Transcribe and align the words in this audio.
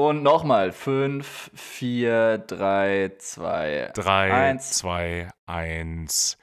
Und 0.00 0.22
nochmal. 0.22 0.72
5, 0.72 1.50
4, 1.54 2.38
3, 2.38 3.12
2, 3.18 3.90
3, 3.92 4.32
1. 4.32 4.70
2, 4.78 5.28
1. 5.44 6.38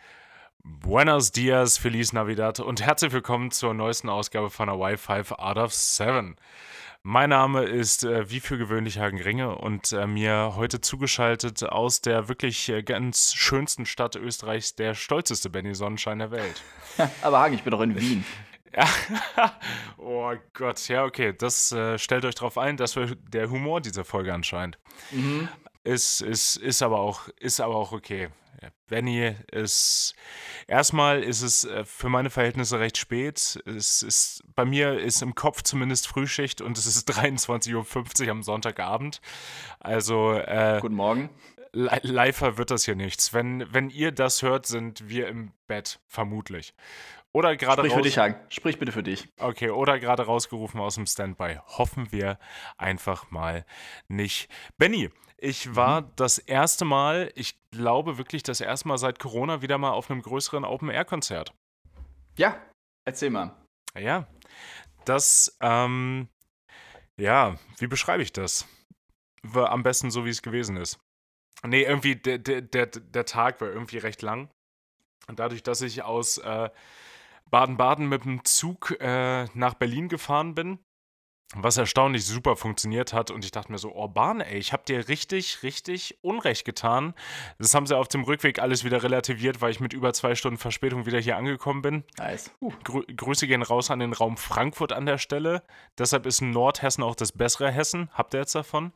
Buenos 0.64 1.32
dias, 1.32 1.80
Feliz 1.80 2.14
Navidad 2.14 2.60
und 2.60 2.84
herzlich 2.84 3.14
willkommen 3.14 3.50
zur 3.50 3.74
neuesten 3.74 4.10
Ausgabe 4.10 4.52
von 4.52 4.70
Hawaii 4.70 4.96
5 4.96 5.32
Out 5.32 5.58
of 5.58 5.74
7. 5.74 6.36
Mein 7.02 7.32
Name 7.32 7.64
ist 7.64 8.04
äh, 8.04 8.30
wie 8.30 8.42
für 8.42 8.60
gewöhnlich 8.60 9.00
Hagen 9.00 9.20
Ringe 9.20 9.56
und 9.56 9.92
äh, 9.92 10.06
mir 10.06 10.54
heute 10.56 10.80
zugeschaltet 10.80 11.64
aus 11.64 12.02
der 12.02 12.28
wirklich 12.28 12.70
äh, 12.70 12.84
ganz 12.84 13.34
schönsten 13.34 13.88
Stadt 13.88 14.16
Österreichs 14.16 14.76
der 14.76 14.94
stolzeste 14.94 15.50
Benny 15.50 15.74
Sonnenschein 15.74 16.20
der 16.20 16.30
Welt. 16.30 16.62
Aber 17.24 17.40
Hagen, 17.40 17.56
ich 17.56 17.64
bin 17.64 17.72
doch 17.72 17.82
in 17.82 18.00
Wien. 18.00 18.24
Ja. 18.76 18.88
oh 19.98 20.34
Gott, 20.54 20.88
ja, 20.88 21.04
okay. 21.06 21.34
Das 21.38 21.72
äh, 21.72 21.98
stellt 21.98 22.26
euch 22.26 22.36
darauf 22.36 22.58
ein, 22.58 22.78
dass 22.78 22.96
wir 22.96 23.16
der 23.16 23.50
Humor 23.50 23.82
dieser 23.82 24.06
Folge 24.06 24.34
anscheinend. 24.34 24.78
Mhm. 25.12 25.48
Ist, 25.84 26.22
ist, 26.22 26.58
ist, 26.58 26.82
aber 26.82 27.00
auch, 27.00 27.30
ist 27.40 27.62
aber 27.62 27.76
auch 27.76 27.92
okay. 27.94 28.30
Benny 28.88 29.36
ist. 29.52 30.16
Erstmal 30.68 31.24
ist 31.24 31.42
es 31.42 31.66
äh, 31.66 31.86
für 31.86 32.10
meine 32.10 32.30
Verhältnisse 32.30 32.80
recht 32.80 32.98
spät. 32.98 33.60
Es 33.66 34.02
ist, 34.02 34.44
bei 34.56 34.66
mir 34.66 35.00
ist 35.00 35.22
im 35.22 35.36
Kopf 35.36 35.62
zumindest 35.64 36.08
Frühschicht 36.08 36.62
und 36.62 36.78
es 36.78 36.86
ist 36.86 37.10
23.50 37.12 38.26
Uhr 38.26 38.32
am 38.32 38.44
Sonntagabend. 38.44 39.22
Also. 39.80 40.34
Äh, 40.34 40.80
Guten 40.82 40.96
Morgen. 40.96 41.30
Lifer 41.74 42.58
wird 42.58 42.72
das 42.72 42.86
hier 42.86 42.96
nichts. 42.96 43.34
Wenn, 43.34 43.72
wenn 43.72 43.90
ihr 43.90 44.12
das 44.12 44.42
hört, 44.42 44.66
sind 44.66 45.10
wir 45.10 45.28
im 45.28 45.52
Bett, 45.68 46.00
vermutlich. 46.08 46.74
Oder 47.34 47.56
gerade 47.56 47.82
Sprich 47.82 47.94
für 47.94 48.02
dich, 48.02 48.18
Hagen. 48.18 48.36
Sprich 48.50 48.80
bitte 48.80 48.92
für 48.92 49.04
dich. 49.04 49.30
Okay, 49.40 49.70
oder 49.70 50.00
gerade 50.00 50.24
rausgerufen 50.24 50.80
aus 50.80 50.96
dem 50.96 51.06
Standby. 51.06 51.60
Hoffen 51.66 52.12
wir 52.12 52.40
einfach 52.78 53.30
mal 53.30 53.66
nicht. 54.08 54.50
Benny, 54.78 55.12
ich 55.38 55.76
war 55.76 56.02
das 56.16 56.40
erste 56.40 56.84
Mal, 56.84 57.32
ich 57.36 57.60
glaube 57.70 58.18
wirklich 58.18 58.42
das 58.42 58.60
erste 58.60 58.88
Mal 58.88 58.98
seit 58.98 59.20
Corona 59.20 59.62
wieder 59.62 59.78
mal 59.78 59.92
auf 59.92 60.10
einem 60.10 60.22
größeren 60.22 60.66
Open-Air-Konzert. 60.66 61.54
Ja, 62.38 62.60
erzähl 63.06 63.30
mal. 63.30 63.56
Ja, 63.96 64.28
das, 65.06 65.58
ähm, 65.62 66.28
ja, 67.18 67.58
wie 67.78 67.88
beschreibe 67.88 68.24
ich 68.24 68.34
das? 68.34 68.68
War 69.44 69.72
am 69.72 69.84
besten 69.84 70.12
so, 70.12 70.26
wie 70.26 70.30
es 70.30 70.42
gewesen 70.42 70.78
ist. 70.78 71.00
Nee, 71.64 71.84
irgendwie, 71.84 72.16
der, 72.16 72.38
der, 72.40 72.62
der, 72.62 72.88
der 72.88 73.26
Tag 73.26 73.62
war 73.62 73.70
irgendwie 73.70 73.98
recht 73.98 74.22
lang. 74.22 74.50
Und 75.28 75.40
dadurch, 75.40 75.64
dass 75.64 75.82
ich 75.82 76.04
aus 76.04 76.38
äh, 76.38 76.70
Baden-Baden 77.50 78.08
mit 78.08 78.26
dem 78.26 78.44
Zug 78.44 78.96
äh, 79.00 79.46
nach 79.54 79.74
Berlin 79.76 80.10
gefahren 80.10 80.56
bin, 80.56 80.80
was 81.56 81.78
erstaunlich 81.78 82.26
super 82.26 82.56
funktioniert 82.56 83.14
hat. 83.14 83.32
Und 83.32 83.46
ich 83.46 83.52
dachte 83.52 83.72
mir 83.72 83.78
so, 83.78 83.96
oh 83.96 84.08
Bahn, 84.08 84.42
ey, 84.42 84.58
ich 84.58 84.74
hab 84.74 84.86
dir 84.86 85.08
richtig, 85.08 85.64
richtig 85.64 86.18
Unrecht 86.22 86.66
getan. 86.66 87.14
Das 87.58 87.74
haben 87.74 87.88
sie 87.88 87.98
auf 87.98 88.08
dem 88.08 88.24
Rückweg 88.24 88.60
alles 88.60 88.84
wieder 88.84 89.04
relativiert, 89.04 89.62
weil 89.62 89.72
ich 89.72 89.80
mit 89.80 89.94
über 89.94 90.14
zwei 90.14 90.36
Stunden 90.36 90.58
Verspätung 90.58 91.06
wieder 91.06 91.20
hier 91.20 91.38
angekommen 91.38 91.82
bin. 91.82 92.04
Nice. 92.18 92.52
Uh, 92.62 92.72
Grü 92.84 93.04
Grüße 93.06 93.48
gehen 93.48 93.62
raus 93.62 93.92
an 93.92 94.00
den 94.00 94.14
Raum 94.14 94.38
Frankfurt 94.38 94.92
an 94.92 95.06
der 95.06 95.18
Stelle. 95.18 95.64
Deshalb 95.98 96.26
ist 96.26 96.42
Nordhessen 96.42 97.04
auch 97.04 97.16
das 97.16 97.32
bessere 97.32 97.72
Hessen. 97.72 98.10
Habt 98.14 98.34
ihr 98.34 98.42
jetzt 98.42 98.56
davon? 98.56 98.92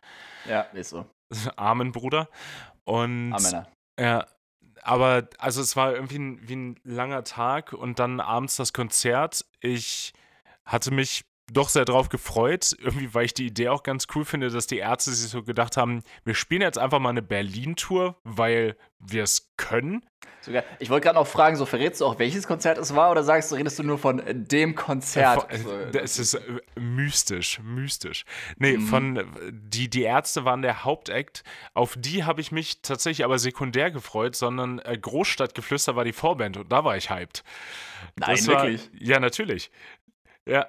ja, 0.47 0.61
ist 0.61 0.89
so. 0.89 1.05
Amen, 1.55 1.91
Bruder. 1.91 2.27
Und 2.83 3.33
Amen. 3.33 3.65
ja, 3.99 4.25
aber 4.83 5.27
also 5.37 5.61
es 5.61 5.75
war 5.75 5.93
irgendwie 5.93 6.19
ein, 6.19 6.47
wie 6.47 6.55
ein 6.55 6.79
langer 6.83 7.23
Tag 7.23 7.73
und 7.73 7.99
dann 7.99 8.19
abends 8.19 8.55
das 8.55 8.73
Konzert. 8.73 9.45
Ich 9.59 10.13
hatte 10.65 10.91
mich 10.91 11.25
doch 11.51 11.69
sehr 11.69 11.85
drauf 11.85 12.09
gefreut, 12.09 12.75
irgendwie, 12.79 13.13
weil 13.13 13.25
ich 13.25 13.33
die 13.33 13.45
Idee 13.47 13.69
auch 13.69 13.83
ganz 13.83 14.07
cool 14.15 14.23
finde, 14.25 14.49
dass 14.49 14.67
die 14.67 14.77
Ärzte 14.77 15.11
sich 15.11 15.29
so 15.29 15.43
gedacht 15.43 15.75
haben, 15.77 16.01
wir 16.23 16.33
spielen 16.35 16.61
jetzt 16.61 16.77
einfach 16.77 16.99
mal 16.99 17.09
eine 17.09 17.21
Berlin-Tour, 17.21 18.15
weil 18.23 18.77
wir 18.99 19.23
es 19.23 19.51
können. 19.57 20.05
Sogar, 20.39 20.63
ich 20.79 20.89
wollte 20.89 21.05
gerade 21.05 21.19
noch 21.19 21.27
fragen, 21.27 21.55
so 21.55 21.65
verrätst 21.65 22.01
du 22.01 22.05
auch, 22.05 22.17
welches 22.19 22.47
Konzert 22.47 22.77
es 22.77 22.95
war 22.95 23.11
oder 23.11 23.23
sagst 23.23 23.51
du, 23.51 23.55
redest 23.55 23.77
du 23.79 23.83
nur 23.83 23.97
von 23.97 24.19
äh, 24.19 24.33
dem 24.33 24.75
Konzert? 24.75 25.51
Äh, 25.51 25.57
So, 25.59 25.71
Es 25.99 26.17
ist 26.19 26.33
äh, 26.35 26.41
mystisch, 26.79 27.59
mystisch. 27.59 28.23
Nee, 28.57 28.77
Mhm. 28.77 28.87
von 28.87 29.17
äh, 29.17 29.25
die, 29.51 29.89
die 29.89 30.03
Ärzte 30.03 30.45
waren 30.45 30.61
der 30.61 30.83
Hauptakt. 30.83 31.43
Auf 31.73 31.95
die 31.97 32.23
habe 32.23 32.41
ich 32.41 32.51
mich 32.51 32.81
tatsächlich 32.81 33.23
aber 33.25 33.37
sekundär 33.39 33.91
gefreut, 33.91 34.35
sondern 34.35 34.79
äh, 34.79 34.97
Großstadtgeflüster 34.97 35.95
war 35.95 36.05
die 36.05 36.13
Vorband 36.13 36.57
und 36.57 36.71
da 36.71 36.83
war 36.85 36.97
ich 36.97 37.09
hyped. 37.09 37.43
Nein, 38.15 38.35
Das 38.35 38.47
war, 38.47 38.63
wirklich. 38.63 38.89
Ja, 38.99 39.19
natürlich. 39.19 39.69
Ja. 40.47 40.65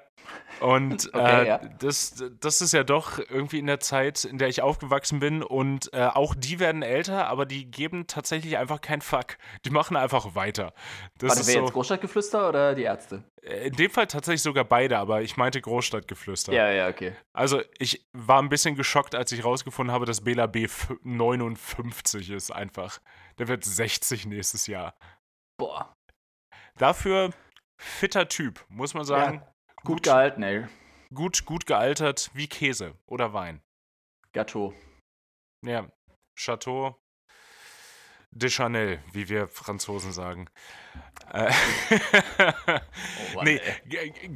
Und 0.59 1.09
Okay, 1.13 1.43
äh, 1.43 1.47
ja. 1.47 1.57
das, 1.79 2.23
das 2.39 2.61
ist 2.61 2.71
ja 2.73 2.83
doch 2.83 3.17
irgendwie 3.19 3.59
in 3.59 3.65
der 3.67 3.79
Zeit, 3.79 4.23
in 4.23 4.37
der 4.37 4.47
ich 4.47 4.61
aufgewachsen 4.61 5.19
bin. 5.19 5.43
Und 5.43 5.91
äh, 5.93 6.05
auch 6.05 6.35
die 6.35 6.59
werden 6.59 6.83
älter, 6.83 7.27
aber 7.27 7.45
die 7.45 7.69
geben 7.69 8.07
tatsächlich 8.07 8.57
einfach 8.57 8.79
keinen 8.79 9.01
Fuck. 9.01 9.37
Die 9.65 9.71
machen 9.71 9.97
einfach 9.97 10.35
weiter. 10.35 10.73
Das 11.17 11.29
Warte, 11.29 11.41
ist 11.41 11.47
wer 11.47 11.53
so, 11.55 11.59
jetzt 11.61 11.73
Großstadtgeflüster 11.73 12.47
oder 12.49 12.75
die 12.75 12.83
Ärzte? 12.83 13.23
äh, 13.41 13.67
in 13.67 13.73
dem 13.73 13.91
Fall 13.91 14.07
tatsächlich 14.07 14.41
sogar 14.43 14.63
beide, 14.63 14.97
aber 14.99 15.21
ich 15.21 15.35
meinte 15.35 15.59
Großstadtgeflüster. 15.59 16.53
Ja, 16.53 16.69
ja, 16.71 16.87
okay. 16.87 17.13
Also 17.33 17.61
ich 17.79 18.05
war 18.13 18.41
ein 18.41 18.49
bisschen 18.49 18.75
geschockt, 18.75 19.15
als 19.15 19.31
ich 19.33 19.43
rausgefunden 19.43 19.93
habe, 19.93 20.05
dass 20.05 20.21
Bela 20.21 20.47
B 20.47 20.65
f- 20.65 20.93
59 21.03 22.29
ist 22.29 22.51
einfach. 22.51 22.99
Der 23.39 23.47
wird 23.49 23.65
60 23.65 24.27
nächstes 24.27 24.67
Jahr. 24.67 24.95
Boah, 25.59 25.93
Dafür 26.77 27.31
fitter 27.77 28.27
Typ, 28.29 28.63
muss 28.69 28.93
man 28.93 29.03
sagen. 29.05 29.43
Gut 29.83 30.03
gehalten, 30.03 30.43
ey. 30.43 30.67
gut, 31.13 31.45
gut 31.45 31.65
gealtert 31.65 32.31
wie 32.33 32.47
Käse 32.47 32.95
oder 33.05 33.33
Wein. 33.33 33.61
Gatto. 34.33 34.73
Ja, 35.63 35.87
Chateau 36.35 36.95
de 38.35 38.49
Chanel, 38.49 38.99
wie 39.11 39.29
wir 39.29 39.47
Franzosen 39.47 40.11
sagen. 40.11 40.49
Äh, 41.31 41.51
Oh 43.35 43.41
nee, 43.43 43.59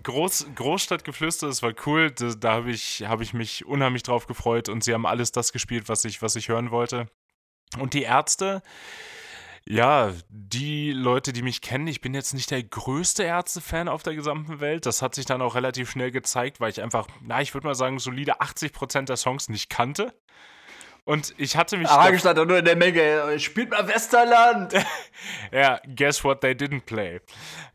Groß, 0.03 0.47
Großstadtgeflüster, 0.56 1.47
das 1.47 1.64
war 1.64 1.74
cool. 1.85 2.12
Da, 2.12 2.34
da 2.34 2.53
habe 2.53 2.72
ich, 2.72 3.03
hab 3.08 3.22
ich 3.22 3.34
mich 3.34 3.66
unheimlich 3.66 4.03
drauf 4.03 4.28
gefreut 4.28 4.69
und 4.69 4.84
sie 4.84 4.94
haben 4.94 5.06
alles 5.06 5.31
das 5.31 5.52
gespielt, 5.52 5.90
was 5.90 6.06
ich, 6.06 6.22
was 6.22 6.35
ich 6.35 6.50
hören 6.50 6.72
wollte. 6.72 7.09
Und 7.79 7.94
die 7.94 8.03
Ärzte, 8.03 8.62
ja, 9.69 10.13
die 10.29 10.91
Leute, 10.94 11.33
die 11.33 11.41
mich 11.41 11.61
kennen, 11.61 11.88
ich 11.88 12.00
bin 12.00 12.13
jetzt 12.13 12.33
nicht 12.33 12.51
der 12.51 12.63
größte 12.63 13.23
Ärzte-Fan 13.23 13.89
auf 13.89 14.01
der 14.01 14.16
gesamten 14.16 14.61
Welt. 14.61 14.85
Das 14.85 15.01
hat 15.01 15.13
sich 15.13 15.25
dann 15.25 15.41
auch 15.41 15.55
relativ 15.55 15.91
schnell 15.91 16.11
gezeigt, 16.11 16.61
weil 16.61 16.69
ich 16.69 16.81
einfach, 16.81 17.07
na, 17.22 17.41
ich 17.41 17.53
würde 17.53 17.67
mal 17.67 17.75
sagen, 17.75 18.00
solide 18.00 18.39
80% 18.39 19.05
der 19.05 19.17
Songs 19.17 19.50
nicht 19.50 19.69
kannte. 19.69 20.13
Und 21.03 21.33
ich 21.38 21.57
hatte 21.57 21.78
mich. 21.78 21.89
Hagen 21.89 22.19
stand 22.19 22.38
nur 22.47 22.59
in 22.59 22.66
der 22.66 22.75
Menge. 22.75 23.01
ey, 23.01 23.39
Spielt 23.39 23.72
mal 23.72 23.88
Westerland! 23.88 24.73
Ja, 25.51 25.79
guess 25.95 26.23
what 26.23 26.41
they 26.41 26.51
didn't 26.51 26.81
play. 26.81 27.19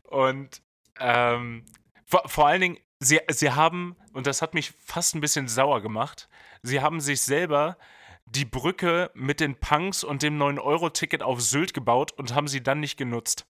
Und 0.03 0.61
ähm, 0.99 1.65
vor, 2.05 2.23
vor 2.27 2.47
allen 2.47 2.61
Dingen, 2.61 2.77
sie, 2.99 3.19
sie 3.29 3.51
haben, 3.51 3.95
und 4.13 4.27
das 4.27 4.41
hat 4.41 4.53
mich 4.53 4.73
fast 4.83 5.15
ein 5.15 5.21
bisschen 5.21 5.47
sauer 5.47 5.81
gemacht, 5.81 6.29
sie 6.61 6.81
haben 6.81 7.01
sich 7.01 7.21
selber 7.21 7.77
die 8.25 8.45
Brücke 8.45 9.11
mit 9.13 9.39
den 9.39 9.55
Punks 9.59 10.03
und 10.03 10.23
dem 10.23 10.37
9-Euro-Ticket 10.41 11.21
auf 11.23 11.41
Sylt 11.41 11.73
gebaut 11.73 12.11
und 12.13 12.33
haben 12.33 12.47
sie 12.47 12.63
dann 12.63 12.79
nicht 12.79 12.97
genutzt. 12.97 13.45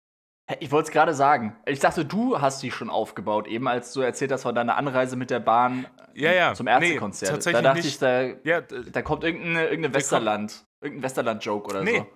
Ich 0.58 0.72
wollte 0.72 0.88
es 0.88 0.92
gerade 0.92 1.14
sagen. 1.14 1.56
Ich 1.66 1.78
dachte, 1.78 2.04
du 2.04 2.40
hast 2.40 2.60
die 2.62 2.72
schon 2.72 2.90
aufgebaut, 2.90 3.46
eben 3.46 3.68
als 3.68 3.92
du 3.92 4.00
erzählt 4.00 4.32
hast 4.32 4.42
von 4.42 4.54
deiner 4.54 4.76
Anreise 4.76 5.14
mit 5.16 5.30
der 5.30 5.38
Bahn 5.38 5.86
äh, 6.14 6.22
Ja, 6.22 6.32
ja. 6.32 6.54
zum 6.54 6.64
Nee, 6.66 6.72
Ärztekonzert. 6.72 7.30
tatsächlich 7.30 7.62
da 7.62 7.68
dachte 7.68 7.78
nicht. 7.78 7.86
ich, 7.88 7.98
da, 7.98 8.22
Ja, 8.42 8.60
da 8.60 9.02
kommt 9.02 9.22
irgendeine, 9.22 9.64
irgendeine 9.68 9.94
Westerland, 9.94 10.64
irgendein 10.80 11.04
Westerland-Joke 11.04 11.68
oder 11.70 11.84
Nee. 11.84 11.98
so. 11.98 12.06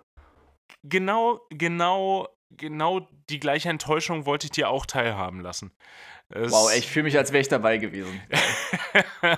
genau, 0.83 1.41
genau, 1.51 2.29
genau 2.51 3.07
die 3.31 3.39
gleiche 3.39 3.69
Enttäuschung 3.69 4.27
wollte 4.27 4.47
ich 4.47 4.51
dir 4.51 4.69
auch 4.69 4.87
teilhaben 4.87 5.41
lassen. 5.41 5.73
Es- 6.35 6.51
Wow, 6.53 6.71
ey, 6.71 6.79
ich 6.81 6.89
fühle 6.91 7.05
mich, 7.05 7.17
als 7.17 7.33
wäre 7.33 7.41
ich 7.43 7.49
dabei 7.49 7.79
gewesen. 7.79 8.21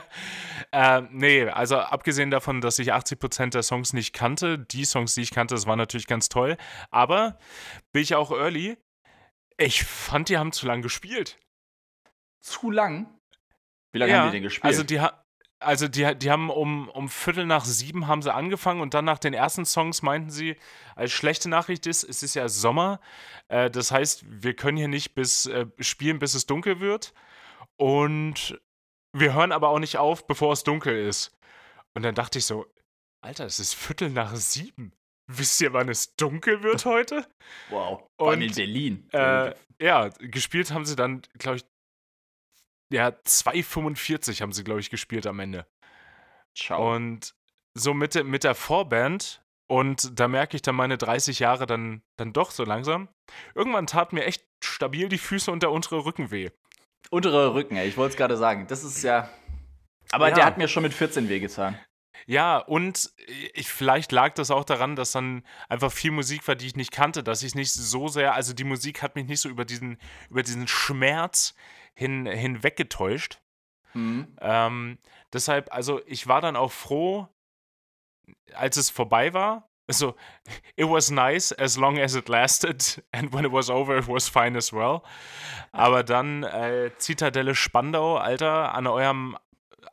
äh, 0.73 1.03
nee, 1.11 1.43
also 1.49 1.77
abgesehen 1.79 2.31
davon, 2.31 2.61
dass 2.61 2.79
ich 2.79 2.93
80% 2.93 3.51
der 3.51 3.63
Songs 3.63 3.93
nicht 3.93 4.13
kannte, 4.15 4.59
die 4.59 4.85
Songs, 4.85 5.15
die 5.15 5.21
ich 5.23 5.31
kannte, 5.31 5.55
das 5.55 5.67
war 5.67 5.77
natürlich 5.77 6.07
ganz 6.07 6.29
toll. 6.29 6.57
Aber 6.91 7.39
bin 7.93 8.03
ich 8.03 8.15
auch 8.15 8.31
early? 8.31 8.77
Ich 9.59 9.85
fand, 9.85 10.29
die 10.29 10.39
haben 10.39 10.53
zu 10.53 10.67
lang 10.67 10.83
gespielt. 10.83 11.39
Zu 12.41 12.71
lang? 12.71 13.19
Wie 13.93 13.99
lange 13.99 14.13
Ja, 14.13 14.19
haben 14.21 14.27
die 14.29 14.37
denn 14.37 14.43
gespielt? 14.43 14.65
Also 14.65 14.83
die, 14.83 15.01
ha- 15.01 15.25
also 15.59 15.89
die, 15.89 16.15
die 16.17 16.31
haben 16.31 16.51
um, 16.51 16.89
um 16.89 17.09
Viertel 17.09 17.47
nach 17.47 17.65
sieben 17.65 18.07
haben 18.07 18.23
sie 18.23 18.33
angefangen 18.33 18.81
und 18.81 18.95
dann 18.95 19.05
nach 19.05 19.19
den 19.19 19.35
ersten 19.35 19.65
Songs 19.65 20.03
meinten 20.03 20.31
sie, 20.31 20.57
als 20.95 21.13
schlechte 21.13 21.49
Nachricht 21.49 21.87
ist, 21.87 22.05
es 22.05 22.23
ist 22.23 22.35
ja 22.35 22.49
Sommer. 22.49 23.01
Äh, 23.49 23.71
das 23.71 23.91
heißt, 23.91 24.25
wir 24.29 24.55
können 24.55 24.77
hier 24.77 24.89
nicht 24.89 25.15
bis 25.15 25.47
äh, 25.47 25.67
spielen, 25.81 26.19
bis 26.19 26.35
es 26.35 26.47
dunkel 26.47 26.81
wird. 26.81 27.15
Und 27.77 28.61
wir 29.13 29.35
hören 29.35 29.53
aber 29.53 29.69
auch 29.71 29.79
nicht 29.79 29.97
auf, 29.99 30.27
bevor 30.27 30.53
es 30.53 30.63
dunkel 30.63 31.07
ist. 31.07 31.37
Und 31.95 32.03
dann 32.03 32.15
dachte 32.15 32.39
ich 32.39 32.45
so, 32.45 32.67
Alter, 33.23 33.47
es 33.47 33.59
ist 33.59 33.75
Viertel 33.75 34.11
nach 34.11 34.37
sieben. 34.37 34.93
Wisst 35.27 35.61
ihr, 35.61 35.73
wann 35.73 35.89
es 35.89 36.15
dunkel 36.17 36.63
wird 36.63 36.85
heute? 36.85 37.27
wow. 37.71 38.03
Und, 38.17 38.43
in 38.43 38.55
Berlin. 38.55 39.09
Äh, 39.13 39.55
ja, 39.81 40.09
gespielt 40.19 40.71
haben 40.71 40.85
sie 40.85 40.97
dann, 40.97 41.23
glaube 41.39 41.59
ich, 41.59 41.65
ja, 42.91 43.09
2,45 43.09 44.41
haben 44.43 44.53
sie, 44.53 44.65
glaube 44.65 44.81
ich, 44.81 44.91
gespielt 44.91 45.27
am 45.27 45.41
Ende. 45.41 45.67
Ciao. 46.57 46.95
Und 46.95 47.35
so 47.75 47.93
mit, 47.95 48.15
der- 48.15 48.25
mit 48.25 48.45
der 48.45 48.55
Vorband 48.55 49.43
und 49.69 50.19
da 50.19 50.29
merke 50.29 50.57
ich 50.57 50.63
dann 50.63 50.77
meine 50.77 50.97
30 50.97 51.39
Jahre 51.41 51.67
dann, 51.67 52.03
dann 52.17 52.33
doch 52.33 52.51
so 52.51 52.65
langsam. 52.65 53.09
Irgendwann 53.55 53.87
tat 53.87 54.13
mir 54.13 54.25
echt 54.25 54.45
stabil 54.63 55.09
die 55.09 55.19
Füße 55.19 55.51
und 55.51 55.63
der 55.63 55.71
untere 55.73 56.05
Rücken 56.05 56.31
weh. 56.31 56.51
Untere 57.11 57.55
Rücken, 57.55 57.77
ey, 57.77 57.89
ich 57.89 57.97
wollte 57.97 58.13
es 58.13 58.17
gerade 58.17 58.37
sagen. 58.37 58.67
Das 58.69 58.85
ist 58.85 59.03
ja. 59.03 59.29
Aber 60.13 60.29
Ja. 60.29 60.35
der 60.37 60.45
hat 60.47 60.59
mir 60.59 60.69
schon 60.69 60.83
mit 60.85 60.95
14 60.95 61.29
wehgetan. 61.29 61.79
Ja, 62.27 62.59
und 62.59 63.11
ich, 63.55 63.69
vielleicht 63.69 64.11
lag 64.11 64.33
das 64.35 64.51
auch 64.51 64.65
daran, 64.65 64.97
dass 64.97 65.13
dann 65.13 65.45
einfach 65.69 65.93
viel 65.93 66.11
Musik 66.13 66.47
war, 66.49 66.55
die 66.55 66.67
ich 66.67 66.75
nicht 66.77 66.91
kannte, 66.91 67.23
dass 67.23 67.43
ich 67.43 67.55
nicht 67.55 67.73
so 67.73 68.09
sehr, 68.09 68.35
also 68.35 68.55
die 68.55 68.65
Musik 68.65 69.03
hat 69.03 69.15
mich 69.17 69.27
nicht 69.27 69.41
so 69.41 69.49
über 69.49 69.65
diesen, 69.65 69.99
über 70.31 70.43
diesen 70.43 70.67
Schmerz 70.67 71.55
hin, 71.97 72.27
hinweggetäuscht. 72.27 73.41
Mhm. 73.95 74.37
Ähm, 74.41 74.99
deshalb, 75.33 75.73
also 75.75 76.01
ich 76.07 76.29
war 76.29 76.41
dann 76.41 76.55
auch 76.55 76.71
froh, 76.71 77.29
als 78.55 78.77
es 78.77 78.91
vorbei 78.91 79.33
war. 79.33 79.69
Also, 79.89 80.15
it 80.77 80.89
was 80.89 81.11
nice 81.11 81.53
as 81.53 81.77
long 81.77 81.99
as 81.99 82.15
it 82.15 82.29
lasted, 82.29 83.03
and 83.13 83.33
when 83.33 83.45
it 83.45 83.53
was 83.53 83.71
over, 83.71 83.97
it 83.97 84.09
was 84.09 84.29
fine 84.29 84.57
as 84.57 84.73
well. 84.73 85.03
Aber 85.73 86.05
dann 86.05 86.43
äh, 86.43 86.91
Zitadelle 86.99 87.55
Spandau, 87.55 88.17
Alter, 88.17 88.75
an 88.75 88.87
eurem 88.87 89.37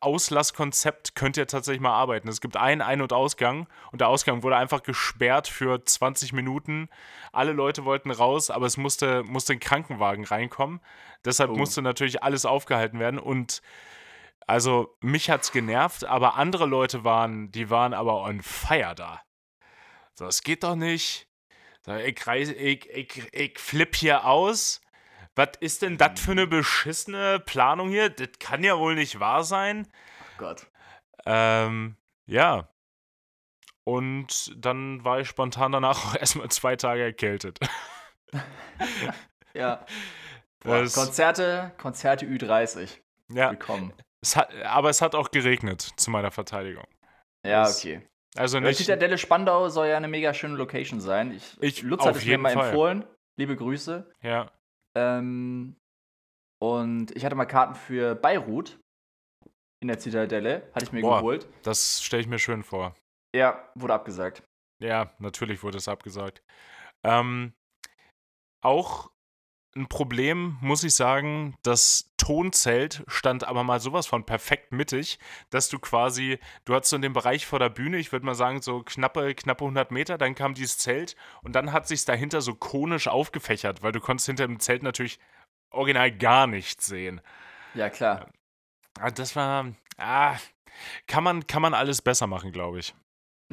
Auslasskonzept 0.04 1.16
könnt 1.16 1.38
ihr 1.38 1.48
tatsächlich 1.48 1.82
mal 1.82 1.94
arbeiten. 1.94 2.28
Es 2.28 2.42
gibt 2.42 2.58
einen 2.58 2.82
Ein- 2.82 3.02
und 3.02 3.14
Ausgang 3.14 3.68
und 3.92 4.02
der 4.02 4.10
Ausgang 4.10 4.44
wurde 4.44 4.58
einfach 4.58 4.84
gesperrt 4.84 5.48
für 5.48 5.84
20 5.84 6.34
Minuten. 6.34 6.90
Alle 7.32 7.52
Leute 7.54 7.86
wollten 7.86 8.12
raus, 8.12 8.50
aber 8.50 8.66
es 8.66 8.78
musste, 8.78 9.24
musste 9.24 9.54
ein 9.54 9.60
Krankenwagen 9.60 10.26
reinkommen. 10.26 10.80
Deshalb 11.26 11.52
Oh. 11.52 11.56
musste 11.56 11.82
natürlich 11.82 12.24
alles 12.24 12.46
aufgehalten 12.46 13.00
werden 13.00 13.20
und 13.20 13.62
also 14.46 14.96
mich 15.00 15.30
hat's 15.30 15.52
genervt, 15.52 16.04
aber 16.06 16.36
andere 16.36 16.66
Leute 16.66 17.04
waren, 17.04 17.52
die 17.52 17.70
waren 17.70 17.94
aber 17.94 18.22
on 18.24 18.42
fire 18.42 18.94
da. 18.96 19.22
So, 20.16 20.26
es 20.28 20.44
geht 20.44 20.64
doch 20.64 20.76
nicht. 20.76 21.28
Ich, 21.88 22.28
ich, 22.28 22.90
ich, 22.90 23.34
ich 23.34 23.60
flipp 23.60 23.96
hier 23.96 24.26
aus. 24.26 24.82
Was 25.36 25.50
ist 25.60 25.82
denn 25.82 25.98
das 25.98 26.20
für 26.20 26.32
eine 26.32 26.46
beschissene 26.48 27.40
Planung 27.40 27.90
hier? 27.90 28.10
Das 28.10 28.30
kann 28.40 28.64
ja 28.64 28.78
wohl 28.78 28.96
nicht 28.96 29.20
wahr 29.20 29.44
sein. 29.44 29.88
Oh 30.22 30.38
Gott. 30.38 30.68
Ähm, 31.26 31.96
ja. 32.28 32.70
Und 33.86 34.54
dann 34.64 35.04
war 35.04 35.20
ich 35.20 35.28
spontan 35.28 35.72
danach 35.72 36.06
auch 36.06 36.16
erstmal 36.16 36.50
zwei 36.50 36.76
Tage 36.76 37.02
erkältet. 37.04 37.60
Ja. 39.54 39.86
Boah, 40.64 40.88
Konzerte, 40.92 41.72
Konzerte 41.78 42.26
Ü30. 42.26 42.90
Ja, 43.32 43.52
Willkommen. 43.52 43.94
es 44.22 44.36
hat, 44.36 44.52
aber 44.64 44.90
es 44.90 45.02
hat 45.02 45.14
auch 45.14 45.30
geregnet, 45.30 45.82
zu 45.98 46.10
meiner 46.10 46.32
Verteidigung. 46.32 46.86
Ja, 47.46 47.64
Das- 47.64 47.78
okay. 47.80 48.02
Also 48.36 48.60
Die 48.60 48.66
nicht. 48.66 48.78
Zitadelle 48.78 49.20
Spandau 49.20 49.70
soll 49.70 49.88
ja 49.90 49.98
eine 49.98 50.08
mega 50.08 50.34
schöne 50.34 50.56
Location 50.56 51.00
sein. 51.00 51.32
Ich, 51.34 51.56
Ich- 51.62 51.82
Lutz 51.84 52.04
hat 52.04 52.16
es 52.16 52.26
mir 52.26 52.40
mal 52.40 52.54
Fall. 52.54 52.70
empfohlen. 52.70 53.06
Liebe 53.38 53.56
Grüße. 53.56 54.12
Ja. 54.24 54.50
Ähm, 54.95 55.75
und 56.62 57.16
ich 57.16 57.25
hatte 57.25 57.36
mal 57.36 57.45
Karten 57.45 57.75
für 57.75 58.16
Beirut 58.16 58.80
in 59.81 59.88
der 59.88 60.00
Zitadelle. 60.00 60.69
Hatte 60.74 60.86
ich 60.86 60.92
mir 60.92 61.01
Boah. 61.01 61.18
geholt. 61.18 61.48
Das 61.63 62.01
stelle 62.01 62.22
ich 62.22 62.28
mir 62.28 62.40
schön 62.40 62.63
vor. 62.63 62.95
Ja, 63.36 63.69
wurde 63.75 63.94
abgesagt. 63.94 64.44
Ja, 64.81 65.13
natürlich 65.19 65.63
wurde 65.63 65.78
es 65.78 65.88
abgesagt. 65.88 66.44
Ähm, 67.04 67.54
auch 68.63 69.12
ein 69.75 69.88
Problem, 69.88 70.58
muss 70.62 70.84
ich 70.84 70.94
sagen, 70.94 71.56
das 71.64 72.14
Tonzelt 72.18 73.04
stand 73.08 73.44
aber 73.44 73.64
mal 73.64 73.80
sowas 73.80 74.06
von 74.06 74.25
perfekt 74.25 74.72
mittig, 74.72 75.20
dass 75.50 75.70
du 75.70 75.80
quasi, 75.80 76.40
du 76.66 76.75
hattest 76.75 76.92
so 76.92 76.96
in 76.96 77.02
dem 77.02 77.14
Bereich 77.14 77.46
vor 77.46 77.60
der 77.60 77.70
Bühne, 77.70 77.98
ich 77.98 78.12
würde 78.12 78.25
mal 78.25 78.36
sagen, 78.36 78.62
so 78.62 78.84
knappe, 78.84 79.34
knappe 79.36 79.64
100 79.64 79.92
Meter, 79.92 80.18
dann 80.18 80.36
kam 80.36 80.54
dieses 80.54 80.78
Zelt 80.78 81.16
und 81.42 81.54
dann 81.54 81.72
hat 81.72 81.88
sich 81.88 82.06
dahinter 82.06 82.42
so 82.42 82.54
konisch 82.56 83.08
aufgefächert, 83.08 83.81
weil 83.81 83.92
du 83.92 84.00
konntest 84.00 84.28
hinter 84.28 84.48
dem 84.48 84.60
Zelt 84.60 84.84
natürlich 84.84 85.20
original 85.72 86.12
gar 86.12 86.48
nichts 86.48 86.86
sehen. 86.86 87.22
Ja, 87.74 87.90
klar. 87.90 88.30
Ah, 89.00 89.12
Das 89.12 89.36
war, 89.36 89.74
ah, 89.98 90.36
kann 91.08 91.24
man, 91.24 91.48
kann 91.48 91.62
man 91.62 91.74
alles 91.74 92.02
besser 92.02 92.28
machen, 92.28 92.52
glaube 92.52 92.80
ich. 92.80 92.94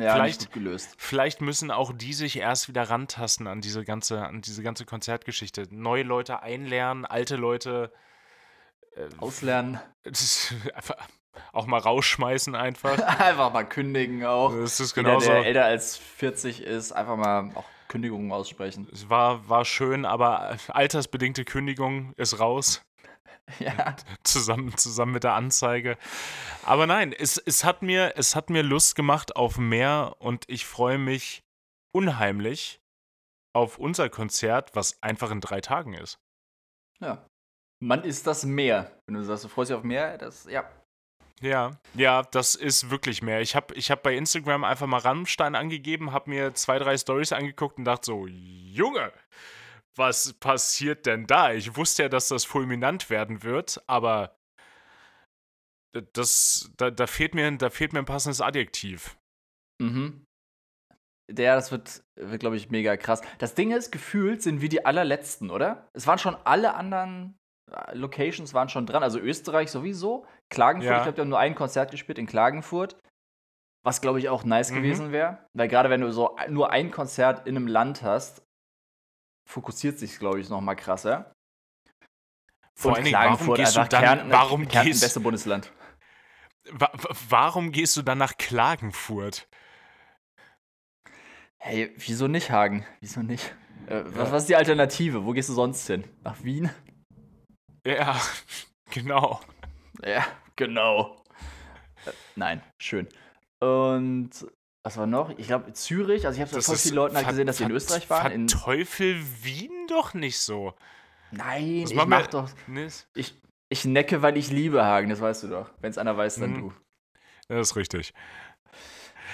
Ja, 0.00 0.14
Vielleicht- 0.14 0.52
gelöst. 0.52 0.94
Vielleicht 0.98 1.40
müssen 1.40 1.70
auch 1.70 1.92
die 1.92 2.12
sich 2.12 2.36
erst 2.38 2.68
wieder 2.68 2.84
rantasten 2.88 3.46
an 3.46 3.60
diese 3.60 3.84
ganze, 3.84 4.24
an 4.24 4.40
diese 4.40 4.62
ganze 4.62 4.84
Konzertgeschichte. 4.84 5.66
Neue 5.70 6.02
Leute 6.02 6.42
einlernen, 6.42 7.04
alte 7.04 7.36
Leute 7.36 7.92
äh, 8.96 9.08
Auslernen. 9.18 9.80
einfach 10.74 10.96
auch 11.52 11.66
mal 11.66 11.78
rausschmeißen 11.78 12.54
einfach. 12.54 12.98
einfach 13.20 13.52
mal 13.52 13.64
kündigen 13.64 14.24
auch. 14.24 14.52
Das 14.52 14.80
ist 14.80 14.94
genauso. 14.94 15.30
der 15.30 15.46
älter 15.46 15.64
als 15.64 15.96
40 15.96 16.62
ist, 16.62 16.92
einfach 16.92 17.16
mal 17.16 17.50
auch 17.54 17.64
Kündigungen 17.88 18.30
aussprechen. 18.32 18.88
Es 18.92 19.08
war, 19.10 19.48
war 19.48 19.64
schön, 19.64 20.04
aber 20.04 20.56
altersbedingte 20.68 21.44
Kündigung 21.44 22.12
ist 22.16 22.38
raus. 22.38 22.82
Ja. 23.58 23.96
zusammen, 24.22 24.76
zusammen 24.76 25.12
mit 25.12 25.24
der 25.24 25.34
Anzeige. 25.34 25.98
Aber 26.62 26.86
nein, 26.86 27.12
es, 27.12 27.36
es, 27.36 27.64
hat 27.64 27.82
mir, 27.82 28.12
es 28.16 28.36
hat 28.36 28.48
mir 28.48 28.62
Lust 28.62 28.94
gemacht 28.94 29.34
auf 29.34 29.58
mehr 29.58 30.14
und 30.20 30.44
ich 30.46 30.66
freue 30.66 30.98
mich 30.98 31.42
unheimlich 31.92 32.80
auf 33.52 33.78
unser 33.78 34.08
Konzert, 34.08 34.76
was 34.76 35.02
einfach 35.02 35.32
in 35.32 35.40
drei 35.40 35.60
Tagen 35.60 35.94
ist. 35.94 36.20
ja. 37.00 37.26
Man 37.82 38.04
ist 38.04 38.26
das 38.26 38.44
Meer. 38.44 39.00
Wenn 39.06 39.14
du 39.14 39.24
sagst, 39.24 39.44
du 39.44 39.48
freust 39.48 39.70
dich 39.70 39.76
auf 39.76 39.84
Meer, 39.84 40.18
das, 40.18 40.44
ja. 40.44 40.70
Ja, 41.40 41.70
ja, 41.94 42.22
das 42.22 42.54
ist 42.54 42.90
wirklich 42.90 43.22
mehr. 43.22 43.40
Ich 43.40 43.56
habe 43.56 43.74
ich 43.74 43.90
hab 43.90 44.02
bei 44.02 44.14
Instagram 44.14 44.62
einfach 44.62 44.86
mal 44.86 44.98
Rammstein 44.98 45.54
angegeben, 45.54 46.12
habe 46.12 46.28
mir 46.28 46.52
zwei, 46.52 46.78
drei 46.78 46.98
Stories 46.98 47.32
angeguckt 47.32 47.78
und 47.78 47.86
dachte 47.86 48.04
so, 48.04 48.26
Junge, 48.26 49.10
was 49.96 50.32
passiert 50.34 51.06
denn 51.06 51.26
da? 51.26 51.52
Ich 51.52 51.76
wusste 51.76 52.04
ja, 52.04 52.08
dass 52.08 52.28
das 52.28 52.44
fulminant 52.44 53.10
werden 53.10 53.42
wird, 53.42 53.82
aber 53.86 54.36
das, 56.12 56.70
da, 56.76 56.90
da, 56.90 57.06
fehlt 57.06 57.34
mir, 57.34 57.50
da 57.56 57.70
fehlt 57.70 57.92
mir 57.92 57.98
ein 57.98 58.04
passendes 58.04 58.40
Adjektiv. 58.40 59.16
Mhm. 59.82 60.24
Der, 61.30 61.54
das 61.54 61.70
wird, 61.70 62.02
wird 62.16 62.40
glaube 62.40 62.56
ich, 62.56 62.70
mega 62.70 62.96
krass. 62.96 63.22
Das 63.38 63.54
Ding 63.54 63.70
ist, 63.72 63.90
gefühlt 63.92 64.42
sind 64.42 64.60
wir 64.60 64.68
die 64.68 64.84
allerletzten, 64.84 65.50
oder? 65.50 65.88
Es 65.92 66.06
waren 66.06 66.18
schon 66.18 66.34
alle 66.44 66.74
anderen 66.74 67.36
äh, 67.70 67.94
Locations 67.96 68.52
waren 68.52 68.68
schon 68.68 68.86
dran. 68.86 69.02
Also 69.02 69.18
Österreich 69.20 69.70
sowieso. 69.70 70.26
Klagenfurt, 70.52 70.90
Ja. 70.90 70.96
ich 70.98 71.02
glaube, 71.04 71.14
die 71.16 71.20
haben 71.22 71.28
nur 71.28 71.38
ein 71.38 71.54
Konzert 71.54 71.90
gespielt 71.92 72.18
in 72.18 72.26
Klagenfurt. 72.26 72.96
Was, 73.84 74.00
glaube 74.00 74.18
ich, 74.18 74.28
auch 74.28 74.44
nice 74.44 74.70
Mhm. 74.72 74.76
gewesen 74.76 75.12
wäre. 75.12 75.46
Weil 75.56 75.68
gerade 75.68 75.88
wenn 75.88 76.00
du 76.00 76.12
so 76.12 76.36
nur 76.48 76.70
ein 76.70 76.90
Konzert 76.90 77.46
in 77.46 77.56
einem 77.56 77.66
Land 77.68 78.02
hast, 78.02 78.42
fokussiert 79.50 79.98
sich, 79.98 80.18
glaube 80.18 80.40
ich, 80.40 80.48
noch 80.48 80.60
mal 80.60 80.74
krasser. 80.76 81.32
Vor 82.74 82.94
Dingen, 82.94 83.12
warum 83.12 83.36
Klagenfurt 83.36 83.56
gehst 83.58 83.76
du 83.76 83.84
dann, 83.84 84.02
Kärnten, 84.04 84.30
warum 84.30 84.68
Kärnten 84.68 84.90
gehst, 84.90 85.00
beste 85.02 85.20
Bundesland. 85.20 85.72
wa, 86.70 86.90
wa- 86.92 87.16
warum 87.28 87.72
gehst 87.72 87.96
du 87.96 88.02
dann 88.02 88.18
nach 88.18 88.36
Klagenfurt? 88.38 89.48
Hey, 91.58 91.92
wieso 91.96 92.26
nicht, 92.26 92.50
Hagen? 92.50 92.86
Wieso 93.00 93.20
nicht? 93.22 93.54
Äh, 93.86 94.02
was, 94.06 94.14
Ja. 94.14 94.32
was 94.32 94.42
ist 94.44 94.48
die 94.48 94.56
Alternative? 94.56 95.24
Wo 95.26 95.32
gehst 95.32 95.48
du 95.50 95.52
sonst 95.52 95.86
hin? 95.86 96.04
Nach 96.22 96.42
Wien? 96.42 96.70
Ja, 97.86 98.18
genau. 98.90 99.40
Ja, 100.04 100.24
genau. 100.56 101.22
Äh, 102.06 102.12
nein, 102.36 102.62
schön. 102.80 103.08
Und 103.60 104.30
was 104.82 104.96
war 104.96 105.06
noch? 105.06 105.30
Ich 105.38 105.46
glaube, 105.46 105.72
Zürich. 105.72 106.26
Also, 106.26 106.36
ich 106.36 106.42
habe 106.46 106.54
Das 106.54 106.66
voll 106.66 106.76
viele 106.76 106.96
Leute 106.96 107.16
halt 107.16 107.28
gesehen, 107.28 107.46
dass 107.46 107.58
sie 107.58 107.64
in 107.64 107.70
Österreich 107.70 108.08
waren. 108.10 108.32
In, 108.32 108.48
Verteufel 108.48 109.16
Wien 109.42 109.86
doch 109.88 110.14
nicht 110.14 110.38
so. 110.38 110.74
nein, 111.30 111.82
Das 111.82 111.90
ich 111.90 112.04
mach 112.06 112.26
doch. 112.28 112.48
Ich, 113.14 113.34
ich 113.68 113.84
necke, 113.84 114.22
weil 114.22 114.36
ich 114.36 114.50
liebe 114.50 114.84
Hagen, 114.84 115.10
das 115.10 115.20
weißt 115.20 115.42
du 115.44 115.48
doch. 115.48 115.70
Wenn 115.80 115.90
es 115.90 115.98
einer 115.98 116.16
weiß, 116.16 116.36
dann 116.36 116.52
Mhm. 116.52 116.60
du. 116.60 116.72
das 117.48 117.70
ist 117.70 117.76
richtig. 117.76 118.14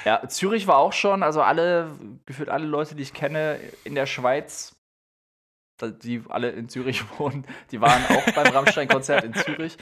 Ja, 0.05 0.29
Zürich 0.29 0.67
war 0.67 0.77
auch 0.77 0.93
schon, 0.93 1.23
also 1.23 1.43
alle, 1.43 1.91
gefühlt 2.27 2.49
alle 2.49 2.67
Leute, 2.67 2.95
die 2.95 3.03
ich 3.03 3.13
kenne 3.15 3.59
in 3.85 3.95
der 3.95 4.07
Schweiz, 4.07 4.77
die 5.81 6.23
alle 6.29 6.51
in 6.51 6.69
Zürich 6.69 7.03
wohnen, 7.19 7.47
die 7.71 7.81
waren 7.81 8.05
auch 8.07 8.35
beim 8.35 8.47
Rammstein-Konzert 8.53 9.25
in 9.25 9.35
Zürich. 9.35 9.77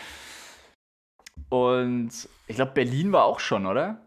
Und 1.48 2.10
ich 2.46 2.56
glaube, 2.56 2.72
Berlin 2.72 3.12
war 3.12 3.24
auch 3.24 3.40
schon, 3.40 3.66
oder? 3.66 4.03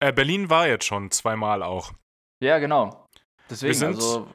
Äh, 0.00 0.12
Berlin 0.12 0.50
war 0.50 0.68
jetzt 0.68 0.84
schon 0.84 1.10
zweimal 1.10 1.62
auch. 1.62 1.92
Ja, 2.42 2.58
genau. 2.58 3.06
Deswegen, 3.48 3.74
sind- 3.74 3.94
also 3.94 4.28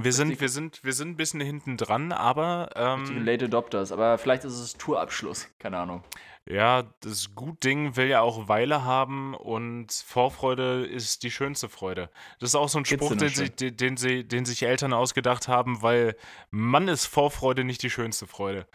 Wir 0.00 0.12
sind, 0.12 0.40
wir 0.40 0.48
sind, 0.48 0.82
wir 0.84 0.92
sind 0.92 1.10
ein 1.10 1.16
bisschen 1.16 1.40
hinten 1.40 1.76
dran, 1.76 2.10
aber 2.12 2.70
ähm, 2.76 3.24
Late 3.24 3.44
Adopters. 3.44 3.92
Aber 3.92 4.18
vielleicht 4.18 4.44
ist 4.44 4.58
es 4.58 4.74
Tourabschluss, 4.74 5.48
keine 5.58 5.78
Ahnung. 5.78 6.02
ja, 6.50 6.82
das 7.00 7.34
Gut-Ding 7.34 7.94
will 7.96 8.06
ja 8.08 8.20
auch 8.22 8.48
Weile 8.48 8.84
haben 8.84 9.34
und 9.34 9.92
Vorfreude 9.92 10.84
ist 10.86 11.22
die 11.22 11.30
schönste 11.30 11.68
Freude. 11.68 12.10
Das 12.40 12.50
ist 12.50 12.54
auch 12.56 12.68
so 12.68 12.78
ein 12.78 12.84
Spruch, 12.84 13.14
den, 13.16 13.28
sie, 13.28 13.50
den, 13.50 13.76
den, 13.76 13.96
sie, 13.96 14.24
den 14.26 14.44
sich 14.44 14.62
Eltern 14.64 14.92
ausgedacht 14.92 15.46
haben, 15.48 15.80
weil 15.82 16.16
Mann 16.50 16.88
ist 16.88 17.06
Vorfreude 17.06 17.64
nicht 17.64 17.82
die 17.82 17.90
schönste 17.90 18.26
Freude. 18.26 18.66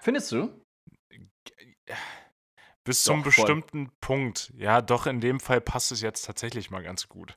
Findest 0.00 0.30
du? 0.32 0.50
Bis 2.88 3.04
zum 3.04 3.22
Doch, 3.22 3.30
voll. 3.32 3.44
bestimmten 3.44 3.90
Punkt. 4.00 4.52
Ja, 4.56 4.80
doch, 4.80 5.06
in 5.06 5.20
dem 5.20 5.38
Fall 5.40 5.60
passt 5.60 5.92
es 5.92 6.00
jetzt 6.00 6.22
tatsächlich 6.26 6.70
mal 6.70 6.82
ganz 6.82 7.08
gut. 7.08 7.36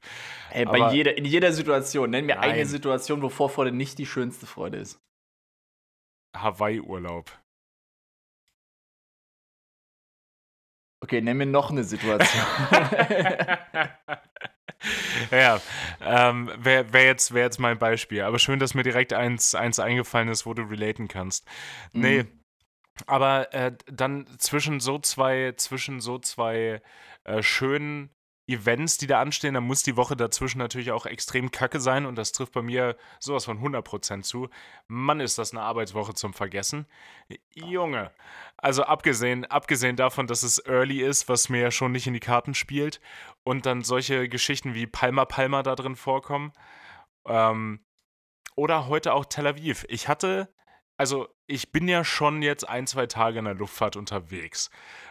Ey, 0.49 0.65
bei 0.65 0.81
Aber- 0.81 0.93
jeder, 0.93 1.17
in 1.17 1.25
jeder 1.25 1.51
Situation. 1.53 2.09
Nenn 2.09 2.25
mir 2.25 2.39
eine 2.39 2.53
Nein. 2.57 2.65
Situation, 2.65 3.21
wo 3.21 3.29
Vorfreude 3.29 3.71
nicht 3.71 3.97
die 3.99 4.05
schönste 4.05 4.45
Freude 4.47 4.77
ist. 4.77 4.99
Hawaii-Urlaub. 6.35 7.29
Okay, 11.03 11.19
nenn 11.21 11.37
mir 11.37 11.45
noch 11.47 11.71
eine 11.71 11.83
Situation. 11.83 12.45
ja, 15.31 15.59
ähm, 16.01 16.51
wäre 16.57 16.93
wär 16.93 17.05
jetzt, 17.05 17.33
wär 17.33 17.43
jetzt 17.43 17.59
mein 17.59 17.77
Beispiel. 17.79 18.21
Aber 18.21 18.37
schön, 18.39 18.59
dass 18.59 18.73
mir 18.75 18.83
direkt 18.83 19.11
eins, 19.13 19.55
eins 19.55 19.79
eingefallen 19.79 20.29
ist, 20.29 20.45
wo 20.45 20.53
du 20.53 20.61
relaten 20.63 21.07
kannst. 21.07 21.45
Nee, 21.93 22.23
Mhm. 22.23 22.40
Aber 23.07 23.53
äh, 23.53 23.75
dann 23.85 24.27
zwischen 24.37 24.79
so 24.79 24.99
zwei, 24.99 25.53
zwischen 25.57 26.01
so 26.01 26.19
zwei 26.19 26.81
äh, 27.23 27.41
schönen 27.41 28.09
Events, 28.47 28.97
die 28.97 29.07
da 29.07 29.21
anstehen, 29.21 29.53
dann 29.53 29.63
muss 29.63 29.83
die 29.83 29.95
Woche 29.97 30.15
dazwischen 30.15 30.57
natürlich 30.57 30.91
auch 30.91 31.05
extrem 31.05 31.51
kacke 31.51 31.79
sein 31.79 32.05
und 32.05 32.15
das 32.15 32.31
trifft 32.31 32.53
bei 32.53 32.61
mir 32.61 32.97
sowas 33.19 33.45
von 33.45 33.59
100% 33.59 34.23
zu. 34.23 34.49
Mann, 34.87 35.19
ist 35.19 35.37
das 35.37 35.51
eine 35.51 35.61
Arbeitswoche 35.61 36.13
zum 36.13 36.33
Vergessen. 36.33 36.85
Junge, 37.53 38.11
also 38.57 38.83
abgesehen, 38.83 39.45
abgesehen 39.45 39.95
davon, 39.95 40.27
dass 40.27 40.43
es 40.43 40.63
early 40.65 41.01
ist, 41.01 41.29
was 41.29 41.49
mir 41.49 41.61
ja 41.61 41.71
schon 41.71 41.91
nicht 41.91 42.07
in 42.07 42.13
die 42.13 42.19
Karten 42.19 42.53
spielt 42.53 42.99
und 43.43 43.65
dann 43.65 43.83
solche 43.83 44.27
Geschichten 44.27 44.73
wie 44.73 44.87
Palma 44.87 45.25
Palma 45.25 45.63
da 45.63 45.75
drin 45.75 45.95
vorkommen. 45.95 46.51
Ähm, 47.25 47.79
oder 48.55 48.87
heute 48.87 49.13
auch 49.13 49.25
Tel 49.25 49.47
Aviv. 49.47 49.85
Ich 49.87 50.07
hatte, 50.07 50.53
also 51.01 51.27
ich 51.47 51.71
bin 51.71 51.87
ja 51.87 52.03
schon 52.03 52.43
jetzt 52.43 52.69
ein, 52.69 52.85
zwei 52.85 53.07
Tage 53.07 53.39
in 53.39 53.45
der 53.45 53.55
Luftfahrt 53.55 53.95
unterwegs. 53.95 54.69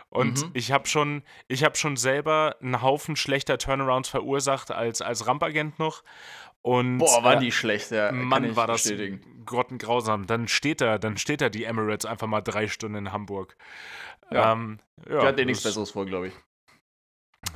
Und 0.08 0.40
Mhm. 0.46 0.50
ich 0.54 0.70
habe 0.70 0.86
schon, 0.86 1.24
ich 1.48 1.64
habe 1.64 1.76
schon 1.76 1.96
selber 1.96 2.54
einen 2.62 2.80
Haufen 2.80 3.16
schlechter 3.16 3.58
Turnarounds 3.58 4.08
verursacht 4.08 4.70
als, 4.70 5.02
als 5.02 5.26
Rampagent 5.26 5.80
noch. 5.80 6.04
Und 6.62 6.98
Boah, 6.98 7.24
waren 7.24 7.38
äh, 7.38 7.40
die 7.40 7.50
schlecht, 7.52 7.90
ja. 7.90 8.12
Mann, 8.12 8.44
ich 8.44 8.54
war 8.54 8.68
das 8.68 8.84
bestätigen. 8.84 9.42
grottengrausam. 9.46 10.28
Dann 10.28 10.46
steht 10.46 10.80
da, 10.80 10.98
dann 10.98 11.16
steht 11.16 11.40
da 11.40 11.48
die 11.48 11.64
Emirates 11.64 12.06
einfach 12.06 12.28
mal 12.28 12.40
drei 12.40 12.68
Stunden 12.68 12.96
in 13.06 13.12
Hamburg. 13.12 13.56
Ja. 14.30 14.52
Ähm, 14.52 14.78
ja, 15.08 15.22
Die 15.22 15.26
hat 15.26 15.38
dir 15.40 15.46
nichts 15.46 15.64
Besseres 15.64 15.90
vor, 15.90 16.06
glaube 16.06 16.28
ich. 16.28 16.34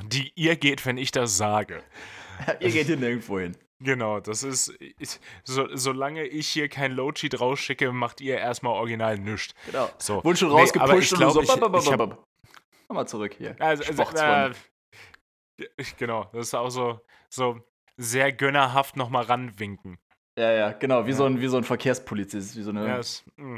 Die 0.03 0.33
ihr 0.35 0.57
geht, 0.57 0.85
wenn 0.85 0.97
ich 0.97 1.11
das 1.11 1.37
sage. 1.37 1.81
Ihr 2.59 2.71
geht 2.71 2.87
hier 2.87 2.97
nirgendwo 2.97 3.39
hin. 3.39 3.55
Genau, 3.79 4.19
das 4.21 4.43
ist, 4.43 4.69
ist 4.99 5.21
so, 5.43 5.67
solange 5.75 6.23
ich 6.25 6.47
hier 6.47 6.69
kein 6.69 6.93
Low-Cheat 6.93 7.39
rausschicke, 7.41 7.91
macht 7.91 8.21
ihr 8.21 8.37
erstmal 8.37 8.73
original 8.73 9.17
nichts. 9.17 9.53
Genau. 9.65 9.89
So. 9.97 10.23
Wurden 10.23 10.37
schon 10.37 10.49
Nee, 10.49 10.61
rausgepusht 10.61 10.93
ich 11.03 11.11
und 11.11 11.17
glaub, 11.19 11.29
du 11.33 11.33
so. 11.33 11.41
ich- 11.41 11.85
ich 11.85 11.91
hab-. 11.91 12.25
Nochmal 12.87 13.07
zurück 13.07 13.33
hier. 13.37 13.55
Also, 13.59 13.83
also, 13.83 14.03
äh, 14.17 14.51
ich- 15.77 15.97
genau, 15.97 16.29
das 16.33 16.47
ist 16.47 16.53
auch 16.53 16.69
so, 16.69 17.01
so 17.29 17.59
sehr 17.97 18.31
gönnerhaft 18.31 18.95
nochmal 18.95 19.23
ranwinken. 19.25 19.97
Ja, 20.37 20.51
ja, 20.51 20.71
genau. 20.71 21.05
Wie, 21.05 21.11
Ja. 21.11 21.15
So, 21.17 21.25
ein, 21.25 21.39
wie 21.41 21.47
so 21.47 21.57
ein 21.57 21.63
Verkehrspolizist. 21.63 22.55
Wie 22.57 22.61
so 22.61 22.69
eine. 22.71 22.87
Ja, 22.87 22.97
ist, 22.97 23.23
mm. 23.37 23.57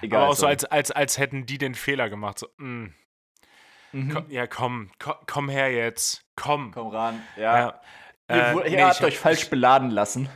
egal. 0.00 0.22
Aber 0.22 0.30
auch 0.30 0.34
so, 0.34 0.46
als, 0.46 0.64
als, 0.64 0.90
als 0.90 1.18
hätten 1.18 1.44
die 1.46 1.58
den 1.58 1.74
Fehler 1.74 2.08
gemacht. 2.08 2.38
So, 2.38 2.48
mm. 2.56 2.86
Mhm. 3.92 4.10
Komm, 4.12 4.30
ja, 4.30 4.46
komm, 4.46 4.90
komm, 4.98 5.14
komm 5.26 5.48
her 5.48 5.70
jetzt. 5.72 6.24
Komm. 6.36 6.72
Komm 6.72 6.88
ran. 6.88 7.22
Ja. 7.36 7.58
Ja. 7.58 7.80
Ihr, 8.30 8.36
Äh, 8.36 8.54
wu- 8.54 8.60
nee, 8.60 8.72
ihr 8.76 8.84
habt 8.86 8.94
ich 8.96 9.00
hab- 9.00 9.06
euch 9.08 9.18
falsch 9.18 9.50
beladen 9.50 9.90
lassen. 9.90 10.28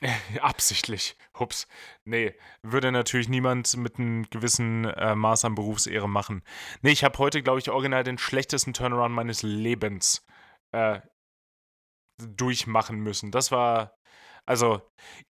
Absichtlich. 0.40 1.16
Hups. 1.38 1.66
Nee, 2.04 2.34
würde 2.62 2.92
natürlich 2.92 3.28
niemand 3.28 3.76
mit 3.76 3.98
einem 3.98 4.28
gewissen 4.30 4.84
äh, 4.84 5.14
Maß 5.14 5.44
an 5.44 5.54
Berufsehre 5.54 6.08
machen. 6.08 6.42
Nee, 6.82 6.92
ich 6.92 7.04
habe 7.04 7.18
heute, 7.18 7.42
glaube 7.42 7.58
ich, 7.58 7.70
original 7.70 8.04
den 8.04 8.18
schlechtesten 8.18 8.72
Turnaround 8.74 9.14
meines 9.14 9.42
Lebens 9.42 10.24
äh, 10.72 11.00
durchmachen 12.22 12.98
müssen. 13.00 13.30
Das 13.30 13.50
war, 13.50 13.96
also 14.46 14.82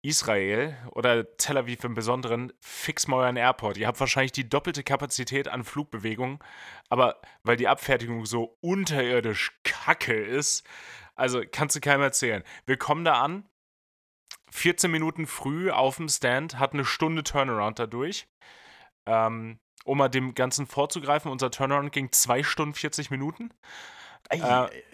Israel 0.03 0.77
oder 0.93 1.37
Tel 1.37 1.57
Aviv 1.57 1.85
im 1.85 1.95
Besonderen, 1.95 2.53
fix 2.61 3.07
mal 3.07 3.19
euren 3.25 3.37
Airport. 3.37 3.77
Ihr 3.79 3.87
habt 3.87 4.01
wahrscheinlich 4.01 4.33
die 4.33 4.49
doppelte 4.49 4.83
Kapazität 4.83 5.49
an 5.49 5.65
Flugbewegungen, 5.65 6.39
aber 6.91 7.21
weil 7.43 7.57
die 7.57 7.69
Abfertigung 7.69 8.27
so 8.27 8.59
unterirdisch 8.61 9.59
kacke 9.65 10.15
ist, 10.15 10.67
also 11.15 11.43
kannst 11.51 11.77
du 11.77 11.81
keinem 11.81 12.03
erzählen. 12.03 12.43
Wir 12.67 12.77
kommen 12.77 13.05
da 13.05 13.23
an, 13.23 13.45
14 14.51 14.91
Minuten 14.91 15.27
früh 15.27 15.71
auf 15.71 15.97
dem 15.97 16.09
Stand, 16.09 16.59
hat 16.59 16.73
eine 16.73 16.85
Stunde 16.85 17.25
Turnaround 17.25 17.79
dadurch. 17.79 18.29
Ähm, 19.07 19.59
um 19.85 19.99
mal 19.99 20.09
dem 20.09 20.35
Ganzen 20.35 20.67
vorzugreifen, 20.67 21.31
unser 21.31 21.51
Turnaround 21.51 21.93
ging 21.93 22.11
2 22.11 22.43
Stunden 22.43 22.75
40 22.75 23.11
Minuten. 23.11 23.51
Äh, 24.31 24.39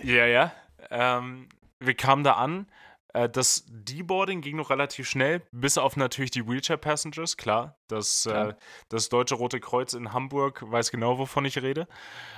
ja, 0.02 0.26
ja. 0.26 0.52
Ähm, 0.90 1.48
wir 1.78 1.94
kamen 1.94 2.24
da 2.24 2.32
an. 2.32 2.66
Äh, 3.12 3.28
das 3.28 3.64
Deboarding 3.68 4.40
ging 4.40 4.56
noch 4.56 4.70
relativ 4.70 5.08
schnell, 5.08 5.42
bis 5.52 5.78
auf 5.78 5.96
natürlich 5.96 6.30
die 6.30 6.48
Wheelchair-Passengers, 6.48 7.36
klar. 7.36 7.76
Das, 7.88 8.26
äh, 8.26 8.30
Klar. 8.30 8.56
das 8.88 9.08
Deutsche 9.08 9.34
Rote 9.34 9.60
Kreuz 9.60 9.92
in 9.92 10.12
Hamburg 10.12 10.62
weiß 10.66 10.90
genau, 10.90 11.18
wovon 11.18 11.44
ich 11.44 11.60
rede. 11.60 11.86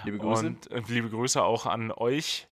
liebe 0.04 0.18
Grüße. 0.18 0.46
Und 0.46 0.70
äh, 0.70 0.82
liebe 0.86 1.10
Grüße 1.10 1.42
auch 1.42 1.66
an 1.66 1.92
euch. 1.92 2.48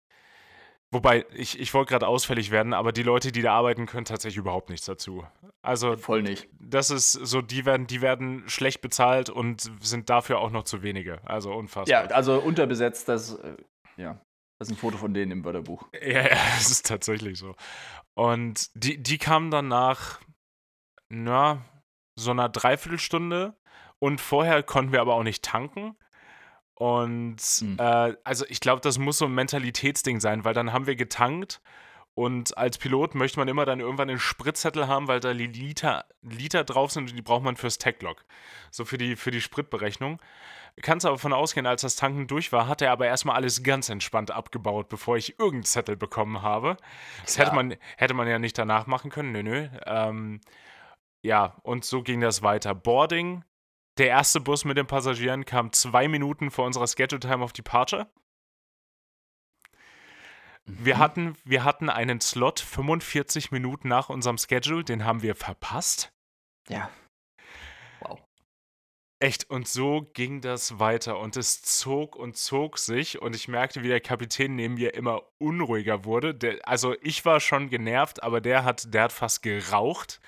Wobei, 0.91 1.25
ich, 1.33 1.59
ich 1.59 1.73
wollte 1.73 1.89
gerade 1.89 2.07
ausfällig 2.07 2.49
werden, 2.49 2.73
aber 2.73 2.93
die 2.93 3.03
Leute, 3.03 3.33
die 3.33 3.41
da 3.41 3.53
arbeiten, 3.53 3.87
können 3.87 4.05
tatsächlich 4.05 4.37
überhaupt 4.37 4.69
nichts 4.69 4.85
dazu. 4.85 5.25
Also, 5.61 5.97
Voll 5.97 6.21
nicht. 6.21 6.47
das 6.59 6.91
ist 6.91 7.11
so, 7.11 7.41
die 7.41 7.65
werden, 7.65 7.87
die 7.87 8.01
werden 8.01 8.47
schlecht 8.47 8.79
bezahlt 8.79 9.29
und 9.29 9.69
sind 9.81 10.09
dafür 10.09 10.39
auch 10.39 10.49
noch 10.49 10.63
zu 10.63 10.83
wenige. 10.83 11.19
Also 11.25 11.53
unfassbar. 11.53 12.05
Ja, 12.05 12.15
also 12.15 12.39
unterbesetzt, 12.39 13.09
das, 13.09 13.35
äh, 13.35 13.57
ja. 13.97 14.21
Das 14.59 14.69
ist 14.69 14.75
ein 14.75 14.77
Foto 14.77 14.97
von 14.97 15.13
denen 15.13 15.31
im 15.31 15.45
Wörterbuch. 15.45 15.87
Ja, 15.93 16.21
ja, 16.21 16.37
es 16.57 16.71
ist 16.71 16.85
tatsächlich 16.87 17.37
so. 17.37 17.55
Und 18.15 18.69
die, 18.73 18.97
die 19.01 19.17
kamen 19.17 19.51
dann 19.51 19.67
nach, 19.67 20.21
na, 21.09 21.65
so 22.17 22.31
einer 22.31 22.49
Dreiviertelstunde 22.49 23.55
und 23.99 24.21
vorher 24.21 24.63
konnten 24.63 24.93
wir 24.93 25.01
aber 25.01 25.15
auch 25.15 25.23
nicht 25.23 25.43
tanken. 25.43 25.95
Und 26.77 27.41
Hm. 27.59 27.77
äh, 27.79 28.13
also 28.23 28.45
ich 28.49 28.59
glaube, 28.59 28.81
das 28.81 28.99
muss 28.99 29.17
so 29.17 29.25
ein 29.25 29.33
Mentalitätsding 29.33 30.19
sein, 30.19 30.45
weil 30.45 30.53
dann 30.53 30.73
haben 30.73 30.85
wir 30.85 30.95
getankt 30.95 31.59
und 32.13 32.55
als 32.57 32.77
Pilot 32.77 33.15
möchte 33.15 33.39
man 33.39 33.47
immer 33.47 33.65
dann 33.65 33.79
irgendwann 33.79 34.09
einen 34.09 34.19
Spritzettel 34.19 34.87
haben, 34.87 35.07
weil 35.07 35.19
da 35.19 35.31
Liter, 35.31 36.05
Liter 36.21 36.63
drauf 36.63 36.91
sind 36.91 37.09
und 37.09 37.15
die 37.15 37.21
braucht 37.21 37.43
man 37.43 37.55
fürs 37.55 37.79
Tacklog. 37.79 38.25
So 38.69 38.85
für 38.85 38.97
die, 38.97 39.15
für 39.15 39.31
die 39.31 39.41
Spritberechnung. 39.41 40.19
Kannst 40.81 41.05
aber 41.07 41.15
davon 41.15 41.33
ausgehen, 41.33 41.65
als 41.65 41.81
das 41.81 41.95
Tanken 41.95 42.27
durch 42.27 42.51
war, 42.51 42.67
hat 42.67 42.83
er 42.83 42.91
aber 42.91 43.07
erstmal 43.07 43.35
alles 43.35 43.63
ganz 43.63 43.89
entspannt 43.89 44.29
abgebaut, 44.29 44.89
bevor 44.89 45.17
ich 45.17 45.39
irgendeinen 45.39 45.63
Zettel 45.63 45.95
bekommen 45.95 46.43
habe. 46.43 46.77
Das 47.23 47.39
hätte 47.39 47.55
man, 47.55 47.75
hätte 47.97 48.13
man 48.13 48.27
ja 48.27 48.37
nicht 48.37 48.57
danach 48.57 48.85
machen 48.85 49.09
können. 49.09 49.31
Nö, 49.31 49.41
nö. 49.41 49.67
Ähm, 49.85 50.41
ja, 51.23 51.55
und 51.63 51.85
so 51.85 52.03
ging 52.03 52.21
das 52.21 52.43
weiter. 52.43 52.75
Boarding. 52.75 53.43
Der 53.97 54.07
erste 54.09 54.39
Bus 54.39 54.63
mit 54.63 54.77
den 54.77 54.85
Passagieren 54.87 55.45
kam 55.45 55.71
zwei 55.73 56.07
Minuten 56.07 56.51
vor 56.51 56.65
unserer 56.65 56.87
Schedule 56.87 57.19
Time 57.19 57.43
of 57.43 57.53
Departure. 57.53 58.07
Wir, 60.65 60.95
Mhm. 60.95 60.99
hatten, 60.99 61.37
wir 61.45 61.63
hatten 61.63 61.89
einen 61.89 62.19
Slot 62.21 62.59
45 62.59 63.51
Minuten 63.51 63.87
nach 63.87 64.09
unserem 64.09 64.37
Schedule, 64.37 64.83
den 64.83 65.05
haben 65.05 65.21
wir 65.21 65.33
verpasst. 65.35 66.11
Ja. 66.67 66.89
Wow. 68.01 68.21
Echt, 69.19 69.49
und 69.49 69.67
so 69.67 70.11
ging 70.13 70.41
das 70.41 70.77
weiter 70.77 71.17
und 71.19 71.37
es 71.37 71.63
zog 71.63 72.15
und 72.15 72.37
zog 72.37 72.77
sich 72.77 73.19
und 73.19 73.35
ich 73.35 73.47
merkte, 73.47 73.81
wie 73.81 73.87
der 73.87 74.01
Kapitän 74.01 74.55
neben 74.55 74.75
mir 74.75 74.93
immer 74.93 75.23
unruhiger 75.39 76.05
wurde. 76.05 76.35
Der, 76.35 76.67
also 76.67 76.95
ich 77.01 77.25
war 77.25 77.39
schon 77.39 77.69
genervt, 77.69 78.21
aber 78.21 78.41
der 78.41 78.63
hat, 78.63 78.93
der 78.93 79.03
hat 79.03 79.13
fast 79.13 79.41
geraucht. 79.41 80.19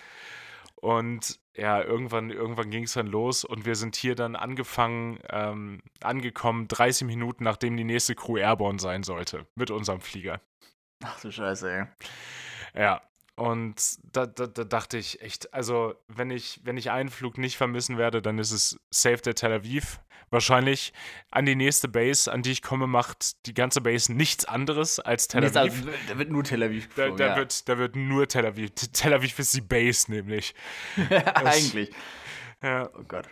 Und 0.75 1.39
ja, 1.59 1.81
irgendwann, 1.81 2.29
irgendwann 2.29 2.69
ging 2.69 2.83
es 2.83 2.93
dann 2.93 3.07
los 3.07 3.43
und 3.43 3.65
wir 3.65 3.75
sind 3.75 3.95
hier 3.95 4.15
dann 4.15 4.35
angefangen, 4.35 5.19
ähm, 5.29 5.81
angekommen, 6.01 6.67
30 6.67 7.05
Minuten 7.07 7.43
nachdem 7.43 7.77
die 7.77 7.83
nächste 7.83 8.15
Crew 8.15 8.37
Airborne 8.37 8.79
sein 8.79 9.03
sollte, 9.03 9.45
mit 9.55 9.71
unserem 9.71 10.01
Flieger. 10.01 10.41
Ach 11.03 11.19
du 11.21 11.31
Scheiße, 11.31 11.71
ey. 11.71 11.85
Ja, 12.81 13.01
und 13.39 13.75
da, 14.15 14.25
da, 14.25 14.47
da 14.47 14.63
dachte 14.63 14.97
ich 14.97 15.21
echt, 15.21 15.53
also 15.53 15.95
wenn 16.07 16.29
ich, 16.31 16.59
wenn 16.63 16.77
ich 16.77 16.91
einen 16.91 17.09
Flug 17.09 17.37
nicht 17.37 17.57
vermissen 17.57 17.97
werde, 17.97 18.21
dann 18.21 18.37
ist 18.39 18.51
es 18.51 18.79
Safe 18.91 19.17
der 19.17 19.35
Tel 19.35 19.51
Aviv. 19.53 19.99
Wahrscheinlich 20.31 20.93
an 21.31 21.45
die 21.47 21.55
nächste 21.55 21.87
Base, 21.87 22.31
an 22.31 22.43
die 22.43 22.51
ich 22.51 22.61
komme, 22.61 22.85
macht 22.85 23.45
die 23.47 23.53
ganze 23.55 23.81
Base 23.81 24.13
nichts 24.13 24.45
anderes 24.45 24.99
als 24.99 25.27
Tel 25.27 25.43
Aviv. 25.43 25.55
als- 25.57 25.75
Da 26.07 26.17
wird 26.19 26.29
nur 26.29 26.43
Tel 26.43 26.61
Aviv 26.61 26.87
Da, 26.89 27.07
geflogen, 27.07 27.17
da, 27.17 27.27
ja. 27.27 27.35
wird, 27.37 27.67
da 27.67 27.77
wird 27.79 27.95
nur 27.95 28.27
Tel 28.27 28.45
Aviv. 28.45 28.69
Tel 28.93 29.13
Aviv 29.13 29.39
ist 29.39 29.55
die 29.55 29.61
Base 29.61 30.11
nämlich. 30.11 30.53
Eigentlich. 31.33 31.91
Ja, 32.61 32.89
Oh 32.93 33.03
Gott. 33.07 33.27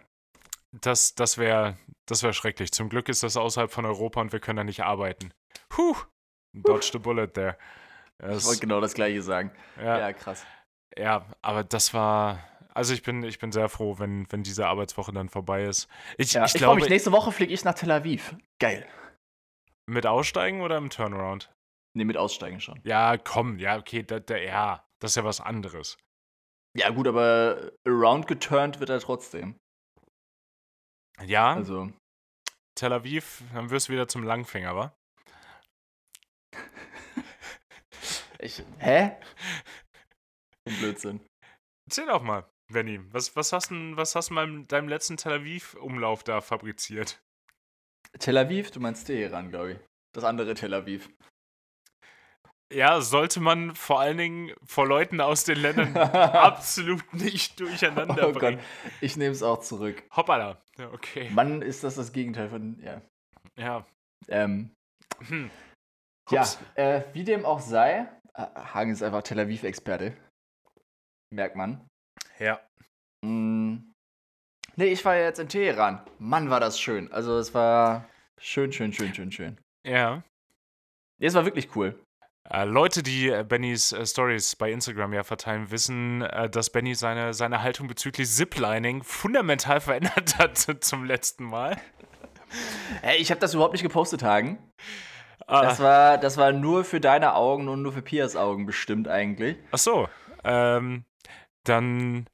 das 0.72 1.14
das 1.16 1.38
wäre 1.38 1.78
das 2.08 2.24
wär 2.24 2.34
schrecklich. 2.34 2.72
Zum 2.72 2.90
Glück 2.90 3.10
ist 3.10 3.22
das 3.24 3.38
außerhalb 3.38 3.72
von 3.72 3.86
Europa 3.86 4.22
und 4.22 4.32
wir 4.32 4.40
können 4.40 4.58
da 4.58 4.64
nicht 4.64 4.82
arbeiten. 4.84 5.32
Puh, 5.70 5.96
dodged 6.54 6.96
a 6.96 7.00
bullet 7.00 7.28
there. 7.34 7.58
Ich 8.20 8.26
Das- 8.28 8.46
wollte 8.46 8.62
genau 8.62 8.82
das 8.82 8.94
gleiche 8.94 9.22
sagen. 9.22 9.52
ja, 9.78 10.00
Ja, 10.00 10.14
krass. 10.14 10.46
Ja, 10.98 11.26
aber 11.42 11.64
das 11.64 11.94
war, 11.94 12.40
Also 12.74 12.94
ich 12.94 13.02
bin, 13.02 13.24
ich 13.24 13.40
bin 13.40 13.52
sehr 13.52 13.70
froh, 13.70 13.98
wenn, 13.98 14.32
wenn 14.32 14.44
diese 14.44 14.68
Arbeitswoche 14.68 15.12
dann 15.12 15.30
vorbei 15.30 15.64
ist. 15.64 15.88
Ich, 16.18 16.34
Ja, 16.34 16.46
ich 16.46 16.54
ich 16.56 16.60
glaube, 16.62 16.80
mich, 16.82 16.90
nächste 16.90 17.12
Woche 17.12 17.32
fliege 17.32 17.52
ich 17.54 17.64
nach 17.64 17.74
Tel 17.74 17.90
Aviv. 17.92 18.36
Geil. 18.60 18.88
mit 19.90 20.06
Aussteigen 20.06 20.62
oder 20.62 20.78
im 20.78 20.90
Turnaround? 20.92 21.52
Nee, 21.96 22.04
mit 22.06 22.18
Aussteigen 22.18 22.60
schon. 22.60 22.80
Ja, 22.84 23.18
komm, 23.18 23.58
ja, 23.58 23.78
okay, 23.78 24.04
da, 24.04 24.20
da, 24.20 24.36
ja, 24.38 24.86
das 25.00 25.12
ist 25.12 25.16
ja 25.16 25.24
was 25.24 25.40
anderes. 25.42 25.98
Ja, 26.76 26.90
gut, 26.92 27.08
aber 27.08 27.72
around 27.88 28.28
geturnt 28.28 28.80
wird 28.80 28.90
er 28.92 29.00
trotzdem. 29.00 29.58
Ja, 31.26 31.54
Also, 31.54 31.92
Tel 32.76 32.94
Aviv, 32.94 33.44
dann 33.54 33.70
wirst 33.72 33.88
du 33.88 33.94
wieder 33.94 34.08
zum 34.08 34.24
Langfinger, 34.24 34.76
wa? 34.76 34.96
Ich. 38.39 38.63
Hä? 38.79 39.17
Ein 40.67 40.75
Blödsinn. 40.79 41.20
Erzähl 41.88 42.08
doch 42.08 42.22
mal, 42.22 42.46
Benny, 42.72 43.00
was, 43.13 43.36
was 43.36 43.53
hast 43.53 43.72
du 43.72 43.96
was 43.96 44.15
hast 44.15 44.32
in 44.32 44.67
deinem 44.67 44.89
letzten 44.89 45.17
Tel 45.17 45.34
Aviv-Umlauf 45.34 46.24
da 46.24 46.41
fabriziert? 46.41 47.22
Tel 48.20 48.38
Aviv, 48.38 48.72
du 48.72 48.79
meinst 48.79 49.08
Teheran, 49.08 49.50
glaube 49.50 49.74
ich. 49.74 49.79
Das 50.13 50.24
andere 50.24 50.53
Tel 50.53 50.74
Aviv. 50.74 51.10
Ja, 52.74 53.00
sollte 53.00 53.39
man 53.39 53.75
vor 53.75 54.01
allen 54.01 54.17
Dingen 54.17 54.53
vor 54.65 54.88
Leuten 54.88 55.22
aus 55.22 55.46
den 55.46 55.60
Ländern 55.60 55.96
absolut 55.98 57.13
nicht 57.13 57.60
durcheinander 57.62 58.27
oh 58.27 58.34
Gott, 58.34 58.41
bringen. 58.41 58.62
ich 59.00 59.15
nehme 59.15 59.32
es 59.32 59.41
auch 59.41 59.60
zurück. 59.62 60.03
Hoppala. 60.13 60.62
Ja, 60.77 60.91
okay. 60.91 61.29
Mann, 61.29 61.62
ist 61.62 61.86
das 61.86 61.96
das 61.96 62.12
Gegenteil 62.12 62.50
von. 62.50 62.77
Ja. 62.82 63.01
Ja. 63.58 63.86
Ähm, 64.27 64.74
Hm. 65.27 65.50
ja, 66.29 66.46
äh, 66.75 67.03
wie 67.13 67.24
dem 67.24 67.46
auch 67.46 67.62
sei, 67.62 68.08
Hagen 68.38 68.91
ist 68.91 69.03
einfach 69.03 69.24
Tel 69.24 69.39
Aviv-Experte. 69.39 70.15
Merkt 71.34 71.56
man. 71.56 71.86
Ja. 72.39 72.62
Mm, 73.25 73.94
nee, 74.75 74.86
ich 74.86 75.03
war 75.03 75.15
ja 75.15 75.24
jetzt 75.24 75.39
in 75.39 75.50
Teheran. 75.50 76.01
Mann, 76.20 76.50
war 76.50 76.60
das 76.60 76.79
schön. 76.79 77.12
Also, 77.12 77.38
es 77.38 77.53
war 77.53 78.08
schön, 78.39 78.72
schön, 78.72 78.94
schön, 78.94 79.13
schön, 79.13 79.32
schön. 79.32 79.58
Ja. 79.86 80.24
Nee, 81.20 81.27
es 81.27 81.34
war 81.34 81.46
wirklich 81.46 81.75
cool. 81.75 82.00
Äh, 82.50 82.63
Leute, 82.63 83.03
die 83.03 83.29
äh, 83.29 83.44
Bennys 83.44 83.91
äh, 83.91 84.06
Stories 84.06 84.56
bei 84.56 84.72
Instagram 84.72 85.13
ja 85.13 85.24
verteilen, 85.24 85.70
wissen, 85.70 86.22
äh, 86.22 86.50
dass 86.50 86.70
Benny 86.70 86.96
seine, 86.96 87.34
seine 87.34 87.62
Haltung 87.62 87.88
bezüglich 87.88 88.29
Ziplining 88.29 89.03
fundamental 89.03 89.82
verändert 89.82 90.38
hat 90.38 90.58
zum 90.58 91.03
letzten 91.03 91.44
Mal. 91.44 91.77
Ey, 93.01 93.17
ich 93.17 93.32
habe 93.32 93.41
das 93.41 93.53
überhaupt 93.53 93.74
nicht 93.74 93.84
gepostet, 93.84 94.24
Hagen. 94.24 94.58
Ah, 95.48 95.62
Das 95.63 95.80
war, 95.80 96.18
das 96.18 96.38
war 96.38 96.51
nur 96.51 96.84
für 96.84 97.00
deine 97.00 97.34
Augen 97.34 97.68
und 97.70 97.82
nur 97.82 97.94
für 97.94 98.01
Pias 98.01 98.36
Augen 98.36 98.66
bestimmt 98.66 99.08
eigentlich. 99.08 99.58
ach 99.72 99.77
so. 99.77 100.10
Ähm, 100.44 101.04
dann 101.63 102.27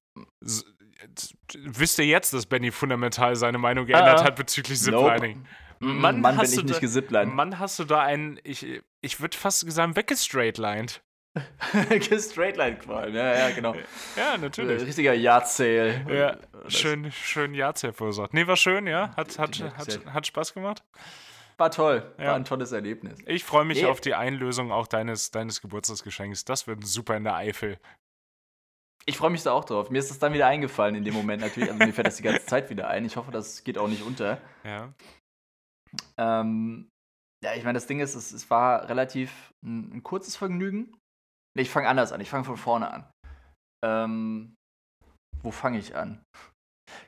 wisst 1.56 2.00
ihr 2.00 2.06
jetzt, 2.06 2.34
dass 2.34 2.46
Benny 2.46 2.72
fundamental 2.72 3.36
seine 3.36 3.58
Meinung 3.58 3.86
geändert 3.86 4.20
Ah. 4.22 4.24
hat 4.26 4.36
bezüglich 4.36 4.80
Ziplining. 4.80 5.46
Nope. 5.80 5.94
Mann, 5.94 6.22
Mann, 6.22 6.38
bin 6.38 6.46
ich 6.46 6.56
du 6.56 6.62
nicht 6.64 6.76
da- 6.76 6.80
gesiplined. 6.80 7.34
Mann, 7.34 7.60
hast 7.60 7.78
du 7.80 7.84
da 7.84 8.02
einen, 8.02 8.40
ich, 8.44 8.82
ich 9.02 9.20
würde 9.20 9.38
fast 9.38 9.70
sagen, 9.72 9.96
weggestraightlined. 9.96 11.02
Straightline 12.20 12.78
qualm 12.78 13.14
ja, 13.16 13.36
ja, 13.50 13.50
genau. 13.56 13.74
Ja, 14.16 14.36
Äh, 14.36 14.38
natürlich. 14.38 14.86
Richtiger 14.86 15.14
Yard 15.14 15.48
Sale. 15.50 16.06
Ja, 16.08 16.38
Das 16.64 16.74
schön, 16.74 17.12
schön 17.12 17.54
Jahrzehnt 17.56 17.96
verursacht. 17.98 18.34
Nee, 18.36 18.46
war 18.48 18.56
schön, 18.56 18.86
ja. 18.88 19.12
Hat, 19.18 19.40
hat, 19.40 19.58
Ja, 19.58 19.74
hat, 19.76 20.00
hat 20.14 20.28
Spaß 20.28 20.54
gemacht. 20.54 20.84
War 21.58 21.72
toll. 21.72 22.14
Ja. 22.18 22.28
War 22.28 22.36
ein 22.36 22.46
tolles 22.46 22.72
Erlebnis. 22.72 23.20
Ich 23.26 23.44
freue 23.44 23.66
mich 23.66 23.82
Nee. 23.82 23.88
auf 23.88 24.02
die 24.02 24.16
Einlösung 24.16 24.72
auch 24.72 24.88
deines, 24.88 25.32
deines 25.32 25.62
Geburtstagsgeschenks. 25.62 26.46
Das 26.46 26.68
wird 26.68 26.86
super 26.86 27.16
in 27.16 27.24
der 27.24 27.36
Eifel. 27.36 27.80
Ich 29.06 29.18
freue 29.18 29.30
mich 29.32 29.44
da 29.44 29.52
auch 29.52 29.66
drauf. 29.66 29.90
Mir 29.90 30.00
ist 30.00 30.10
das 30.10 30.20
dann 30.20 30.34
wieder 30.34 30.48
eingefallen 30.48 30.96
in 30.96 31.04
dem 31.04 31.14
Moment 31.14 31.42
natürlich. 31.42 31.70
Also 31.70 31.84
mir 31.86 31.94
fällt 31.94 32.08
das 32.08 32.16
die 32.16 32.24
ganze 32.24 32.46
Zeit 32.46 32.70
wieder 32.70 32.88
ein. 32.88 33.04
Ich 33.06 33.18
hoffe, 33.18 33.32
das 33.32 33.64
geht 33.64 33.78
auch 33.78 33.88
nicht 33.90 34.02
unter. 34.04 34.40
Ja. 34.64 34.94
Ähm, 36.18 36.90
ja, 37.44 37.54
ich 37.56 37.64
meine, 37.64 37.76
das 37.76 37.88
Ding 37.88 38.00
ist, 38.00 38.16
es, 38.16 38.32
es 38.32 38.50
war 38.50 38.88
relativ 38.88 39.54
ein, 39.64 39.98
ein 39.98 40.04
kurzes 40.04 40.36
Vergnügen. 40.38 40.98
Nee, 41.56 41.64
ich 41.64 41.70
fange 41.70 41.90
anders 41.90 42.12
an. 42.14 42.22
Ich 42.22 42.30
fange 42.30 42.46
von 42.46 42.58
vorne 42.58 42.90
an. 42.92 43.12
Ähm, 43.86 44.56
wo 45.42 45.52
fange 45.52 45.78
ich 45.80 45.96
an? 45.96 46.24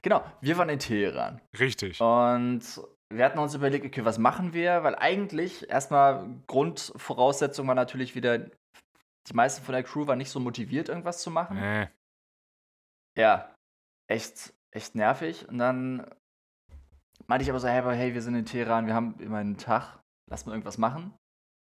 Genau, 0.02 0.24
wir 0.42 0.58
waren 0.58 0.70
in 0.70 0.80
Teheran. 0.80 1.42
Richtig. 1.58 2.02
Und 2.02 2.62
wir 3.14 3.24
hatten 3.24 3.40
uns 3.40 3.54
überlegt, 3.54 3.86
okay, 3.86 4.04
was 4.04 4.18
machen 4.18 4.54
wir? 4.54 4.84
Weil 4.84 4.96
eigentlich 4.96 5.70
erstmal 5.70 6.28
Grundvoraussetzung 6.48 7.68
war 7.68 7.76
natürlich 7.76 8.16
wieder, 8.16 8.40
die 8.40 9.34
meisten 9.34 9.64
von 9.64 9.74
der 9.74 9.84
Crew 9.84 10.08
waren 10.08 10.18
nicht 10.18 10.32
so 10.32 10.40
motiviert, 10.40 10.90
irgendwas 10.90 11.20
zu 11.22 11.32
machen. 11.32 11.58
Äh, 11.58 11.88
Ja, 13.18 13.56
echt, 14.08 14.54
echt 14.72 14.96
nervig. 14.96 15.48
Und 15.48 15.58
dann 15.58 16.10
meinte 17.28 17.44
ich 17.44 17.50
aber 17.50 17.60
so, 17.60 17.68
hey, 17.68 17.80
aber 17.80 17.94
hey, 17.94 18.14
wir 18.14 18.22
sind 18.22 18.36
in 18.36 18.46
Teheran, 18.46 18.88
wir 18.88 18.94
haben 18.94 19.20
immer 19.20 19.38
einen 19.38 19.58
Tag, 19.58 20.00
lass 20.30 20.46
mal 20.46 20.54
irgendwas 20.54 20.78
machen. 20.78 21.14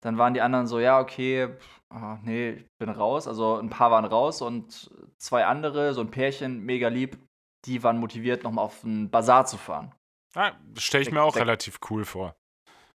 Dann 0.02 0.18
waren 0.18 0.34
die 0.34 0.42
anderen 0.42 0.68
so, 0.68 0.80
ja, 0.80 1.00
okay, 1.00 1.56
ah, 1.90 2.20
nee, 2.24 2.52
ich 2.52 2.66
bin 2.78 2.90
raus. 2.90 3.28
Also 3.28 3.58
ein 3.58 3.70
paar 3.70 3.92
waren 3.92 4.06
raus 4.06 4.42
und 4.42 4.90
zwei 5.18 5.46
andere, 5.46 5.94
so 5.94 6.02
ein 6.02 6.12
Pärchen, 6.12 6.64
mega 6.64 6.88
lieb, 6.88 7.18
die 7.66 7.84
waren 7.84 7.98
motiviert, 7.98 8.44
nochmal 8.44 8.66
auf 8.66 8.84
einen 8.86 9.10
Bazar 9.10 9.46
zu 9.46 9.58
fahren. 9.58 9.94
Ah, 10.36 10.52
stelle 10.78 11.04
ich 11.04 11.12
mir 11.12 11.22
auch 11.24 11.34
der- 11.34 11.44
relativ 11.44 11.80
cool 11.90 12.06
vor. 12.06 12.36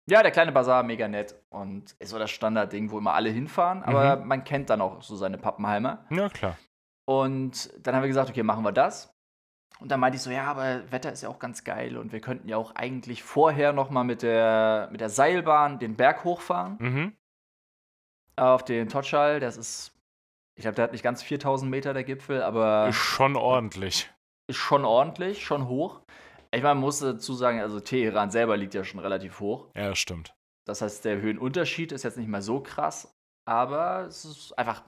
Ja, 0.07 0.23
der 0.23 0.33
kleine 0.33 0.51
Bazar, 0.53 0.83
mega 0.83 1.07
nett. 1.07 1.35
Und 1.49 1.92
ist 2.01 2.11
so 2.11 2.18
das 2.18 2.31
Standardding, 2.33 2.90
wo 2.90 2.99
immer 2.99 3.14
alle 3.14 3.31
hinfahren, 3.31 3.83
aber 3.85 4.16
man 4.16 4.42
kennt 4.42 4.68
dann 4.68 4.81
auch 4.81 5.01
so 5.03 5.14
seine 5.14 5.38
Pappenheimer. 5.38 6.05
Ja, 6.11 6.29
klar. 6.29 6.59
Und 7.05 7.71
dann 7.87 7.95
haben 7.95 8.03
wir 8.03 8.09
gesagt, 8.09 8.29
okay, 8.31 8.42
machen 8.42 8.64
wir 8.64 8.73
das. 8.73 9.14
Und 9.79 9.90
dann 9.90 10.01
meinte 10.01 10.16
ich 10.16 10.23
so, 10.23 10.31
ja, 10.31 10.45
aber 10.45 10.90
Wetter 10.92 11.12
ist 11.12 11.23
ja 11.23 11.29
auch 11.29 11.38
ganz 11.38 11.62
geil 11.64 11.97
und 11.97 12.12
wir 12.12 12.21
könnten 12.21 12.49
ja 12.49 12.57
auch 12.57 12.75
eigentlich 12.75 13.23
vorher 13.23 13.73
noch 13.73 13.90
mal 13.90 14.05
mit 14.05 14.23
der, 14.23 14.88
mit 14.92 15.01
der 15.01 15.09
Seilbahn 15.09 15.79
den 15.79 15.97
Berg 15.97 16.25
hochfahren 16.25 16.77
Mhm. 16.79 17.16
auf 18.37 18.64
den 18.64 18.88
Totschal. 18.88 19.40
Das 19.40 19.57
ist, 19.57 19.92
ich 20.57 20.62
glaube, 20.62 20.75
der 20.77 20.85
hat 20.85 20.92
nicht 20.92 21.03
ganz 21.03 21.23
4000 21.23 21.71
Meter, 21.71 21.95
der 21.95 22.05
Gipfel, 22.05 22.42
aber 22.42 22.88
Ist 22.88 22.97
schon 22.97 23.37
ordentlich. 23.37 24.11
ist 24.49 24.57
schon 24.57 24.85
ordentlich, 24.85 25.45
schon 25.45 25.68
hoch. 25.68 26.01
Ich 26.55 26.62
meine, 26.62 26.75
man 26.75 26.83
muss 26.83 26.99
dazu 26.99 27.35
sagen, 27.35 27.61
also 27.61 27.81
Teheran 27.81 28.31
selber 28.31 28.57
liegt 28.57 28.75
ja 28.75 28.85
schon 28.85 29.01
relativ 29.01 29.41
hoch. 29.41 29.71
Ja, 29.75 29.88
das 29.88 29.99
stimmt. 29.99 30.35
Das 30.67 30.83
heißt, 30.83 31.05
der 31.05 31.21
Höhenunterschied 31.21 31.93
ist 31.93 32.03
jetzt 32.03 32.19
nicht 32.19 32.29
mehr 32.29 32.43
so 32.43 32.61
krass, 32.61 33.11
aber 33.49 34.03
es 34.07 34.25
ist 34.25 34.57
einfach 34.59 34.83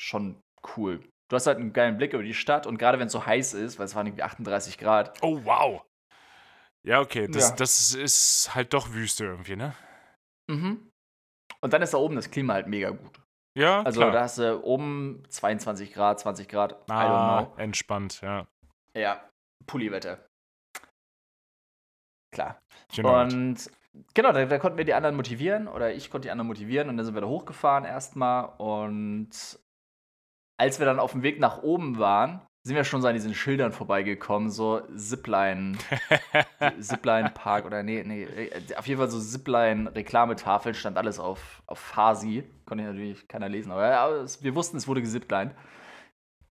schon 0.00 0.40
cool. 0.76 1.00
Du 1.30 1.36
hast 1.36 1.46
halt 1.46 1.58
einen 1.58 1.72
geilen 1.72 1.96
Blick 1.98 2.12
über 2.12 2.22
die 2.22 2.34
Stadt 2.34 2.66
und 2.66 2.78
gerade 2.78 2.98
wenn 2.98 3.06
es 3.06 3.12
so 3.12 3.24
heiß 3.24 3.54
ist, 3.54 3.78
weil 3.78 3.86
es 3.86 3.94
waren 3.94 4.06
irgendwie 4.06 4.22
38 4.22 4.78
Grad, 4.78 5.22
Oh, 5.22 5.40
wow. 5.44 5.82
Ja, 6.86 7.00
okay. 7.00 7.28
Das, 7.28 7.50
Ja. 7.50 7.56
das 7.56 7.94
ist 7.94 8.54
halt 8.54 8.72
doch 8.74 8.92
Wüste 8.92 9.24
irgendwie, 9.24 9.56
ne? 9.56 9.74
Mhm. 10.50 10.90
Und 11.60 11.72
dann 11.72 11.82
ist 11.82 11.94
da 11.94 11.98
oben 11.98 12.16
das 12.16 12.30
Klima 12.30 12.54
halt 12.54 12.66
mega 12.66 12.90
gut. 12.90 13.20
Ja, 13.56 13.82
Also 13.82 14.00
klar. 14.00 14.12
da 14.12 14.22
hast 14.22 14.38
du 14.38 14.64
oben 14.64 15.22
22 15.28 15.92
Grad, 15.92 16.18
20 16.20 16.48
Grad, 16.48 16.72
I 16.72 16.92
don't 16.92 16.92
ah, 16.94 17.44
know. 17.44 17.56
entspannt, 17.58 18.20
ja. 18.22 18.46
Ja, 18.96 19.28
Pulliwetter. 19.66 20.26
Klar. 22.32 22.58
Genau. 22.94 23.20
Und 23.20 23.70
genau, 24.14 24.32
da, 24.32 24.44
da 24.46 24.58
konnten 24.58 24.78
wir 24.78 24.84
die 24.84 24.94
anderen 24.94 25.16
motivieren 25.16 25.68
oder 25.68 25.94
ich 25.94 26.10
konnte 26.10 26.26
die 26.26 26.32
anderen 26.32 26.48
motivieren 26.48 26.88
und 26.88 26.96
dann 26.96 27.06
sind 27.06 27.14
wir 27.14 27.20
da 27.20 27.28
hochgefahren 27.28 27.84
erstmal 27.84 28.50
und 28.58 29.30
als 30.58 30.78
wir 30.78 30.86
dann 30.86 30.98
auf 30.98 31.12
dem 31.12 31.22
Weg 31.22 31.38
nach 31.40 31.62
oben 31.62 31.98
waren, 31.98 32.40
sind 32.64 32.76
wir 32.76 32.84
schon 32.84 33.02
so 33.02 33.08
an 33.08 33.14
diesen 33.14 33.34
Schildern 33.34 33.72
vorbeigekommen, 33.72 34.48
so 34.48 34.80
Zipline, 34.96 35.76
Zipline 36.80 37.30
Park 37.30 37.64
oder 37.64 37.82
nee, 37.82 38.04
nee, 38.04 38.22
äh, 38.22 38.76
auf 38.76 38.86
jeden 38.86 39.00
Fall 39.00 39.10
so 39.10 39.20
Zipline 39.20 39.92
Reklametafeln, 39.92 40.74
stand 40.74 40.96
alles 40.96 41.18
auf, 41.18 41.62
auf 41.66 41.80
Farsi, 41.80 42.44
konnte 42.64 42.84
natürlich 42.84 43.26
keiner 43.26 43.48
lesen, 43.48 43.72
aber, 43.72 43.98
aber 43.98 44.14
es, 44.18 44.42
wir 44.44 44.54
wussten, 44.54 44.76
es 44.76 44.86
wurde 44.86 45.02
gesiplined. 45.02 45.52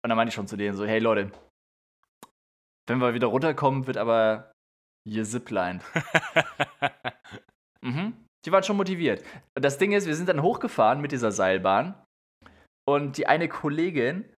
Und 0.05 0.09
dann 0.09 0.17
meinte 0.17 0.31
ich 0.31 0.35
schon 0.35 0.49
zu 0.49 0.57
denen 0.57 0.77
so, 0.77 0.85
hey 0.85 0.99
Leute, 0.99 1.31
wenn 2.89 2.99
wir 2.99 3.15
wieder 3.15 3.29
runterkommen, 3.29 3.87
wird 3.87 3.97
aber 3.97 4.52
hier 5.07 5.25
ziplined. 5.25 5.83
Mhm. 7.85 8.29
Die 8.45 8.53
waren 8.53 8.63
schon 8.63 8.77
motiviert. 8.77 9.25
Und 9.57 9.65
das 9.65 9.77
Ding 9.77 9.91
ist, 9.91 10.07
wir 10.07 10.15
sind 10.15 10.29
dann 10.29 10.43
hochgefahren 10.43 11.01
mit 11.01 11.11
dieser 11.11 11.33
Seilbahn. 11.33 12.01
Und 12.89 13.17
die 13.17 13.27
eine 13.27 13.49
Kollegin, 13.49 14.33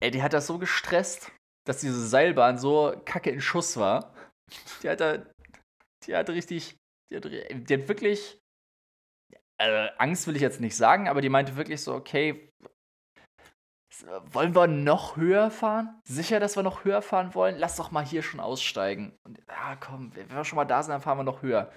ey, 0.00 0.10
die 0.10 0.22
hat 0.22 0.32
das 0.32 0.46
so 0.46 0.58
gestresst, 0.58 1.32
dass 1.66 1.80
diese 1.80 2.06
Seilbahn 2.06 2.58
so 2.58 2.94
kacke 3.04 3.30
in 3.30 3.40
Schuss 3.40 3.76
war. 3.76 4.14
Die 4.82 4.88
hat 4.88 5.00
da, 5.00 5.26
die 6.04 6.16
hat 6.16 6.30
richtig, 6.30 6.76
die 7.10 7.16
hat, 7.16 7.24
die 7.24 7.74
hat 7.74 7.88
wirklich, 7.88 8.38
äh, 9.58 9.88
Angst 9.98 10.26
will 10.26 10.36
ich 10.36 10.42
jetzt 10.42 10.60
nicht 10.60 10.76
sagen, 10.76 11.08
aber 11.08 11.20
die 11.20 11.28
meinte 11.28 11.56
wirklich 11.56 11.82
so, 11.82 11.94
okay, 11.94 12.50
wollen 14.32 14.54
wir 14.54 14.66
noch 14.66 15.16
höher 15.16 15.50
fahren? 15.50 16.00
Sicher, 16.04 16.40
dass 16.40 16.56
wir 16.56 16.62
noch 16.62 16.84
höher 16.84 17.02
fahren 17.02 17.34
wollen? 17.34 17.56
Lass 17.58 17.76
doch 17.76 17.90
mal 17.90 18.04
hier 18.04 18.22
schon 18.22 18.40
aussteigen. 18.40 19.12
Und 19.24 19.38
ja, 19.48 19.76
komm, 19.78 20.12
wenn 20.14 20.30
wir 20.30 20.44
schon 20.44 20.56
mal 20.56 20.64
da 20.64 20.82
sind, 20.82 20.92
dann 20.92 21.00
fahren 21.00 21.18
wir 21.18 21.24
noch 21.24 21.42
höher. 21.42 21.70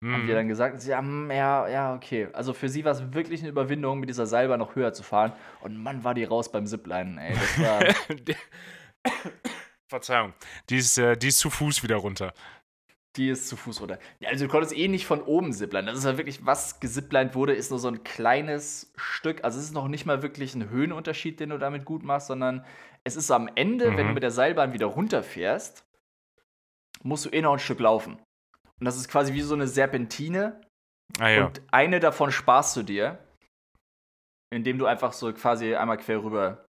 Mhm. 0.00 0.12
Haben 0.12 0.28
wir 0.28 0.34
dann 0.34 0.48
gesagt, 0.48 0.84
ja, 0.84 1.00
mm, 1.00 1.30
ja, 1.30 1.68
ja, 1.68 1.94
okay. 1.94 2.28
Also 2.32 2.52
für 2.52 2.68
sie 2.68 2.84
war 2.84 2.92
es 2.92 3.12
wirklich 3.14 3.40
eine 3.40 3.48
Überwindung, 3.48 4.00
mit 4.00 4.08
dieser 4.08 4.26
Seilbahn 4.26 4.58
noch 4.58 4.74
höher 4.74 4.92
zu 4.92 5.02
fahren. 5.02 5.32
Und 5.60 5.82
Mann, 5.82 6.04
war 6.04 6.14
die 6.14 6.24
raus 6.24 6.50
beim 6.52 6.66
Ziplinen, 6.66 7.18
ey. 7.18 7.34
Das 7.34 7.60
war. 7.60 7.84
Verzeihung. 9.88 10.34
Die 10.68 10.78
ist, 10.78 10.98
äh, 10.98 11.16
die 11.16 11.28
ist 11.28 11.38
zu 11.38 11.48
Fuß 11.48 11.82
wieder 11.82 11.96
runter. 11.96 12.34
Die 13.16 13.30
ist 13.30 13.48
zu 13.48 13.56
Fuß 13.56 13.80
runter. 13.80 13.98
Ja, 14.20 14.28
also 14.28 14.44
du 14.44 14.50
konntest 14.50 14.76
eh 14.76 14.88
nicht 14.88 15.06
von 15.06 15.22
oben 15.22 15.52
zipplein. 15.52 15.86
Das 15.86 15.96
ist 15.96 16.04
ja 16.04 16.18
wirklich, 16.18 16.44
was 16.44 16.80
gesippleint 16.80 17.34
wurde, 17.34 17.54
ist 17.54 17.70
nur 17.70 17.78
so 17.78 17.88
ein 17.88 18.04
kleines 18.04 18.92
Stück. 18.96 19.42
Also 19.42 19.58
es 19.58 19.66
ist 19.66 19.72
noch 19.72 19.88
nicht 19.88 20.04
mal 20.04 20.22
wirklich 20.22 20.54
ein 20.54 20.68
Höhenunterschied, 20.68 21.40
den 21.40 21.50
du 21.50 21.58
damit 21.58 21.84
gut 21.84 22.02
machst, 22.02 22.26
sondern 22.26 22.64
es 23.04 23.16
ist 23.16 23.30
am 23.30 23.48
Ende, 23.54 23.90
mhm. 23.90 23.96
wenn 23.96 24.04
du 24.04 24.08
mhm. 24.08 24.14
mit 24.14 24.22
der 24.22 24.30
Seilbahn 24.30 24.72
wieder 24.72 24.86
runterfährst, 24.86 25.86
musst 27.02 27.24
du 27.24 27.30
eh 27.30 27.40
noch 27.40 27.54
ein 27.54 27.58
Stück 27.58 27.80
laufen. 27.80 28.18
Und 28.78 28.84
das 28.84 28.96
ist 28.96 29.08
quasi 29.08 29.32
wie 29.32 29.40
so 29.40 29.54
eine 29.54 29.68
Serpentine. 29.68 30.60
Ah, 31.18 31.28
ja. 31.28 31.46
Und 31.46 31.62
eine 31.72 32.00
davon 32.00 32.30
sparst 32.30 32.76
du 32.76 32.82
dir, 32.82 33.18
indem 34.50 34.78
du 34.78 34.86
einfach 34.86 35.12
so 35.12 35.32
quasi 35.32 35.74
einmal 35.74 35.96
quer 35.98 36.22
rüber 36.22 36.66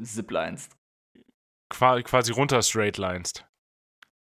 ziplinest. 0.00 0.76
Quasi 1.68 2.32
runter 2.32 2.62
straightlinest. 2.62 3.44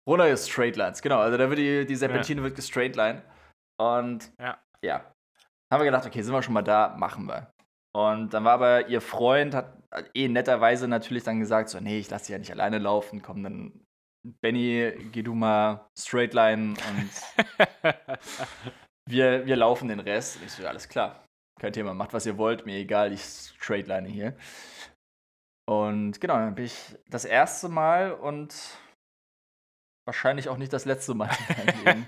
Runter 0.09 0.35
straight 0.37 0.75
lines, 0.75 1.01
genau. 1.01 1.19
Also 1.19 1.37
da 1.37 1.47
wird 1.49 1.59
die, 1.59 1.85
die 1.85 1.95
Serpentine 1.95 2.41
ja. 2.41 2.43
wird 2.43 2.55
gestraight 2.55 2.95
line. 2.95 3.21
Und 3.79 4.31
ja. 4.39 4.57
ja. 4.81 5.13
Haben 5.71 5.81
wir 5.81 5.85
gedacht, 5.85 6.07
okay, 6.07 6.23
sind 6.23 6.33
wir 6.33 6.41
schon 6.41 6.55
mal 6.55 6.63
da, 6.63 6.95
machen 6.97 7.27
wir. 7.27 7.51
Und 7.95 8.33
dann 8.33 8.43
war 8.43 8.53
aber 8.53 8.87
ihr 8.87 9.01
Freund, 9.01 9.53
hat 9.53 9.77
eh 10.15 10.27
netterweise 10.27 10.87
natürlich 10.87 11.23
dann 11.23 11.39
gesagt, 11.39 11.69
so, 11.69 11.79
nee, 11.79 11.99
ich 11.99 12.09
lasse 12.09 12.25
sie 12.25 12.33
ja 12.33 12.39
nicht 12.39 12.51
alleine 12.51 12.79
laufen, 12.79 13.21
komm, 13.21 13.43
dann 13.43 13.85
Benny, 14.41 14.91
geh 15.11 15.21
du 15.21 15.33
mal 15.33 15.87
straight 15.97 16.33
line 16.33 16.73
und 16.73 17.09
wir, 19.09 19.45
wir 19.45 19.55
laufen 19.55 19.87
den 19.87 19.99
Rest. 19.99 20.37
Und 20.37 20.45
ich 20.45 20.51
so, 20.51 20.63
ja, 20.63 20.69
alles 20.69 20.89
klar, 20.89 21.23
kein 21.59 21.73
Thema, 21.73 21.93
macht 21.93 22.13
was 22.13 22.25
ihr 22.25 22.37
wollt, 22.37 22.65
mir 22.65 22.77
egal, 22.77 23.13
ich 23.13 23.21
straight 23.21 23.87
line 23.87 24.07
hier. 24.07 24.35
Und 25.67 26.19
genau, 26.19 26.35
dann 26.35 26.55
bin 26.55 26.65
ich 26.65 26.97
das 27.09 27.25
erste 27.25 27.69
Mal 27.69 28.13
und 28.13 28.55
wahrscheinlich 30.05 30.49
auch 30.49 30.57
nicht 30.57 30.73
das 30.73 30.85
letzte 30.85 31.13
Mal 31.13 31.29
in 31.49 31.65
meinem 31.65 31.85
Leben 31.85 32.05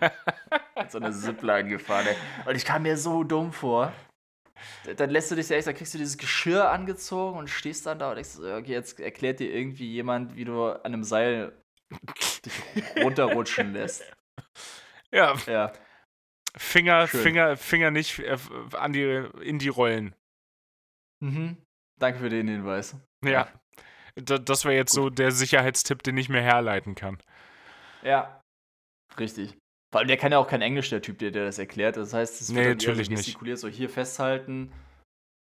so 0.91 0.97
einer 0.97 1.11
Zipline 1.11 1.69
gefahren. 1.69 2.05
Ey. 2.07 2.15
Und 2.45 2.55
ich 2.55 2.65
kam 2.65 2.83
mir 2.83 2.97
so 2.97 3.23
dumm 3.23 3.51
vor. 3.51 3.93
Dann 4.97 5.09
lässt 5.09 5.31
du 5.31 5.35
dich 5.35 5.47
selbst, 5.47 5.67
dann 5.67 5.75
kriegst 5.75 5.93
du 5.93 5.97
dieses 5.97 6.17
Geschirr 6.17 6.69
angezogen 6.69 7.37
und 7.37 7.49
stehst 7.49 7.85
dann 7.85 7.97
da 7.97 8.09
und 8.09 8.15
denkst, 8.15 8.37
okay, 8.37 8.71
jetzt 8.71 8.99
erklärt 8.99 9.39
dir 9.39 9.51
irgendwie 9.51 9.91
jemand, 9.91 10.35
wie 10.35 10.45
du 10.45 10.65
an 10.67 10.81
einem 10.85 11.03
Seil 11.03 11.53
dich 12.45 13.03
runterrutschen 13.03 13.73
lässt. 13.73 14.03
Ja. 15.11 15.35
ja. 15.47 15.73
Finger, 16.55 17.07
Finger, 17.07 17.57
Finger 17.57 17.91
nicht 17.91 18.19
äh, 18.19 18.37
an 18.73 18.93
die, 18.93 19.25
in 19.41 19.57
die 19.57 19.69
Rollen. 19.69 20.15
Mhm. 21.21 21.57
Danke 21.99 22.19
für 22.19 22.29
den 22.29 22.47
Hinweis. 22.47 22.95
Ja. 23.23 23.47
Das 24.15 24.65
wäre 24.65 24.75
jetzt 24.75 24.91
Gut. 24.91 25.03
so 25.03 25.09
der 25.09 25.31
Sicherheitstipp, 25.31 26.03
den 26.03 26.17
ich 26.17 26.29
mir 26.29 26.41
herleiten 26.41 26.95
kann. 26.95 27.17
Ja, 28.03 28.41
richtig. 29.19 29.57
Vor 29.91 29.99
allem, 29.99 30.07
der 30.07 30.17
kann 30.17 30.31
ja 30.31 30.37
auch 30.37 30.47
kein 30.47 30.61
Englisch, 30.61 30.89
der 30.89 31.01
Typ, 31.01 31.19
der, 31.19 31.31
der 31.31 31.45
das 31.45 31.59
erklärt. 31.59 31.97
Das 31.97 32.13
heißt, 32.13 32.39
es 32.41 32.49
nee, 32.49 32.65
wird 32.65 32.81
natürlich 32.81 33.07
so 33.07 33.13
gestikuliert, 33.13 33.59
so 33.59 33.67
hier 33.67 33.89
festhalten 33.89 34.71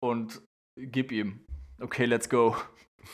und 0.00 0.40
gib 0.78 1.10
ihm. 1.10 1.44
Okay, 1.80 2.04
let's 2.04 2.28
go. 2.28 2.56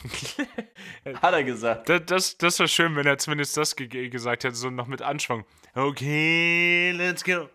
Hat 1.21 1.33
er 1.33 1.43
gesagt. 1.43 1.89
Das, 1.89 2.05
das, 2.05 2.37
das 2.37 2.59
war 2.59 2.67
schön, 2.67 2.95
wenn 2.95 3.05
er 3.05 3.17
zumindest 3.17 3.57
das 3.57 3.75
ge 3.75 4.09
gesagt 4.09 4.43
hätte, 4.43 4.55
so 4.55 4.69
noch 4.69 4.87
mit 4.87 5.01
Anschwung. 5.01 5.45
Okay, 5.73 6.91
let's 6.91 7.23
go. 7.23 7.49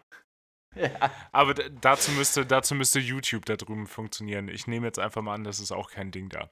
Ja. 0.75 0.91
Aber 1.33 1.55
dazu 1.55 2.13
müsste, 2.13 2.47
dazu 2.47 2.75
müsste 2.75 3.01
YouTube 3.01 3.47
da 3.47 3.57
drüben 3.57 3.87
funktionieren. 3.87 4.49
Ich 4.49 4.67
nehme 4.67 4.87
jetzt 4.87 4.99
einfach 4.99 5.23
mal 5.23 5.35
an, 5.35 5.45
das 5.45 5.61
ist 5.61 5.73
auch 5.73 5.91
kein 5.91 6.11
Ding 6.11 6.29
da. 6.29 6.51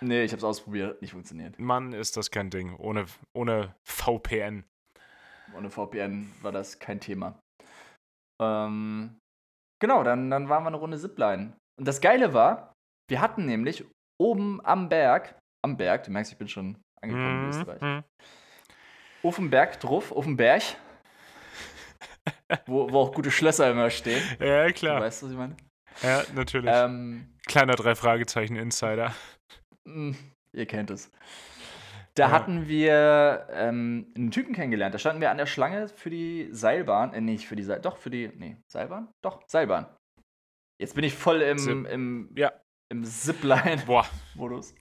Nee, 0.00 0.24
ich 0.24 0.32
habe 0.32 0.38
es 0.38 0.44
ausprobiert, 0.44 1.02
nicht 1.02 1.12
funktioniert. 1.12 1.58
Mann, 1.58 1.92
ist 1.92 2.16
das 2.16 2.30
kein 2.30 2.50
Ding. 2.50 2.74
Ohne, 2.76 3.06
ohne 3.34 3.74
VPN. 3.84 4.64
Ohne 5.56 5.70
VPN 5.70 6.32
war 6.42 6.52
das 6.52 6.78
kein 6.78 7.00
Thema. 7.00 7.38
Ähm, 8.40 9.18
genau, 9.80 10.02
dann, 10.02 10.30
dann 10.30 10.48
waren 10.48 10.62
wir 10.64 10.68
eine 10.68 10.76
Runde 10.76 10.98
Zipline. 10.98 11.56
Und 11.78 11.88
das 11.88 12.00
Geile 12.00 12.34
war, 12.34 12.72
wir 13.08 13.20
hatten 13.20 13.46
nämlich 13.46 13.84
oben 14.20 14.64
am 14.64 14.88
Berg, 14.88 15.38
am 15.64 15.76
Berg, 15.76 16.04
du 16.04 16.10
merkst, 16.10 16.32
ich 16.32 16.38
bin 16.38 16.48
schon 16.48 16.76
angekommen 17.02 17.26
in 17.26 17.42
mhm, 17.42 17.48
Österreich. 17.48 17.80
Mhm. 17.80 18.04
Auf 19.22 19.36
dem 19.36 19.50
Berg 19.50 19.80
drauf, 19.80 20.12
auf 20.12 20.24
dem 20.24 20.36
Berg, 20.36 20.62
wo, 22.66 22.90
wo 22.90 23.00
auch 23.00 23.12
gute 23.12 23.30
Schlösser 23.30 23.70
immer 23.70 23.90
stehen. 23.90 24.22
Ja, 24.40 24.70
klar. 24.72 24.98
Du 24.98 25.04
weißt, 25.04 25.22
was 25.22 25.30
ich 25.30 25.36
meine? 25.36 25.56
Ja, 26.02 26.22
natürlich. 26.34 26.70
Ähm, 26.72 27.34
Kleiner 27.46 27.74
drei 27.74 27.94
Fragezeichen 27.94 28.56
Insider. 28.56 29.14
Hm, 29.86 30.16
ihr 30.52 30.66
kennt 30.66 30.90
es. 30.90 31.10
Da 32.14 32.24
ja. 32.24 32.30
hatten 32.32 32.68
wir 32.68 33.46
ähm, 33.52 34.12
einen 34.16 34.30
Typen 34.30 34.54
kennengelernt. 34.54 34.94
Da 34.94 34.98
standen 34.98 35.20
wir 35.20 35.30
an 35.30 35.38
der 35.38 35.46
Schlange 35.46 35.88
für 35.88 36.10
die 36.10 36.48
Seilbahn. 36.50 37.14
Äh, 37.14 37.20
nicht 37.20 37.46
für 37.46 37.56
die 37.56 37.62
Seilbahn. 37.62 37.82
Doch, 37.82 37.96
für 37.96 38.10
die. 38.10 38.30
Nee, 38.36 38.56
Seilbahn? 38.66 39.08
Doch, 39.22 39.42
Seilbahn. 39.46 39.86
Jetzt 40.80 40.94
bin 40.94 41.04
ich 41.04 41.14
voll 41.14 41.42
im, 41.42 41.58
Zip. 41.58 41.86
im, 41.88 42.30
ja. 42.36 42.52
im 42.88 43.04
Zipline-Modus. 43.04 44.74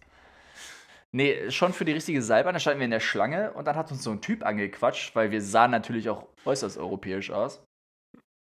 Nee, 1.12 1.50
schon 1.50 1.74
für 1.74 1.86
die 1.86 1.92
richtige 1.92 2.22
Seilbahn. 2.22 2.54
Da 2.54 2.60
standen 2.60 2.80
wir 2.80 2.86
in 2.86 2.92
der 2.92 3.00
Schlange 3.00 3.52
und 3.54 3.66
dann 3.66 3.76
hat 3.76 3.92
uns 3.92 4.04
so 4.04 4.12
ein 4.12 4.22
Typ 4.22 4.46
angequatscht, 4.46 5.16
weil 5.16 5.32
wir 5.32 5.42
sahen 5.42 5.72
natürlich 5.72 6.10
auch 6.10 6.28
äußerst 6.46 6.78
europäisch 6.78 7.32
aus. 7.32 7.64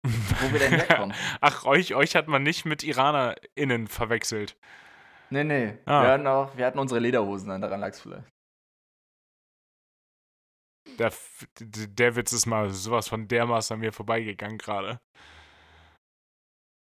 Wo 0.03 0.53
wir 0.53 0.59
denn 0.59 0.73
herkommen. 0.79 1.15
Ach, 1.41 1.65
euch, 1.65 1.95
euch 1.95 2.15
hat 2.15 2.27
man 2.27 2.43
nicht 2.43 2.65
mit 2.65 2.83
IranerInnen 2.83 3.87
verwechselt. 3.87 4.55
Nee, 5.29 5.43
nee. 5.43 5.73
Ah. 5.85 6.03
Wir, 6.03 6.09
hatten 6.11 6.27
auch, 6.27 6.57
wir 6.57 6.65
hatten 6.65 6.79
unsere 6.79 6.99
Lederhosen 6.99 7.51
an, 7.51 7.61
daran 7.61 7.81
lag 7.81 7.89
es 7.89 7.99
vielleicht. 7.99 8.23
Der, 10.99 11.13
der 11.59 12.15
Witz 12.15 12.33
ist 12.33 12.45
mal 12.45 12.69
sowas 12.69 13.07
von 13.07 13.27
dermaßen 13.27 13.75
an 13.75 13.79
mir 13.79 13.93
vorbeigegangen 13.93 14.57
gerade. 14.57 14.99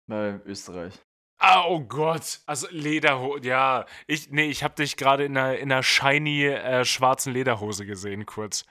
Bei 0.08 0.40
Österreich. 0.44 0.94
Ah, 1.38 1.66
oh 1.66 1.80
Gott. 1.80 2.40
Also 2.46 2.66
Lederhose. 2.70 3.46
Ja, 3.46 3.84
ich, 4.06 4.30
nee, 4.30 4.46
ich 4.46 4.64
habe 4.64 4.74
dich 4.74 4.96
gerade 4.96 5.24
in 5.24 5.36
einer, 5.36 5.58
in 5.58 5.70
einer 5.70 5.82
shiny 5.82 6.46
äh, 6.46 6.84
schwarzen 6.84 7.32
Lederhose 7.32 7.84
gesehen, 7.84 8.24
kurz. 8.24 8.64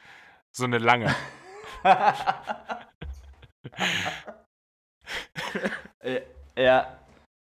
So 0.52 0.64
eine 0.64 0.80
lange. 0.80 1.14
ja. 6.56 7.00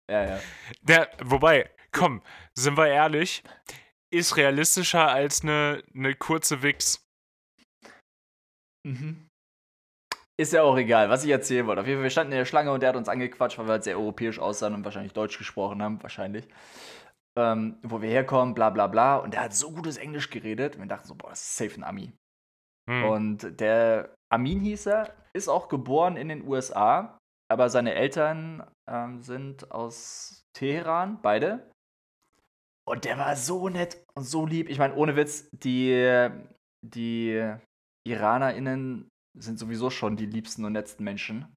Ja, 0.10 0.24
ja. 0.24 0.40
Der, 0.82 1.10
wobei, 1.24 1.70
komm, 1.92 2.22
sind 2.54 2.78
wir 2.78 2.88
ehrlich, 2.88 3.44
ist 4.10 4.38
realistischer 4.38 5.08
als 5.08 5.44
eine, 5.44 5.84
eine 5.94 6.16
kurze 6.16 6.64
Wix. 6.64 7.07
Mhm. 8.88 9.28
Ist 10.40 10.54
ja 10.54 10.62
auch 10.62 10.78
egal, 10.78 11.10
was 11.10 11.24
ich 11.24 11.32
erzählen 11.32 11.66
wollte. 11.66 11.82
Auf 11.82 11.88
jeden 11.88 11.98
Fall, 11.98 12.04
wir 12.04 12.10
standen 12.12 12.32
in 12.32 12.38
der 12.38 12.46
Schlange 12.46 12.72
und 12.72 12.82
der 12.82 12.90
hat 12.90 12.96
uns 12.96 13.10
angequatscht, 13.10 13.58
weil 13.58 13.66
wir 13.66 13.72
halt 13.74 13.84
sehr 13.84 13.98
europäisch 13.98 14.40
aussahen 14.40 14.76
und 14.76 14.86
wahrscheinlich 14.86 15.14
Deutsch 15.14 15.38
gesprochen 15.38 15.82
haben, 15.82 16.02
wahrscheinlich. 16.04 16.48
Ähm, 17.38 17.78
wo 17.84 18.02
wir 18.02 18.10
herkommen, 18.10 18.54
bla 18.54 18.70
bla 18.70 18.88
bla. 18.88 19.18
Und 19.18 19.34
der 19.34 19.42
hat 19.42 19.54
so 19.54 19.72
gutes 19.72 19.98
Englisch 19.98 20.30
geredet. 20.30 20.76
Und 20.76 20.84
wir 20.84 20.88
dachten 20.88 21.08
so, 21.08 21.16
boah, 21.16 21.30
das 21.30 21.42
ist 21.42 21.58
safe 21.58 21.76
ein 21.76 21.84
Ami. 21.84 22.14
Hm. 22.90 23.04
Und 23.04 23.60
der 23.60 24.16
Amin 24.32 24.60
hieß 24.60 24.86
er, 24.88 25.14
ist 25.34 25.50
auch 25.50 25.70
geboren 25.70 26.18
in 26.18 26.30
den 26.30 26.48
USA, 26.48 27.18
aber 27.52 27.70
seine 27.70 27.96
Eltern 27.96 28.64
ähm, 28.90 29.22
sind 29.22 29.72
aus 29.72 30.46
Teheran, 30.54 31.20
beide. 31.22 31.72
Und 32.88 33.06
der 33.06 33.18
war 33.18 33.36
so 33.36 33.70
nett 33.70 34.04
und 34.16 34.24
so 34.24 34.46
lieb. 34.46 34.70
Ich 34.70 34.80
meine, 34.80 34.96
ohne 34.96 35.16
Witz, 35.16 35.50
die, 35.52 36.30
die 36.86 37.58
IranerInnen 38.10 39.10
sind 39.38 39.60
sowieso 39.60 39.90
schon 39.90 40.18
die 40.18 40.26
liebsten 40.26 40.66
und 40.66 40.74
nettsten 40.74 41.04
Menschen 41.04 41.54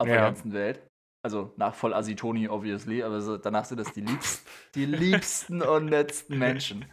auf 0.00 0.08
ja. 0.08 0.14
der 0.14 0.22
ganzen 0.22 0.52
Welt. 0.52 0.86
Also 1.22 1.52
nach 1.56 1.74
voll 1.74 1.92
Asitoni, 1.92 2.48
obviously, 2.48 3.02
aber 3.02 3.20
so, 3.20 3.36
danach 3.36 3.66
sind 3.66 3.78
das 3.78 3.92
die 3.92 4.00
liebsten, 4.00 4.48
die 4.74 4.86
liebsten 4.86 5.62
und 5.62 5.86
nettsten 5.86 6.38
Menschen. 6.38 6.86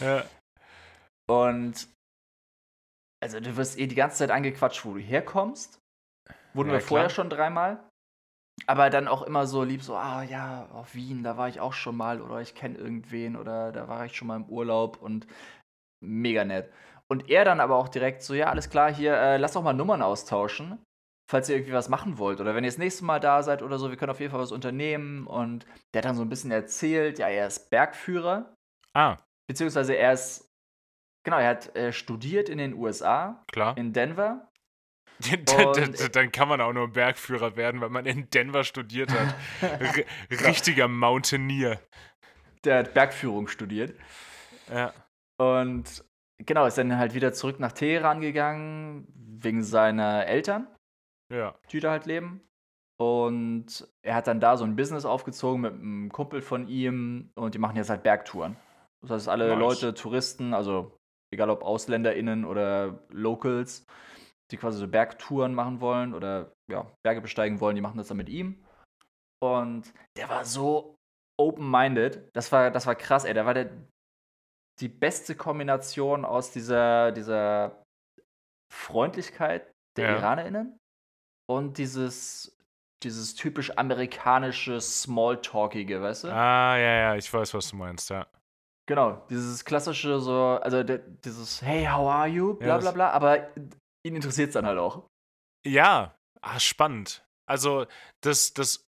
Ja. 0.00 0.24
Und 1.28 1.88
also 3.22 3.40
du 3.40 3.56
wirst 3.56 3.78
eh 3.78 3.86
die 3.86 3.94
ganze 3.94 4.18
Zeit 4.18 4.30
angequatscht, 4.30 4.84
wo 4.84 4.94
du 4.94 5.00
herkommst. 5.00 5.78
Wurden 6.54 6.68
ja, 6.68 6.74
wir 6.74 6.80
vorher 6.80 7.08
schon 7.08 7.30
dreimal 7.30 7.82
aber 8.66 8.90
dann 8.90 9.08
auch 9.08 9.22
immer 9.22 9.46
so 9.46 9.64
lieb, 9.64 9.82
so, 9.82 9.96
ah 9.96 10.22
ja, 10.22 10.68
auf 10.72 10.94
Wien, 10.94 11.22
da 11.22 11.36
war 11.36 11.48
ich 11.48 11.60
auch 11.60 11.72
schon 11.72 11.96
mal 11.96 12.20
oder 12.20 12.40
ich 12.40 12.54
kenne 12.54 12.78
irgendwen 12.78 13.36
oder 13.36 13.72
da 13.72 13.88
war 13.88 14.06
ich 14.06 14.16
schon 14.16 14.28
mal 14.28 14.36
im 14.36 14.48
Urlaub 14.48 15.00
und 15.00 15.26
mega 16.00 16.44
nett. 16.44 16.72
Und 17.12 17.28
er 17.28 17.44
dann 17.44 17.60
aber 17.60 17.76
auch 17.76 17.88
direkt 17.88 18.22
so, 18.22 18.32
ja, 18.34 18.46
alles 18.46 18.70
klar, 18.70 18.92
hier, 18.92 19.14
äh, 19.14 19.36
lass 19.36 19.52
doch 19.52 19.62
mal 19.62 19.74
Nummern 19.74 20.00
austauschen, 20.00 20.82
falls 21.30 21.48
ihr 21.50 21.56
irgendwie 21.56 21.74
was 21.74 21.88
machen 21.90 22.16
wollt 22.18 22.40
oder 22.40 22.54
wenn 22.54 22.64
ihr 22.64 22.70
das 22.70 22.78
nächste 22.78 23.04
Mal 23.04 23.20
da 23.20 23.42
seid 23.42 23.62
oder 23.62 23.78
so, 23.78 23.90
wir 23.90 23.96
können 23.98 24.10
auf 24.10 24.20
jeden 24.20 24.30
Fall 24.32 24.40
was 24.40 24.50
unternehmen. 24.52 25.26
Und 25.26 25.66
der 25.92 25.98
hat 26.00 26.04
dann 26.06 26.16
so 26.16 26.22
ein 26.22 26.28
bisschen 26.30 26.50
erzählt, 26.50 27.18
ja, 27.18 27.28
er 27.28 27.46
ist 27.48 27.68
Bergführer. 27.70 28.54
Ah, 28.94 29.18
Beziehungsweise 29.48 29.94
er 29.94 30.12
ist, 30.12 30.48
genau, 31.24 31.38
er 31.38 31.48
hat 31.50 31.76
äh, 31.76 31.92
studiert 31.92 32.48
in 32.48 32.56
den 32.58 32.72
USA, 32.74 33.44
klar. 33.52 33.76
in 33.76 33.92
Denver. 33.92 34.48
Dann- 35.30 35.44
dann- 35.44 35.90
Und- 35.90 36.16
dann 36.16 36.32
kann 36.32 36.48
man 36.48 36.60
auch 36.62 36.72
nur 36.72 36.88
Bergführer 36.90 37.54
werden, 37.56 37.80
weil 37.80 37.90
man 37.90 38.06
in 38.06 38.28
Denver 38.30 38.64
studiert 38.64 39.10
hat. 39.12 39.34
Richtiger 40.30 40.88
Mountaineer. 40.88 41.80
Der 42.64 42.78
hat 42.78 42.94
Bergführung 42.94 43.46
studiert. 43.48 43.94
Ja. 44.72 44.92
Und 45.38 46.04
genau, 46.46 46.66
ist 46.66 46.78
dann 46.78 46.96
halt 46.98 47.14
wieder 47.14 47.32
zurück 47.32 47.60
nach 47.60 47.72
Teheran 47.72 48.20
gegangen, 48.20 49.06
wegen 49.14 49.62
seiner 49.62 50.26
Eltern, 50.26 50.66
Ja. 51.32 51.54
die 51.70 51.80
da 51.80 51.90
halt 51.90 52.06
leben. 52.06 52.40
Und 53.00 53.88
er 54.02 54.14
hat 54.14 54.26
dann 54.28 54.38
da 54.40 54.56
so 54.56 54.64
ein 54.64 54.76
Business 54.76 55.04
aufgezogen 55.04 55.60
mit 55.62 55.72
einem 55.72 56.08
Kumpel 56.10 56.40
von 56.40 56.68
ihm 56.68 57.30
und 57.34 57.54
die 57.54 57.58
machen 57.58 57.76
jetzt 57.76 57.90
halt 57.90 58.04
Bergtouren. 58.04 58.56
Das 59.02 59.10
heißt, 59.10 59.28
alle 59.28 59.48
Nice. 59.48 59.58
Leute, 59.58 59.94
Touristen, 59.94 60.54
also 60.54 60.96
egal 61.34 61.50
ob 61.50 61.64
AusländerInnen 61.64 62.44
oder 62.44 63.00
Locals, 63.08 63.84
die 64.52 64.56
quasi 64.56 64.78
so 64.78 64.86
Bergtouren 64.86 65.54
machen 65.54 65.80
wollen 65.80 66.14
oder 66.14 66.52
ja, 66.70 66.86
Berge 67.04 67.20
besteigen 67.22 67.58
wollen, 67.58 67.74
die 67.74 67.80
machen 67.82 67.98
das 67.98 68.08
dann 68.08 68.18
mit 68.18 68.28
ihm. 68.28 68.62
Und 69.42 69.92
der 70.16 70.28
war 70.28 70.44
so 70.44 70.94
open-minded. 71.40 72.28
Das 72.34 72.52
war, 72.52 72.70
das 72.70 72.86
war 72.86 72.94
krass, 72.94 73.24
ey. 73.24 73.34
Der 73.34 73.46
war 73.46 73.54
der, 73.54 73.70
die 74.80 74.88
beste 74.88 75.34
Kombination 75.34 76.24
aus 76.24 76.50
dieser, 76.52 77.12
dieser 77.12 77.84
Freundlichkeit 78.72 79.70
der 79.96 80.10
Ja. 80.10 80.16
IranerInnen 80.18 80.78
und 81.50 81.78
dieses, 81.78 82.56
dieses 83.02 83.34
typisch 83.34 83.76
amerikanische 83.76 84.80
Smalltalkige, 84.80 86.00
weißt 86.00 86.24
du? 86.24 86.28
Ah, 86.28 86.76
ja, 86.76 86.94
ja, 86.94 87.16
ich 87.16 87.32
weiß, 87.32 87.52
was 87.54 87.68
du 87.70 87.76
meinst, 87.76 88.10
ja. 88.10 88.26
Genau, 88.88 89.24
dieses 89.30 89.64
klassische 89.64 90.18
so, 90.18 90.58
also 90.60 90.82
dieses 90.82 91.62
Hey, 91.62 91.84
how 91.86 92.08
are 92.08 92.26
you? 92.26 92.54
Bla 92.54 92.78
bla 92.78 92.90
bla, 92.90 93.10
aber 93.10 93.54
ihn 94.04 94.16
interessiert 94.16 94.48
es 94.48 94.54
dann 94.54 94.66
halt 94.66 94.78
auch. 94.78 95.06
Ja, 95.64 96.16
ah, 96.40 96.58
spannend. 96.58 97.24
Also 97.46 97.86
das, 98.22 98.54
das 98.54 98.84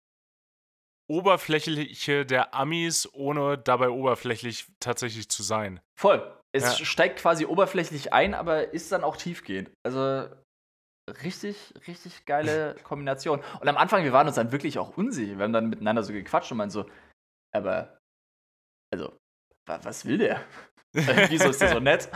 Oberflächliche 1.12 2.26
der 2.26 2.54
Amis, 2.54 3.08
ohne 3.14 3.58
dabei 3.58 3.90
oberflächlich 3.90 4.66
tatsächlich 4.80 5.30
zu 5.30 5.44
sein. 5.44 5.80
Voll. 6.00 6.36
Es 6.54 6.80
Ja. 6.80 6.86
steigt 6.86 7.20
quasi 7.20 7.46
oberflächlich 7.46 8.14
ein, 8.14 8.34
aber 8.34 8.74
ist 8.74 8.92
dann 8.92 9.04
auch 9.04 9.18
tiefgehend. 9.18 9.72
Also 9.84 10.28
richtig, 11.24 11.74
richtig 11.88 12.26
geile 12.26 12.76
Kombination. 12.84 13.42
Und 13.60 13.68
am 13.68 13.78
Anfang, 13.78 14.04
wir 14.04 14.14
waren 14.14 14.28
uns 14.28 14.36
dann 14.36 14.52
wirklich 14.52 14.80
auch 14.80 14.98
unsicher. 14.98 15.38
Wir 15.38 15.44
haben 15.44 15.54
dann 15.54 15.70
miteinander 15.70 16.04
so 16.04 16.14
gequatscht 16.14 16.52
und 16.52 16.58
meinen 16.58 16.72
so, 16.72 16.90
aber, 17.54 17.98
also, 18.94 19.18
wa- 19.68 19.80
was 19.84 20.06
will 20.06 20.18
der? 20.18 20.42
Wieso 20.94 21.50
ist 21.50 21.62
der 21.62 21.70
so 21.70 21.80
nett? 21.80 22.10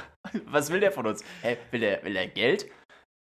Was 0.47 0.69
will 0.69 0.79
der 0.81 0.91
von 0.91 1.08
uns? 1.08 1.23
Hey, 1.41 1.58
will 1.71 1.79
der, 1.79 2.03
will 2.03 2.13
der 2.13 2.27
Geld? 2.27 2.69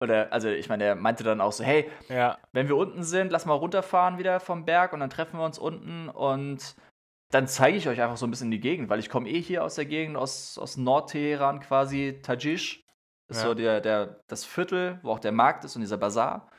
Oder, 0.02 0.32
also 0.32 0.48
ich 0.50 0.70
meine, 0.70 0.84
der 0.86 0.96
meinte 0.96 1.24
dann 1.24 1.42
auch 1.42 1.52
so, 1.52 1.64
hey, 1.64 1.90
Ja, 2.08 2.38
wenn 2.54 2.68
wir 2.68 2.78
unten 2.78 3.04
sind, 3.04 3.32
lass 3.32 3.46
mal 3.46 3.54
runterfahren 3.54 4.18
wieder 4.18 4.40
vom 4.40 4.66
Berg 4.66 4.94
und 4.94 5.02
dann 5.02 5.10
treffen 5.10 5.38
wir 5.38 5.46
uns 5.46 5.60
unten 5.60 6.10
und 6.10 6.76
dann 7.32 7.48
zeige 7.48 7.78
ich 7.78 7.88
euch 7.88 8.02
einfach 8.02 8.18
so 8.18 8.26
ein 8.26 8.32
bisschen 8.32 8.50
die 8.50 8.60
Gegend, 8.60 8.90
weil 8.90 9.00
ich 9.00 9.10
komme 9.10 9.30
eh 9.30 9.40
hier 9.42 9.64
aus 9.64 9.76
der 9.76 9.86
Gegend, 9.86 10.18
aus, 10.18 10.58
aus 10.58 10.78
Nordteheran 10.78 11.60
quasi, 11.60 12.20
Tajish. 12.24 12.84
Ist 13.30 13.44
Ja. 13.44 13.50
so 13.50 13.54
der, 13.54 13.82
der, 13.82 14.22
das 14.28 14.46
Viertel, 14.46 15.00
wo 15.04 15.12
auch 15.12 15.20
der 15.20 15.32
Markt 15.32 15.64
ist 15.64 15.76
und 15.76 15.82
dieser 15.82 15.98
Bazar. 15.98 16.50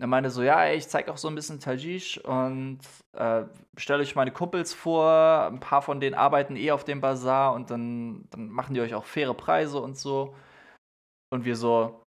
Er 0.00 0.06
meinte 0.06 0.30
so, 0.30 0.42
ja, 0.42 0.68
ich 0.72 0.88
zeige 0.88 1.12
auch 1.12 1.16
so 1.16 1.28
ein 1.28 1.34
bisschen 1.34 1.60
Tajish 1.60 2.18
und 2.18 2.80
äh, 3.12 3.44
stelle 3.76 4.02
euch 4.02 4.16
meine 4.16 4.32
Kumpels 4.32 4.72
vor, 4.72 5.48
ein 5.50 5.60
paar 5.60 5.82
von 5.82 6.00
denen 6.00 6.14
arbeiten 6.14 6.56
eh 6.56 6.70
auf 6.72 6.84
dem 6.84 7.00
Bazar 7.00 7.52
und 7.52 7.70
dann, 7.70 8.26
dann 8.30 8.48
machen 8.48 8.74
die 8.74 8.80
euch 8.80 8.94
auch 8.94 9.04
faire 9.04 9.34
Preise 9.34 9.78
und 9.80 9.96
so. 9.96 10.34
Und 11.30 11.44
wir 11.44 11.54
so, 11.54 12.02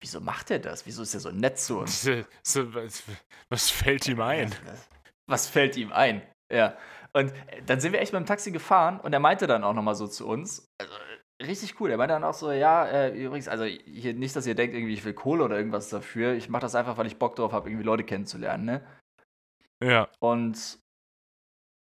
wieso 0.00 0.20
macht 0.20 0.50
er 0.50 0.58
das? 0.58 0.86
Wieso 0.86 1.02
ist 1.02 1.14
er 1.14 1.20
so 1.20 1.30
nett 1.30 1.58
zu 1.58 1.78
uns? 1.78 2.06
was, 3.48 3.70
fällt 3.70 4.08
ihm 4.08 4.20
ein? 4.20 4.50
Was, 4.64 4.88
was 5.26 5.46
fällt 5.48 5.76
ihm 5.76 5.92
ein? 5.92 6.22
Ja. 6.50 6.76
Und 7.12 7.32
äh, 7.48 7.62
dann 7.66 7.80
sind 7.80 7.92
wir 7.92 8.00
echt 8.00 8.12
mit 8.12 8.20
dem 8.20 8.26
Taxi 8.26 8.50
gefahren 8.50 9.00
und 9.00 9.12
er 9.12 9.20
meinte 9.20 9.46
dann 9.46 9.64
auch 9.64 9.74
nochmal 9.74 9.94
so 9.94 10.06
zu 10.06 10.26
uns, 10.26 10.68
also 10.78 10.92
äh, 11.38 11.44
richtig 11.44 11.80
cool, 11.80 11.90
er 11.90 11.96
meinte 11.96 12.14
dann 12.14 12.24
auch 12.24 12.34
so, 12.34 12.52
ja, 12.52 12.86
äh, 12.86 13.10
übrigens, 13.10 13.48
also 13.48 13.64
hier 13.64 14.14
nicht, 14.14 14.34
dass 14.36 14.46
ihr 14.46 14.54
denkt, 14.54 14.74
irgendwie 14.74 14.94
ich 14.94 15.04
will 15.04 15.14
Kohle 15.14 15.44
oder 15.44 15.56
irgendwas 15.56 15.88
dafür, 15.88 16.34
ich 16.34 16.48
mache 16.48 16.62
das 16.62 16.74
einfach, 16.74 16.96
weil 16.96 17.06
ich 17.06 17.18
Bock 17.18 17.36
drauf 17.36 17.52
habe, 17.52 17.68
irgendwie 17.68 17.84
Leute 17.84 18.04
kennenzulernen, 18.04 18.64
ne? 18.64 18.86
Ja, 19.82 20.08
Und 20.20 20.78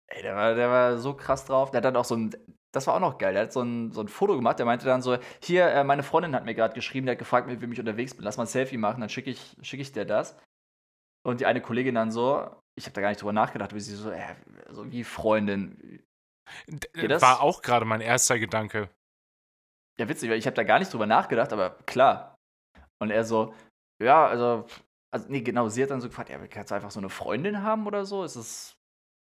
ey, 0.06 0.22
der 0.22 0.36
war, 0.36 0.54
der 0.54 0.70
war 0.70 0.98
so 0.98 1.14
krass 1.14 1.44
drauf, 1.44 1.70
der 1.70 1.78
hat 1.78 1.84
dann 1.84 1.96
auch 1.96 2.04
so 2.04 2.16
ein, 2.16 2.30
das 2.72 2.86
war 2.86 2.94
auch 2.94 3.00
noch 3.00 3.18
geil, 3.18 3.32
der 3.34 3.44
hat 3.44 3.52
so 3.52 3.62
ein, 3.62 3.92
so 3.92 4.00
ein 4.00 4.08
Foto 4.08 4.36
gemacht, 4.36 4.58
der 4.58 4.66
meinte 4.66 4.86
dann 4.86 5.02
so, 5.02 5.18
hier, 5.42 5.68
äh, 5.68 5.84
meine 5.84 6.02
Freundin 6.02 6.34
hat 6.34 6.44
mir 6.44 6.54
gerade 6.54 6.74
geschrieben, 6.74 7.06
der 7.06 7.14
hat 7.14 7.18
gefragt, 7.18 7.46
mit 7.48 7.60
wem 7.60 7.72
ich 7.72 7.80
unterwegs 7.80 8.14
bin, 8.14 8.24
lass 8.24 8.36
mal 8.36 8.44
ein 8.44 8.48
Selfie 8.48 8.76
machen, 8.76 9.00
dann 9.00 9.08
schicke 9.10 9.30
ich, 9.30 9.56
schick 9.62 9.80
ich 9.80 9.92
dir 9.92 10.04
das. 10.04 10.36
Und 11.26 11.40
die 11.40 11.46
eine 11.46 11.60
Kollegin 11.60 11.94
dann 11.94 12.10
so, 12.10 12.48
ich 12.76 12.84
habe 12.84 12.94
da 12.94 13.00
gar 13.00 13.08
nicht 13.08 13.20
drüber 13.20 13.32
nachgedacht, 13.32 13.74
wie 13.74 13.80
sie 13.80 13.94
so, 13.96 14.10
äh, 14.10 14.34
so 14.70 14.90
wie 14.90 15.04
Freundin. 15.04 16.02
D- 16.66 16.88
Geht 16.94 17.10
das? 17.10 17.22
war 17.22 17.40
auch 17.42 17.62
gerade 17.62 17.84
mein 17.84 18.00
erster 18.00 18.38
Gedanke. 18.38 18.88
Ja, 19.98 20.08
witzig, 20.08 20.30
weil 20.30 20.38
ich 20.38 20.46
habe 20.46 20.54
da 20.54 20.62
gar 20.62 20.78
nicht 20.78 20.92
drüber 20.92 21.06
nachgedacht, 21.06 21.52
aber 21.52 21.70
klar. 21.86 22.36
Und 23.00 23.10
er 23.10 23.24
so, 23.24 23.54
ja, 24.00 24.26
also, 24.26 24.66
also 25.12 25.26
nee, 25.28 25.40
genau, 25.40 25.68
sie 25.68 25.82
hat 25.82 25.90
dann 25.90 26.00
so 26.00 26.08
gefragt, 26.08 26.30
ja, 26.30 26.46
kannst 26.46 26.70
du 26.70 26.74
einfach 26.76 26.90
so 26.90 27.00
eine 27.00 27.08
Freundin 27.08 27.62
haben 27.62 27.86
oder 27.86 28.04
so? 28.04 28.22
Ist 28.24 28.36
es, 28.36 28.77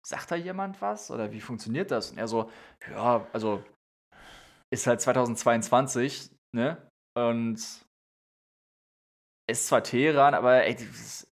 sagt 0.06 0.30
da 0.30 0.36
jemand 0.36 0.80
was? 0.80 1.10
Oder 1.10 1.32
wie 1.32 1.40
funktioniert 1.40 1.90
das? 1.90 2.10
Und 2.10 2.18
er 2.18 2.28
so, 2.28 2.50
ja, 2.90 3.26
also, 3.32 3.62
ist 4.72 4.86
halt 4.86 5.00
2022, 5.00 6.30
ne? 6.54 6.78
Und 7.14 7.84
ist 9.50 9.66
zwar 9.66 9.82
Teheran, 9.82 10.34
aber 10.34 10.64
ey, 10.64 10.74
die, 10.76 10.88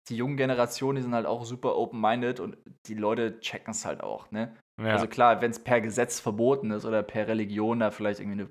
die 0.07 0.15
jungen 0.15 0.37
Generationen, 0.37 0.95
die 0.95 1.01
sind 1.01 1.13
halt 1.13 1.25
auch 1.25 1.45
super 1.45 1.75
open-minded 1.75 2.39
und 2.39 2.57
die 2.87 2.95
Leute 2.95 3.39
checken 3.41 3.71
es 3.71 3.85
halt 3.85 4.01
auch, 4.01 4.31
ne? 4.31 4.55
Ja, 4.81 4.93
Also 4.93 5.07
klar, 5.07 5.41
wenn 5.41 5.51
es 5.51 5.63
per 5.63 5.81
Gesetz 5.81 6.19
verboten 6.19 6.71
ist 6.71 6.85
oder 6.85 7.03
per 7.03 7.27
Religion 7.27 7.79
da 7.79 7.91
vielleicht 7.91 8.19
irgendwie 8.19 8.41
eine 8.41 8.49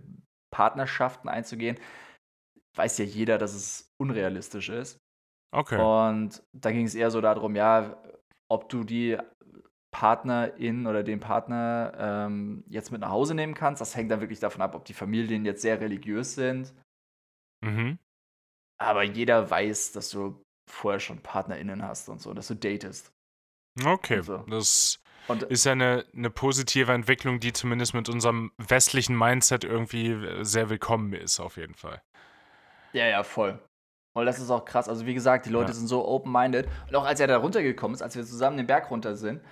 Partnerschaften 0.52 1.28
einzugehen, 1.28 1.78
weiß 2.76 2.98
ja 2.98 3.04
jeder, 3.04 3.38
dass 3.38 3.54
es 3.54 3.90
unrealistisch 4.00 4.68
ist. 4.68 4.98
okay. 5.52 5.80
Und 5.80 6.42
da 6.52 6.72
ging 6.72 6.84
es 6.84 6.94
eher 6.94 7.10
so 7.10 7.20
darum, 7.20 7.56
ja, 7.56 8.02
ob 8.50 8.68
du 8.68 8.84
die 8.84 9.18
Partnerin 9.96 10.86
oder 10.86 11.02
den 11.02 11.20
Partner 11.20 11.92
ähm, 11.98 12.64
jetzt 12.68 12.92
mit 12.92 13.00
nach 13.00 13.08
Hause 13.08 13.34
nehmen 13.34 13.54
kannst. 13.54 13.80
Das 13.80 13.96
hängt 13.96 14.10
dann 14.10 14.20
wirklich 14.20 14.40
davon 14.40 14.60
ab, 14.60 14.74
ob 14.74 14.84
die 14.84 14.92
Familien 14.92 15.46
jetzt 15.46 15.62
sehr 15.62 15.80
religiös 15.80 16.34
sind. 16.34 16.74
Mhm. 17.64 17.98
Aber 18.78 19.04
jeder 19.04 19.48
weiß, 19.48 19.92
dass 19.92 20.10
du 20.10 20.42
vorher 20.70 21.00
schon 21.00 21.22
PartnerInnen 21.22 21.82
hast 21.82 22.10
und 22.10 22.20
so, 22.20 22.34
dass 22.34 22.48
du 22.48 22.54
datest. 22.56 23.10
Okay, 23.82 24.20
So. 24.20 24.38
das 24.50 24.98
Und 25.28 25.44
ist 25.44 25.64
ja 25.64 25.72
eine, 25.72 26.04
eine 26.14 26.28
positive 26.28 26.92
Entwicklung, 26.92 27.40
die 27.40 27.54
zumindest 27.54 27.94
mit 27.94 28.10
unserem 28.10 28.52
westlichen 28.58 29.16
Mindset 29.16 29.64
irgendwie 29.64 30.10
äh, 30.10 30.44
sehr 30.44 30.68
willkommen 30.68 31.14
ist, 31.14 31.40
auf 31.40 31.56
jeden 31.56 31.74
Fall. 31.74 32.02
Ja, 32.92 33.06
ja, 33.06 33.22
voll. 33.22 33.58
Und 34.14 34.24
das 34.26 34.38
ist 34.38 34.50
auch 34.50 34.64
krass. 34.66 34.88
Also, 34.88 35.04
wie 35.04 35.12
gesagt, 35.14 35.44
die 35.46 35.50
Leute 35.50 35.72
Ja. 35.72 35.74
sind 35.74 35.88
so 35.88 36.06
open-minded. 36.06 36.66
Und 36.88 36.96
auch 36.96 37.04
als 37.04 37.20
er 37.20 37.26
da 37.26 37.36
runtergekommen 37.36 37.94
ist, 37.94 38.02
als 38.02 38.16
wir 38.16 38.24
zusammen 38.24 38.56
den 38.56 38.66
Berg 38.66 38.90
runter 38.90 39.14
sind, 39.14 39.42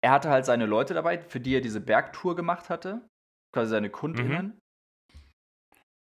er 0.00 0.10
hatte 0.10 0.30
halt 0.30 0.44
seine 0.44 0.66
Leute 0.66 0.94
dabei, 0.94 1.20
für 1.20 1.40
die 1.40 1.54
er 1.54 1.60
diese 1.60 1.80
Bergtour 1.80 2.36
gemacht 2.36 2.68
hatte. 2.68 3.08
Quasi 3.52 3.70
seine 3.70 3.90
KundInnen. 3.90 4.58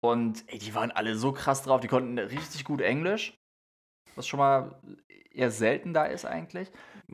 Und 0.04 0.44
ey, 0.48 0.60
die 0.60 0.76
waren 0.76 0.92
alle 0.92 1.16
so 1.16 1.32
krass 1.32 1.64
drauf. 1.64 1.80
Die 1.82 1.88
konnten 1.88 2.18
richtig 2.20 2.66
gut 2.66 2.82
Englisch. 2.82 3.38
Was 4.16 4.28
schon 4.28 4.40
mal 4.40 4.80
eher 5.32 5.52
selten 5.52 5.94
da 5.94 6.06
ist 6.06 6.26
eigentlich. 6.26 6.72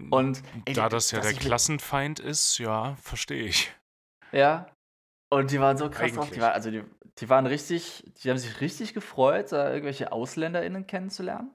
Und 0.10 0.44
ey, 0.66 0.74
da 0.74 0.90
das 0.90 1.12
ja 1.12 1.20
der 1.20 1.34
Klassenfeind 1.34 2.20
ist, 2.20 2.58
ja, 2.58 2.96
verstehe 2.96 3.44
ich. 3.44 3.74
Ja. 4.32 4.68
Und 5.30 5.52
die 5.52 5.60
waren 5.60 5.78
so 5.78 5.90
krass 5.90 6.14
drauf. 6.14 6.26
Die, 6.26 6.34
Eigentlich. 6.34 6.42
war, 6.42 6.54
also 6.54 6.72
die, 6.72 6.84
die 7.18 7.30
waren 7.30 7.46
richtig, 7.46 8.04
die 8.22 8.30
haben 8.30 8.38
sich 8.38 8.60
richtig 8.62 8.94
gefreut, 8.94 9.52
irgendwelche 9.52 10.12
AusländerInnen 10.12 10.88
kennenzulernen. 10.88 11.54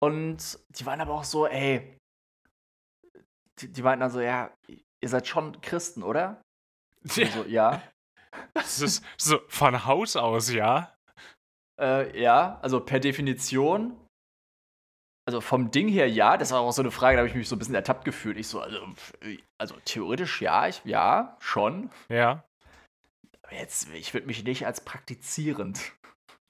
Und 0.00 0.58
die 0.70 0.86
waren 0.86 1.00
aber 1.00 1.14
auch 1.14 1.24
so, 1.24 1.46
ey, 1.46 1.97
die, 3.60 3.72
die 3.72 3.82
meinten 3.82 4.00
dann 4.00 4.10
so, 4.10 4.20
ja, 4.20 4.50
ihr 4.68 5.08
seid 5.08 5.26
schon 5.26 5.60
Christen, 5.60 6.02
oder? 6.02 6.42
Wir 7.02 7.26
so, 7.28 7.44
ja. 7.44 7.82
Das 8.54 8.80
ist 8.80 9.04
so 9.16 9.40
von 9.48 9.84
Haus 9.86 10.14
aus, 10.14 10.52
ja. 10.52 10.94
Äh, 11.80 12.20
ja, 12.20 12.58
also 12.60 12.80
per 12.80 13.00
Definition. 13.00 13.96
Also 15.26 15.40
vom 15.40 15.70
Ding 15.70 15.88
her 15.88 16.08
ja, 16.08 16.36
das 16.36 16.52
war 16.52 16.60
auch 16.60 16.70
so 16.72 16.82
eine 16.82 16.90
Frage, 16.90 17.16
da 17.16 17.20
habe 17.20 17.28
ich 17.28 17.34
mich 17.34 17.48
so 17.48 17.56
ein 17.56 17.58
bisschen 17.58 17.74
ertappt 17.74 18.04
gefühlt. 18.04 18.38
Ich 18.38 18.48
so, 18.48 18.60
also, 18.60 18.80
also 19.58 19.76
theoretisch 19.84 20.40
ja, 20.40 20.68
ich, 20.68 20.82
ja, 20.84 21.36
schon. 21.40 21.90
Ja. 22.08 22.44
Aber 23.42 23.54
jetzt, 23.54 23.90
ich 23.90 24.14
würde 24.14 24.26
mich 24.26 24.44
nicht 24.44 24.66
als 24.66 24.82
praktizierend 24.82 25.92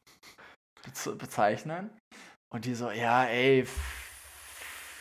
bez 0.85 1.09
bezeichnen. 1.17 1.91
Und 2.51 2.65
die 2.65 2.75
so, 2.75 2.91
ja, 2.91 3.25
ey, 3.25 3.67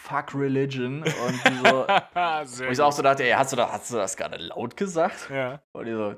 fuck 0.08 0.34
religion. 0.36 1.04
Und 1.04 1.42
die 1.48 1.58
so, 1.58 1.88
wo 2.66 2.72
ich 2.72 2.78
so 2.78 2.84
auch 2.84 2.92
so 2.92 3.02
dachte, 3.02 3.24
ey, 3.24 3.32
hast 3.32 3.52
du, 3.52 3.58
da, 3.58 3.72
hast 3.72 3.92
du 3.92 3.96
das 3.96 4.18
gerade 4.18 4.38
laut 4.38 4.78
gesagt? 4.78 5.30
ja. 5.30 5.62
Und 5.74 5.86
die 5.86 5.92
so, 5.94 6.16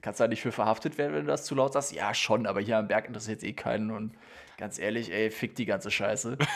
kannst 0.00 0.20
du 0.20 0.24
da 0.24 0.28
nicht 0.28 0.42
für 0.42 0.52
verhaftet 0.52 0.98
werden, 0.98 1.14
wenn 1.14 1.24
du 1.24 1.30
das 1.30 1.44
zu 1.44 1.54
laut 1.54 1.72
sagst? 1.72 1.92
Ja, 1.92 2.14
schon, 2.14 2.46
aber 2.46 2.60
hier 2.60 2.78
am 2.78 2.88
Berg 2.88 3.06
interessiert 3.06 3.42
eh 3.42 3.52
keinen. 3.52 3.90
Und 3.90 4.14
ganz 4.56 4.78
ehrlich, 4.78 5.12
ey, 5.12 5.30
fick 5.30 5.54
die 5.54 5.66
ganze 5.66 5.90
Scheiße. 5.90 6.38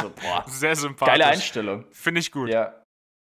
So, 0.00 0.10
boah, 0.10 0.44
Sehr 0.46 0.76
sympathisch. 0.76 1.12
geile 1.12 1.26
Einstellung. 1.26 1.84
Finde 1.90 2.20
ich 2.20 2.30
gut. 2.30 2.50
Ja, 2.50 2.82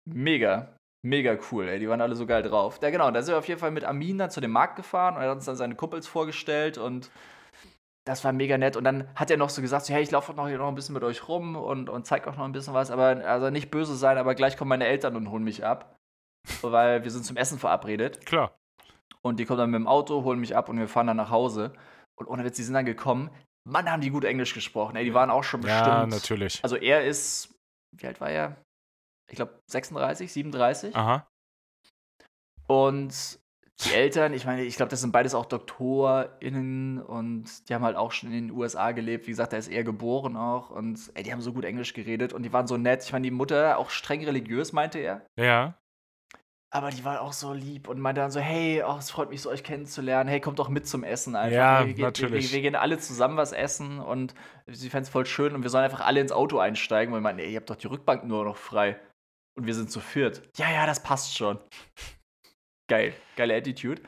mega. 0.06 0.76
Mega 1.06 1.38
cool, 1.52 1.67
ey. 1.67 1.80
Die 1.80 1.89
waren 1.89 1.99
alle 1.99 2.15
so 2.15 2.26
geil 2.26 2.43
drauf. 2.43 2.80
Ja, 2.82 2.89
genau. 2.89 3.12
Da 3.12 3.21
sind 3.21 3.34
wir 3.34 3.39
auf 3.39 3.47
jeden 3.47 3.60
Fall 3.60 3.71
mit 3.71 3.84
Amin 3.84 4.17
dann 4.17 4.30
zu 4.30 4.39
dem 4.39 4.52
Markt 4.52 4.78
gefahren 4.78 5.15
und 5.15 5.21
er 5.21 5.30
hat 5.30 5.36
uns 5.36 5.45
dann 5.45 5.58
seine 5.58 5.76
Kumpels 5.76 6.08
vorgestellt 6.08 6.78
und 6.78 7.12
das 8.06 8.24
war 8.24 8.34
mega 8.34 8.58
nett. 8.58 8.76
Und 8.76 8.84
dann 8.84 9.08
hat 9.16 9.32
er 9.32 9.38
noch 9.38 9.50
so 9.50 9.62
gesagt: 9.62 9.86
so, 9.86 9.94
Hey, 9.94 10.04
ich 10.04 10.12
laufe 10.12 10.34
noch 10.34 10.48
hier 10.48 10.58
noch 10.58 10.68
ein 10.68 10.76
bisschen 10.76 10.94
mit 10.94 11.04
euch 11.04 11.28
rum 11.28 11.56
und, 11.56 11.89
und 11.89 12.06
zeig 12.06 12.28
auch 12.28 12.36
noch 12.36 12.46
ein 12.46 12.52
bisschen 12.52 12.74
was. 12.74 12.92
Aber 12.92 13.26
also 13.26 13.50
nicht 13.50 13.72
böse 13.72 13.96
sein, 13.96 14.18
aber 14.18 14.36
gleich 14.36 14.58
kommen 14.58 14.70
meine 14.70 14.88
Eltern 14.88 15.16
und 15.16 15.30
holen 15.30 15.44
mich 15.44 15.66
ab. 15.66 15.96
Weil 16.62 17.04
wir 17.04 17.12
sind 17.12 17.26
zum 17.26 17.38
Essen 17.38 17.58
verabredet. 17.58 18.26
Klar. 18.26 18.58
Und 19.22 19.39
die 19.39 19.46
kommen 19.46 19.60
dann 19.60 19.72
mit 19.72 19.80
dem 19.80 19.88
Auto, 19.88 20.24
holen 20.24 20.39
mich 20.39 20.56
ab 20.56 20.68
und 20.68 20.78
wir 20.78 20.89
fahren 20.89 21.08
dann 21.08 21.18
nach 21.18 21.30
Hause. 21.30 21.74
Und 22.20 22.28
ohne 22.28 22.44
Witz, 22.44 22.58
die 22.58 22.63
sind 22.63 22.74
dann 22.74 22.86
gekommen. 22.86 23.30
Mann, 23.66 23.89
haben 23.89 24.02
die 24.02 24.10
gut 24.10 24.26
Englisch 24.26 24.54
gesprochen. 24.54 24.98
Ey, 24.98 25.06
die 25.06 25.13
waren 25.13 25.30
auch 25.30 25.44
schon 25.44 25.62
bestimmt. 25.62 25.88
Ja, 25.88 26.06
natürlich. 26.06 26.62
Also 26.63 26.76
er 26.76 27.06
ist, 27.06 27.56
wie 27.96 28.06
alt 28.06 28.20
war 28.20 28.30
er? 28.30 28.58
Ich 29.32 29.38
glaube 29.38 29.58
36, 29.72 30.32
37. 30.34 30.96
Aha. 30.96 31.26
Und 32.68 33.39
die 33.86 33.93
Eltern, 33.93 34.34
ich 34.34 34.46
meine, 34.46 34.63
ich 34.63 34.76
glaube, 34.76 34.89
das 34.89 35.02
sind 35.02 35.12
beides 35.12 35.36
auch 35.36 35.46
DoktorInnen 35.46 37.02
und 37.02 37.69
die 37.69 37.74
haben 37.74 37.84
halt 37.84 37.96
auch 37.96 38.12
schon 38.12 38.32
in 38.32 38.48
den 38.48 38.58
USA 38.58 38.91
gelebt. 38.91 39.28
Wie 39.28 39.32
gesagt, 39.32 39.54
er 39.54 39.60
ist 39.60 39.67
eher 39.67 39.84
geboren 39.84 40.36
auch 40.38 40.69
und 40.69 41.00
ey, 41.15 41.24
die 41.24 41.32
haben 41.32 41.41
so 41.41 41.54
gut 41.54 41.65
Englisch 41.65 41.93
geredet 41.93 42.34
und 42.34 42.43
die 42.43 42.54
waren 42.54 42.67
so 42.67 42.78
nett. 42.78 43.04
Ich 43.04 43.12
meine, 43.12 43.24
die 43.24 43.32
Mutter 43.32 43.78
auch 43.78 43.89
streng 43.89 44.24
religiös, 44.24 44.74
meinte 44.74 45.00
er. 45.00 45.26
Ja. 45.39 45.76
Aber 46.76 46.89
die 46.89 47.06
war 47.06 47.22
auch 47.22 47.34
so 47.34 47.54
lieb 47.54 47.88
und 47.88 48.00
meinte 48.00 48.22
dann 48.22 48.32
so, 48.32 48.39
hey, 48.39 48.82
oh, 48.84 48.96
es 48.98 49.12
freut 49.12 49.30
mich 49.30 49.41
so, 49.41 49.52
euch 49.52 49.63
kennenzulernen. 49.63 50.28
Hey, 50.28 50.39
kommt 50.41 50.58
doch 50.58 50.69
mit 50.69 50.88
zum 50.88 51.04
Essen 51.04 51.36
einfach. 51.36 51.56
Ja, 51.56 51.86
wir, 51.86 51.93
gehen- 51.93 52.04
natürlich. 52.04 52.50
Wir, 52.52 52.56
wir 52.58 52.62
gehen 52.63 52.76
alle 52.76 52.98
zusammen 52.98 53.38
was 53.38 53.52
essen 53.52 54.00
und 54.00 54.34
sie 54.65 54.89
fänden 54.89 55.04
es 55.04 55.10
voll 55.10 55.28
schön 55.28 55.54
und 55.54 55.62
wir 55.62 55.69
sollen 55.69 55.84
einfach 55.84 56.00
alle 56.04 56.19
ins 56.19 56.32
Auto 56.32 56.58
einsteigen, 56.58 57.13
weil 57.13 57.19
wir 57.19 57.24
meinten, 57.24 57.41
ey, 57.41 57.52
ihr 57.52 57.58
habt 57.58 57.69
doch 57.69 57.76
die 57.76 57.86
Rückbank 57.86 58.24
nur 58.24 58.43
noch 58.43 58.58
frei. 58.58 59.00
Und 59.56 59.67
wir 59.67 59.76
sind 59.76 59.91
zu 59.91 60.00
viert. 60.00 60.41
Ja, 60.58 60.72
ja, 60.72 60.88
das 60.88 61.04
passt 61.04 61.38
schon. 61.38 61.60
Geil, 62.88 63.13
geile 63.36 63.56
Attitude. 63.56 64.02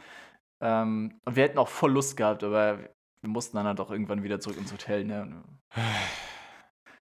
Ähm, 0.61 1.19
und 1.25 1.35
wir 1.35 1.43
hätten 1.43 1.57
auch 1.57 1.67
voll 1.67 1.91
Lust 1.91 2.17
gehabt, 2.17 2.43
aber 2.43 2.79
wir 3.21 3.29
mussten 3.29 3.57
dann 3.57 3.65
halt 3.65 3.79
auch 3.79 3.91
irgendwann 3.91 4.23
wieder 4.23 4.39
zurück 4.39 4.57
ins 4.57 4.71
Hotel. 4.71 5.03
Ne? 5.03 5.43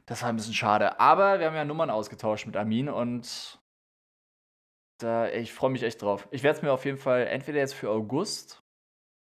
Das 0.06 0.22
war 0.22 0.28
ein 0.28 0.36
bisschen 0.36 0.54
schade. 0.54 1.00
Aber 1.00 1.38
wir 1.38 1.46
haben 1.46 1.54
ja 1.54 1.64
Nummern 1.64 1.90
ausgetauscht 1.90 2.46
mit 2.46 2.56
Armin 2.56 2.88
und 2.88 3.60
da, 4.98 5.28
ich 5.28 5.52
freue 5.52 5.70
mich 5.70 5.82
echt 5.82 6.02
drauf. 6.02 6.28
Ich 6.30 6.42
werde 6.42 6.56
es 6.58 6.62
mir 6.62 6.72
auf 6.72 6.84
jeden 6.84 6.98
Fall 6.98 7.26
entweder 7.26 7.58
jetzt 7.58 7.74
für 7.74 7.90
August 7.90 8.62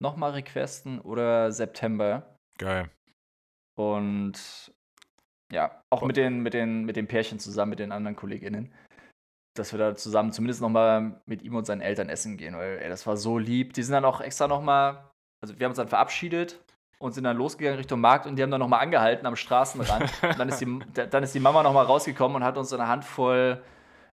nochmal 0.02 0.32
requesten 0.32 1.00
oder 1.00 1.52
September. 1.52 2.36
Geil. 2.58 2.90
Und 3.78 4.74
ja, 5.52 5.82
auch 5.90 6.04
mit 6.04 6.18
den, 6.18 6.42
mit, 6.42 6.54
den, 6.54 6.86
mit 6.86 6.96
den 6.96 7.08
Pärchen 7.08 7.40
zusammen, 7.40 7.72
mit 7.72 7.80
den 7.80 7.92
anderen 7.92 8.16
KollegInnen, 8.16 8.74
dass 9.56 9.72
wir 9.74 9.80
da 9.80 9.96
zusammen 9.96 10.32
zumindest 10.32 10.62
nochmal 10.62 11.22
mit 11.26 11.42
ihm 11.42 11.56
und 11.56 11.66
seinen 11.66 11.82
Eltern 11.82 12.10
essen 12.10 12.38
gehen, 12.38 12.56
weil 12.56 12.78
ey, 12.80 12.90
das 12.90 13.06
war 13.08 13.18
so 13.18 13.38
lieb. 13.38 13.74
Die 13.74 13.84
sind 13.84 13.94
dann 13.94 14.06
auch 14.06 14.22
extra 14.22 14.48
nochmal, 14.48 15.10
also 15.42 15.58
wir 15.58 15.66
haben 15.66 15.72
uns 15.72 15.78
dann 15.78 15.88
verabschiedet 15.88 16.60
und 17.00 17.14
sind 17.14 17.24
dann 17.24 17.38
losgegangen 17.38 17.78
Richtung 17.78 18.00
Markt 18.02 18.26
und 18.26 18.36
die 18.36 18.44
haben 18.44 18.52
dann 18.52 18.60
nochmal 18.60 18.82
angehalten 18.82 19.26
am 19.26 19.36
Straßenrand. 19.36 20.12
und 20.24 20.40
dann 20.40 20.50
ist 20.50 20.60
die, 20.62 20.80
dann 21.10 21.24
ist 21.24 21.34
die 21.36 21.40
Mama 21.40 21.64
nochmal 21.64 21.86
rausgekommen 21.86 22.38
und 22.38 22.44
hat 22.44 22.58
uns 22.58 22.72
eine 22.74 22.88
Handvoll 22.88 23.62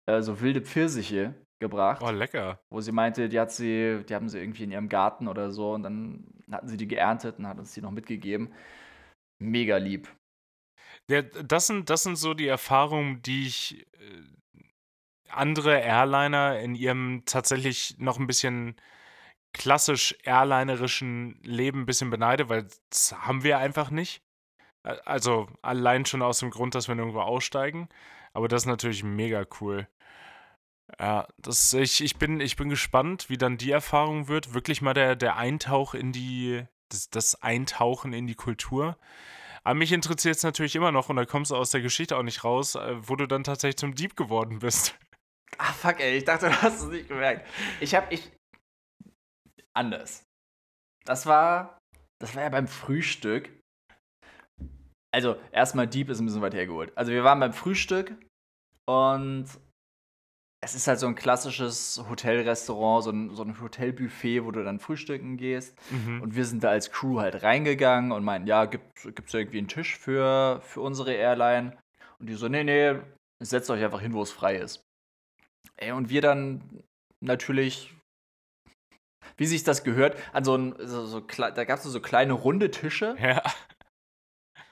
äh, 0.08 0.22
so 0.22 0.42
wilde 0.42 0.62
Pfirsiche 0.62 1.34
gebracht 1.60 2.02
Oh, 2.04 2.10
lecker. 2.10 2.60
wo 2.72 2.82
sie 2.82 2.92
meinte, 2.92 3.30
die 3.30 3.40
hat 3.40 3.52
sie, 3.52 4.04
die 4.10 4.16
haben 4.16 4.30
sie 4.30 4.40
irgendwie 4.40 4.64
in 4.64 4.72
ihrem 4.72 4.90
Garten 4.90 5.28
oder 5.28 5.52
so 5.52 5.74
und 5.74 5.84
dann 5.84 6.26
hatten 6.52 6.68
sie 6.68 6.78
die 6.78 6.88
geerntet 6.88 7.38
und 7.38 7.48
hat 7.48 7.60
uns 7.60 7.74
die 7.74 7.82
noch 7.82 7.92
mitgegeben. 7.92 8.52
Mega 9.40 9.78
lieb. 9.78 10.08
Ja, 11.10 11.22
das, 11.22 11.68
sind, 11.68 11.90
das 11.90 12.04
sind 12.04 12.16
so 12.18 12.34
die 12.34 12.48
Erfahrungen, 12.48 13.22
die 13.22 13.48
ich 13.48 13.86
äh, 13.94 14.24
andere 15.34 15.80
Airliner 15.80 16.60
in 16.60 16.76
ihrem 16.76 17.24
tatsächlich 17.26 17.96
noch 17.98 18.20
ein 18.20 18.28
bisschen 18.28 18.76
klassisch 19.54 20.16
airlinerischen 20.24 21.40
Leben 21.44 21.82
ein 21.82 21.86
bisschen 21.86 22.10
beneide, 22.10 22.50
weil 22.50 22.68
das 22.90 23.14
haben 23.14 23.44
wir 23.44 23.58
einfach 23.58 23.90
nicht. 23.92 24.22
Also 24.84 25.48
allein 25.62 26.06
schon 26.06 26.22
aus 26.22 26.40
dem 26.40 26.50
Grund, 26.50 26.74
dass 26.76 26.88
wir 26.88 26.96
nirgendwo 26.96 27.22
aussteigen. 27.22 27.90
Aber 28.34 28.48
das 28.48 28.64
ist 28.64 28.68
natürlich 28.68 29.04
mega 29.04 29.46
cool. 29.60 29.88
Ja, 31.00 31.28
das, 31.38 31.74
ich, 31.74 32.04
ich, 32.04 32.18
bin, 32.18 32.40
ich 32.40 32.56
bin 32.56 32.70
gespannt, 32.70 33.30
wie 33.30 33.38
dann 33.38 33.58
die 33.58 33.72
Erfahrung 33.72 34.28
wird. 34.28 34.54
Wirklich 34.54 34.82
mal 34.82 34.94
der, 34.94 35.16
der 35.16 35.38
Eintauch 35.38 35.94
in 35.94 36.12
die, 36.12 36.64
das, 36.90 37.10
das 37.10 37.42
Eintauchen 37.42 38.14
in 38.14 38.28
die 38.28 38.36
Kultur. 38.36 38.98
Aber 39.64 39.76
mich 39.76 39.92
interessiert 39.92 40.38
es 40.38 40.44
natürlich 40.44 40.76
immer 40.76 40.92
noch, 40.92 41.10
und 41.10 41.18
da 41.18 41.26
kommst 41.26 41.52
du 41.52 41.56
aus 41.56 41.70
der 41.70 41.82
Geschichte 41.82 42.18
auch 42.18 42.24
nicht 42.24 42.44
raus, 42.44 42.76
äh, 42.76 42.96
wo 43.08 43.16
du 43.16 43.28
dann 43.28 43.44
tatsächlich 43.44 43.78
zum 43.78 43.94
Dieb 43.94 44.16
geworden 44.16 44.60
bist. 44.60 44.96
Ah, 45.58 45.74
fuck, 45.74 46.00
ey, 46.00 46.18
ich 46.18 46.26
dachte, 46.26 46.46
du 46.50 46.62
hast 46.62 46.82
es 46.82 46.88
nicht 46.88 47.08
gemerkt. 47.08 47.48
Ich 47.80 47.96
hab, 47.96 48.12
ich. 48.12 48.32
Anders. 49.74 50.24
Das 51.06 51.26
war. 51.26 51.78
Das 52.20 52.36
war 52.36 52.44
ja 52.44 52.50
beim 52.50 52.68
Frühstück. 52.68 53.50
Also, 55.14 55.36
erstmal 55.52 55.88
Dieb 55.88 56.10
ist 56.10 56.20
ein 56.20 56.26
bisschen 56.26 56.42
weit 56.42 56.54
hergeholt. 56.54 56.96
Also, 56.96 57.12
wir 57.12 57.24
waren 57.24 57.40
beim 57.40 57.54
Frühstück 57.54 58.16
und 58.88 59.48
es 60.64 60.76
ist 60.76 60.88
halt 60.88 61.00
so 61.00 61.08
ein 61.08 61.16
klassisches 61.16 62.04
Hotelrestaurant, 62.08 63.04
so 63.04 63.10
ein, 63.10 63.36
so 63.36 63.44
ein 63.44 63.60
Hotelbuffet, 63.60 64.46
wo 64.46 64.52
du 64.52 64.64
dann 64.64 64.80
frühstücken 64.80 65.38
gehst. 65.38 65.76
Mhm. 65.90 66.22
Und 66.22 66.36
wir 66.36 66.46
sind 66.46 66.64
da 66.64 66.70
als 66.70 66.92
Crew 66.92 67.20
halt 67.20 67.42
reingegangen 67.42 68.12
und 68.12 68.24
meinten, 68.24 68.48
ja, 68.48 68.66
gibt 68.66 68.86
es 69.04 69.34
irgendwie 69.34 69.58
einen 69.58 69.68
Tisch 69.68 69.98
für, 69.98 70.62
für 70.62 70.82
unsere 70.82 71.14
Airline? 71.14 71.78
Und 72.20 72.30
die 72.30 72.36
so, 72.36 72.48
nee, 72.48 72.64
nee, 72.64 73.00
setzt 73.40 73.72
euch 73.72 73.84
einfach 73.84 74.02
hin, 74.02 74.14
wo 74.14 74.22
es 74.22 74.32
frei 74.32 74.58
ist. 74.58 74.84
Ey, 75.78 75.92
und 75.92 76.10
wir 76.10 76.22
dann 76.22 76.84
natürlich, 77.22 77.94
wie 79.38 79.46
sich 79.46 79.64
das 79.64 79.84
gehört, 79.84 80.18
an 80.34 80.44
so 80.44 80.56
ein, 80.56 80.76
so, 80.80 81.06
so, 81.06 81.20
da 81.22 81.64
gab 81.64 81.80
es 81.80 81.84
so 81.84 82.00
kleine 82.02 82.34
runde 82.34 82.72
Tische, 82.72 83.16
Ja. 83.20 83.42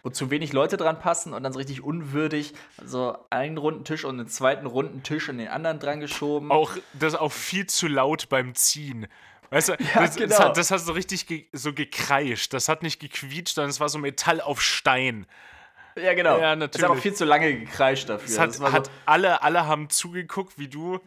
wo 0.04 0.10
zu 0.10 0.30
wenig 0.30 0.54
Leute 0.54 0.78
dran 0.78 1.00
passen 1.00 1.34
und 1.34 1.44
dann 1.44 1.52
so 1.54 1.58
richtig 1.60 1.82
unwürdig 1.84 2.54
so 2.84 3.18
einen 3.30 3.58
runden 3.58 3.84
Tisch 3.84 4.06
und 4.06 4.20
einen 4.20 4.30
zweiten 4.30 4.66
runden 4.66 5.04
Tisch 5.04 5.30
an 5.30 5.38
den 5.38 5.48
anderen 5.48 5.80
dran 5.80 6.00
geschoben. 6.00 6.52
Auch, 6.52 6.78
das 6.94 7.14
ist 7.14 7.20
auch 7.20 7.32
viel 7.32 7.66
zu 7.68 7.88
laut 7.88 8.30
beim 8.30 8.56
Ziehen. 8.56 9.08
Weißt 9.50 9.70
du, 9.70 9.74
Ja, 9.80 10.02
das, 10.02 10.16
das, 10.16 10.16
genau. 10.18 10.40
hat, 10.40 10.58
das 10.58 10.72
hat 10.72 10.80
so 10.82 10.94
richtig 10.94 11.26
ge 11.28 11.48
so 11.54 11.74
gekreischt. 11.74 12.54
Das 12.54 12.70
hat 12.70 12.84
nicht 12.84 13.00
gequietscht, 13.00 13.56
sondern 13.56 13.72
es 13.72 13.80
war 13.80 13.90
so 13.90 13.98
Metall 13.98 14.42
auf 14.42 14.62
Stein. 14.62 15.26
Ja, 15.96 16.14
genau. 16.14 16.40
Ja, 16.40 16.54
Es 16.54 16.60
hat 16.62 16.76
auch 16.76 16.80
natürlich. 16.82 17.02
viel 17.02 17.14
zu 17.14 17.26
lange 17.26 17.60
gekreischt 17.60 18.10
dafür. 18.10 18.28
Es 18.28 18.40
hat, 18.40 18.60
war 18.60 18.72
hat 18.72 18.86
so, 18.88 18.92
alle, 19.06 19.42
alle 19.42 19.66
haben 19.68 19.90
zugeguckt, 19.90 20.58
wie 20.58 20.68
du 20.68 21.00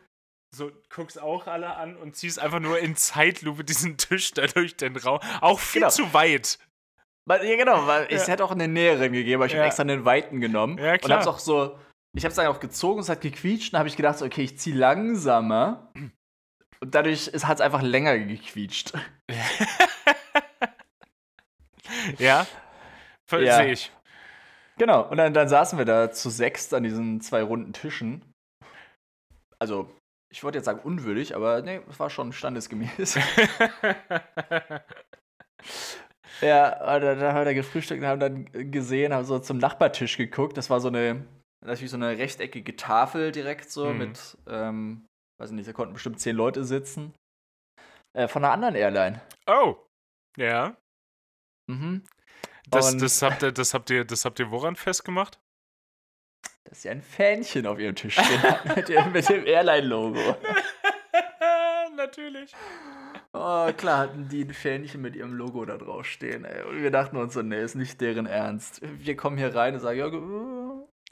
so 0.54 0.70
guckst 0.94 1.18
auch 1.20 1.46
alle 1.46 1.76
an 1.76 1.96
und 1.96 2.14
ziehst 2.14 2.38
einfach 2.38 2.60
nur 2.60 2.78
in 2.78 2.94
Zeitlupe 2.94 3.64
diesen 3.64 3.96
Tisch 3.96 4.32
da 4.32 4.46
durch 4.46 4.76
den 4.76 4.96
Raum. 4.96 5.20
Auch 5.40 5.58
viel 5.60 5.80
Genau. 5.80 5.90
zu 5.90 6.12
weit. 6.12 6.58
Ja, 7.28 7.38
genau, 7.56 7.86
weil 7.86 8.02
Ja. 8.02 8.08
es 8.10 8.28
hätte 8.28 8.44
auch 8.44 8.50
einen 8.50 8.72
näheren 8.74 9.12
gegeben, 9.12 9.36
aber 9.40 9.46
ich 9.46 9.52
Ja. 9.52 9.58
habe 9.60 9.68
extra 9.68 9.82
einen 9.82 10.04
weiten 10.04 10.40
genommen. 10.40 10.76
Ja, 10.78 10.92
Und 10.92 11.00
klar. 11.02 11.18
hab's 11.18 11.26
auch 11.28 11.38
so, 11.38 11.78
ich 12.14 12.24
hab's 12.26 12.34
dann 12.34 12.48
auch 12.48 12.60
gezogen, 12.60 13.00
es 13.00 13.08
hat 13.08 13.20
gequietscht, 13.22 13.72
und 13.72 13.78
habe 13.78 13.88
ich 13.88 13.96
gedacht, 13.96 14.18
so, 14.18 14.26
okay, 14.26 14.42
ich 14.42 14.58
zieh 14.58 14.72
langsamer. 14.72 15.90
Und 16.80 16.94
dadurch 16.94 17.28
hat 17.28 17.54
es 17.58 17.60
einfach 17.62 17.80
länger 17.80 18.18
gequietscht. 18.18 18.92
Ja? 22.18 22.46
Ver- 23.26 23.40
Ja. 23.42 23.56
Sehe 23.56 23.72
ich. 23.72 23.92
Genau, 24.82 25.08
und 25.08 25.16
dann, 25.16 25.32
dann 25.32 25.48
saßen 25.48 25.78
wir 25.78 25.84
da 25.84 26.10
zu 26.10 26.28
sechst 26.28 26.74
an 26.74 26.82
diesen 26.82 27.20
zwei 27.20 27.44
runden 27.44 27.72
Tischen. 27.72 28.24
Also, 29.60 29.88
ich 30.28 30.42
wollte 30.42 30.58
jetzt 30.58 30.64
sagen 30.64 30.80
unwürdig, 30.80 31.36
aber 31.36 31.62
nee, 31.62 31.80
es 31.88 32.00
war 32.00 32.10
schon 32.10 32.32
standesgemäß. 32.32 33.14
ja, 36.40 36.94
und 36.96 37.00
dann 37.00 37.20
haben 37.20 37.36
wir 37.36 37.44
da 37.44 37.52
gefrühstückt 37.52 38.02
und 38.02 38.08
haben 38.08 38.18
dann 38.18 38.72
gesehen, 38.72 39.14
haben 39.14 39.24
so 39.24 39.38
zum 39.38 39.58
Nachbartisch 39.58 40.16
geguckt. 40.16 40.56
Das 40.56 40.68
war 40.68 40.80
so 40.80 40.88
eine, 40.88 41.24
natürlich 41.64 41.92
so 41.92 41.96
eine 41.96 42.18
rechteckige 42.18 42.74
Tafel 42.74 43.30
direkt 43.30 43.70
so 43.70 43.90
Mhm. 43.90 43.98
mit, 43.98 44.36
ähm, 44.48 45.06
weiß 45.38 45.50
ich 45.50 45.54
nicht, 45.54 45.68
da 45.68 45.72
konnten 45.72 45.94
bestimmt 45.94 46.18
zehn 46.18 46.34
Leute 46.34 46.64
sitzen. 46.64 47.14
Äh, 48.18 48.26
von 48.26 48.44
einer 48.44 48.52
anderen 48.52 48.74
Airline. 48.74 49.20
oh. 49.46 49.76
Ja. 50.36 50.76
Mhm. 51.70 52.02
Das, 52.68 52.96
das, 52.96 53.22
habt 53.22 53.42
ihr, 53.42 53.52
das, 53.52 53.74
habt 53.74 53.90
ihr, 53.90 54.04
das 54.04 54.24
habt 54.24 54.38
ihr 54.38 54.50
woran 54.50 54.76
festgemacht? 54.76 55.38
Dass 56.64 56.82
sie 56.82 56.90
ein 56.90 57.02
Fähnchen 57.02 57.66
auf 57.66 57.78
ihrem 57.78 57.94
Tisch 57.94 58.14
stehen 58.14 58.42
hatten 58.42 58.68
mit 58.74 58.88
dem, 58.88 59.12
mit 59.12 59.28
dem 59.28 59.46
Airline-Logo. 59.46 60.36
Natürlich. 61.96 62.54
Oh, 63.34 63.70
klar 63.72 63.98
hatten 63.98 64.28
die 64.28 64.44
ein 64.44 64.54
Fähnchen 64.54 65.02
mit 65.02 65.16
ihrem 65.16 65.34
Logo 65.34 65.64
da 65.64 65.76
drauf 65.76 66.06
stehen. 66.06 66.44
Ey. 66.44 66.62
Und 66.62 66.82
wir 66.82 66.90
dachten 66.90 67.16
uns 67.16 67.34
so, 67.34 67.42
nee, 67.42 67.62
ist 67.62 67.74
nicht 67.74 68.00
deren 68.00 68.26
Ernst. 68.26 68.80
Wir 68.82 69.16
kommen 69.16 69.36
hier 69.36 69.54
rein 69.54 69.74
und 69.74 69.80
sagen, 69.80 69.98
ja, 69.98 70.08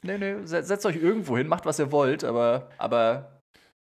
Nee, 0.03 0.17
nee, 0.17 0.45
setzt 0.45 0.85
euch 0.85 0.95
irgendwo 0.95 1.37
hin, 1.37 1.47
macht 1.47 1.65
was 1.65 1.77
ihr 1.77 1.91
wollt, 1.91 2.23
aber, 2.23 2.71
aber 2.79 3.41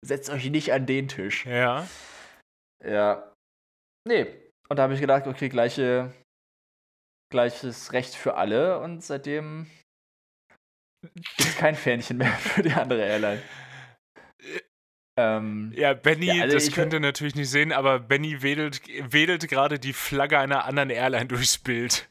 setzt 0.06 0.30
euch 0.30 0.50
nicht 0.52 0.72
an 0.72 0.86
den 0.86 1.08
Tisch. 1.08 1.46
Ja. 1.46 1.88
Ja. 2.86 3.34
Nee. 4.08 4.28
Und 4.70 4.78
da 4.78 4.84
habe 4.84 4.94
ich 4.94 5.02
gedacht, 5.02 5.26
okay, 5.26 5.50
gleiche, 5.50 6.14
gleiches 7.34 7.92
Recht 7.94 8.14
für 8.14 8.36
alle 8.36 8.80
und 8.80 9.04
seitdem 9.04 9.66
gibt 11.02 11.40
es 11.40 11.58
kein 11.58 11.76
Fähnchen 11.76 12.18
mehr 12.18 12.32
für 12.40 12.62
die 12.62 12.72
andere 12.72 13.02
Airline. 13.02 13.42
Ähm, 15.18 15.74
ja, 15.76 15.94
Benny, 15.94 16.28
ja, 16.28 16.44
also 16.44 16.56
das 16.56 16.72
könnt 16.72 16.94
ihr 16.94 17.00
natürlich 17.00 17.36
nicht 17.36 17.50
sehen, 17.50 17.72
aber 17.72 18.00
Benny 18.00 18.42
wedelt, 18.44 18.82
wedelt 19.12 19.48
gerade 19.48 19.80
die 19.80 19.94
Flagge 19.94 20.38
einer 20.38 20.66
anderen 20.66 20.92
Airline 20.92 21.26
durchs 21.26 21.58
Bild. 21.58 22.08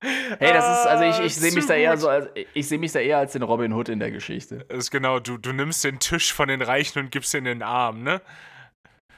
Hey, 0.00 0.52
das 0.52 0.80
ist, 0.80 0.86
also 0.86 1.04
ich, 1.04 1.26
ich 1.26 1.34
sehe 1.34 1.52
mich 1.52 1.64
da 1.64 1.74
eher 1.74 1.96
so 1.96 2.10
als, 2.10 2.28
ich 2.52 2.68
sehe 2.68 2.78
mich 2.78 2.92
da 2.92 3.00
eher 3.00 3.16
als 3.18 3.32
den 3.32 3.42
Robin 3.42 3.72
Hood 3.72 3.88
in 3.88 4.00
der 4.00 4.10
Geschichte. 4.10 4.66
Das 4.68 4.78
ist 4.78 4.90
genau, 4.90 5.18
du, 5.18 5.38
du 5.38 5.52
nimmst 5.52 5.82
den 5.82 5.98
Tisch 5.98 6.34
von 6.34 6.48
den 6.48 6.60
Reichen 6.60 6.98
und 6.98 7.10
gibst 7.10 7.32
ihn 7.32 7.38
in 7.38 7.44
den 7.44 7.62
Arm, 7.62 8.02
ne? 8.02 8.20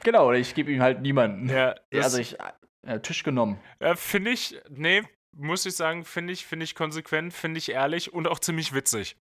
Genau, 0.03 0.27
oder 0.29 0.37
ich 0.37 0.55
gebe 0.55 0.71
ihm 0.71 0.81
halt 0.81 1.01
niemanden. 1.01 1.49
Ja, 1.49 1.75
also 1.93 2.19
ich, 2.19 2.37
ja, 2.87 2.99
Tisch 2.99 3.23
genommen. 3.23 3.59
Ja, 3.79 3.95
finde 3.95 4.31
ich, 4.31 4.59
nee, 4.69 5.03
muss 5.35 5.65
ich 5.65 5.75
sagen, 5.75 6.05
finde 6.05 6.33
ich, 6.33 6.45
finde 6.45 6.63
ich 6.63 6.75
konsequent, 6.75 7.33
finde 7.33 7.59
ich 7.59 7.69
ehrlich 7.69 8.13
und 8.13 8.27
auch 8.27 8.39
ziemlich 8.39 8.73
witzig. 8.73 9.17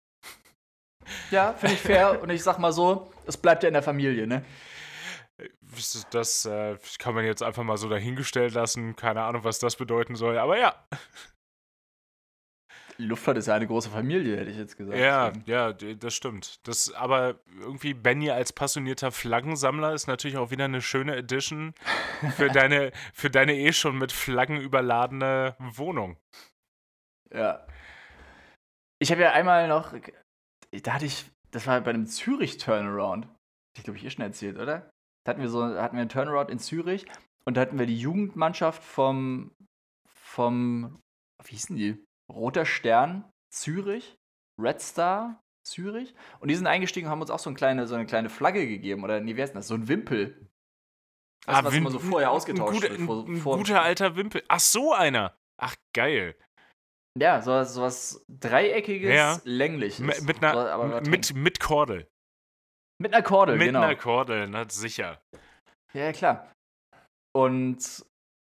Ja, 1.30 1.52
finde 1.54 1.74
ich 1.74 1.80
fair 1.80 2.22
und 2.22 2.30
ich 2.30 2.42
sag 2.42 2.58
mal 2.58 2.72
so, 2.72 3.12
es 3.26 3.36
bleibt 3.36 3.62
ja 3.62 3.68
in 3.68 3.74
der 3.74 3.82
Familie, 3.82 4.26
ne? 4.26 4.44
Das 6.10 6.44
äh, 6.44 6.78
kann 6.98 7.14
man 7.14 7.24
jetzt 7.24 7.42
einfach 7.42 7.64
mal 7.64 7.76
so 7.76 7.88
dahingestellt 7.88 8.54
lassen. 8.54 8.94
Keine 8.94 9.22
Ahnung, 9.22 9.42
was 9.42 9.58
das 9.58 9.74
bedeuten 9.74 10.14
soll, 10.14 10.38
aber 10.38 10.58
ja. 10.58 10.86
Luftfahrt 12.98 13.38
ist 13.38 13.46
ja 13.46 13.54
eine 13.54 13.66
große 13.66 13.90
Familie, 13.90 14.36
hätte 14.36 14.50
ich 14.50 14.56
jetzt 14.56 14.76
gesagt. 14.76 14.98
Ja, 14.98 15.32
ja, 15.46 15.72
das 15.72 16.14
stimmt. 16.14 16.66
Das, 16.66 16.92
aber 16.92 17.40
irgendwie 17.60 17.94
Benny 17.94 18.30
als 18.30 18.52
passionierter 18.52 19.10
Flaggensammler 19.10 19.92
ist 19.92 20.06
natürlich 20.06 20.36
auch 20.36 20.50
wieder 20.50 20.66
eine 20.66 20.80
schöne 20.80 21.16
Edition 21.16 21.74
für 22.36 22.48
deine, 22.52 22.92
für 23.12 23.30
deine 23.30 23.56
eh 23.56 23.72
schon 23.72 23.98
mit 23.98 24.12
Flaggen 24.12 24.60
überladene 24.60 25.56
Wohnung. 25.58 26.16
Ja. 27.32 27.66
Ich 29.00 29.10
habe 29.10 29.22
ja 29.22 29.32
einmal 29.32 29.66
noch, 29.66 29.94
da 30.70 30.92
hatte 30.92 31.06
ich, 31.06 31.30
das 31.50 31.66
war 31.66 31.80
bei 31.80 31.90
einem 31.90 32.06
Zürich-Turnaround. 32.06 33.28
Ich 33.76 33.82
glaube, 33.82 33.98
ich 33.98 34.04
eh 34.04 34.10
schon 34.10 34.24
erzählt, 34.24 34.56
oder? 34.58 34.90
Da 35.24 35.30
hatten 35.30 35.40
wir 35.40 35.48
so, 35.48 35.64
hatten 35.64 35.96
wir 35.96 36.02
einen 36.02 36.08
Turnaround 36.08 36.50
in 36.50 36.60
Zürich 36.60 37.06
und 37.44 37.56
da 37.56 37.62
hatten 37.62 37.78
wir 37.78 37.86
die 37.86 37.98
Jugendmannschaft 37.98 38.82
vom, 38.82 39.50
vom, 40.08 41.02
wie 41.42 41.50
hießen 41.50 41.76
die? 41.76 42.04
Roter 42.32 42.66
Stern 42.66 43.30
Zürich, 43.52 44.16
Red 44.60 44.80
Star 44.80 45.40
Zürich. 45.66 46.14
Und 46.40 46.50
die 46.50 46.54
sind 46.54 46.66
eingestiegen 46.66 47.06
und 47.06 47.12
haben 47.12 47.20
uns 47.20 47.30
auch 47.30 47.38
so 47.38 47.50
eine 47.50 47.56
kleine, 47.56 47.86
so 47.86 47.94
eine 47.94 48.06
kleine 48.06 48.30
Flagge 48.30 48.66
gegeben. 48.66 49.04
Oder 49.04 49.20
nee, 49.20 49.36
wie 49.36 49.42
heißt 49.42 49.54
das? 49.54 49.68
So 49.68 49.74
ein 49.74 49.88
Wimpel. 49.88 50.48
Das, 51.46 51.56
ah, 51.56 51.64
was 51.64 51.74
immer 51.74 51.90
so 51.90 51.98
vorher 51.98 52.30
ausgetauscht 52.30 52.82
wird. 52.82 52.98
Ein, 52.98 53.36
vor, 53.36 53.58
guter 53.58 53.82
alter 53.82 54.16
Wimpel. 54.16 54.42
Ach, 54.48 54.60
so 54.60 54.94
einer. 54.94 55.36
Ach, 55.60 55.76
geil. 55.94 56.36
Ja, 57.18 57.40
sowas, 57.42 57.74
sowas 57.74 58.24
Dreieckiges, 58.28 59.14
ja. 59.14 59.40
längliches. 59.44 60.00
M 60.00 60.26
mit, 60.26 60.42
einer, 60.42 61.00
mit, 61.02 61.34
mit 61.34 61.60
Kordel. 61.60 62.08
Mit 63.00 63.14
einer 63.14 63.22
Kordel, 63.22 63.56
mit 63.56 63.66
genau. 63.66 63.80
Mit 63.80 63.88
einer 63.88 63.98
Kordel, 63.98 64.48
na 64.48 64.68
sicher. 64.68 65.22
Ja, 65.92 66.12
klar. 66.12 66.50
Und 67.36 68.04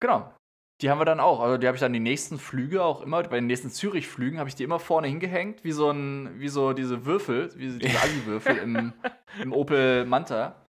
genau, 0.02 0.34
die 0.80 0.90
haben 0.90 0.98
wir 0.98 1.04
dann 1.04 1.20
auch. 1.20 1.40
Also 1.40 1.58
die 1.58 1.66
habe 1.66 1.76
ich 1.76 1.80
dann 1.80 1.92
die 1.92 2.00
nächsten 2.00 2.38
Flüge 2.38 2.82
auch 2.82 3.02
immer, 3.02 3.22
bei 3.22 3.36
den 3.36 3.46
nächsten 3.46 3.70
Zürich-Flügen 3.70 4.38
habe 4.38 4.48
ich 4.48 4.54
die 4.54 4.64
immer 4.64 4.78
vorne 4.78 5.08
hingehängt, 5.08 5.62
wie 5.64 5.72
so 5.72 5.90
ein, 5.90 6.40
wie 6.40 6.48
so 6.48 6.72
diese 6.72 7.04
Würfel, 7.04 7.50
wie 7.56 7.78
diese 7.78 7.80
Assi-Würfel 7.98 8.56
im, 8.58 8.92
im 9.40 9.52
Opel 9.52 10.06
Manta. 10.06 10.66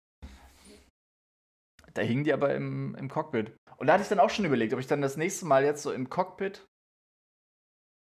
Da 1.93 2.01
hingen 2.01 2.23
die 2.23 2.33
aber 2.33 2.53
im, 2.55 2.95
im 2.95 3.09
Cockpit. 3.09 3.55
Und 3.77 3.87
da 3.87 3.93
hatte 3.93 4.03
ich 4.03 4.09
dann 4.09 4.19
auch 4.19 4.29
schon 4.29 4.45
überlegt, 4.45 4.73
ob 4.73 4.79
ich 4.79 4.87
dann 4.87 5.01
das 5.01 5.17
nächste 5.17 5.45
Mal 5.45 5.63
jetzt 5.63 5.83
so 5.83 5.91
im 5.91 6.09
Cockpit 6.09 6.65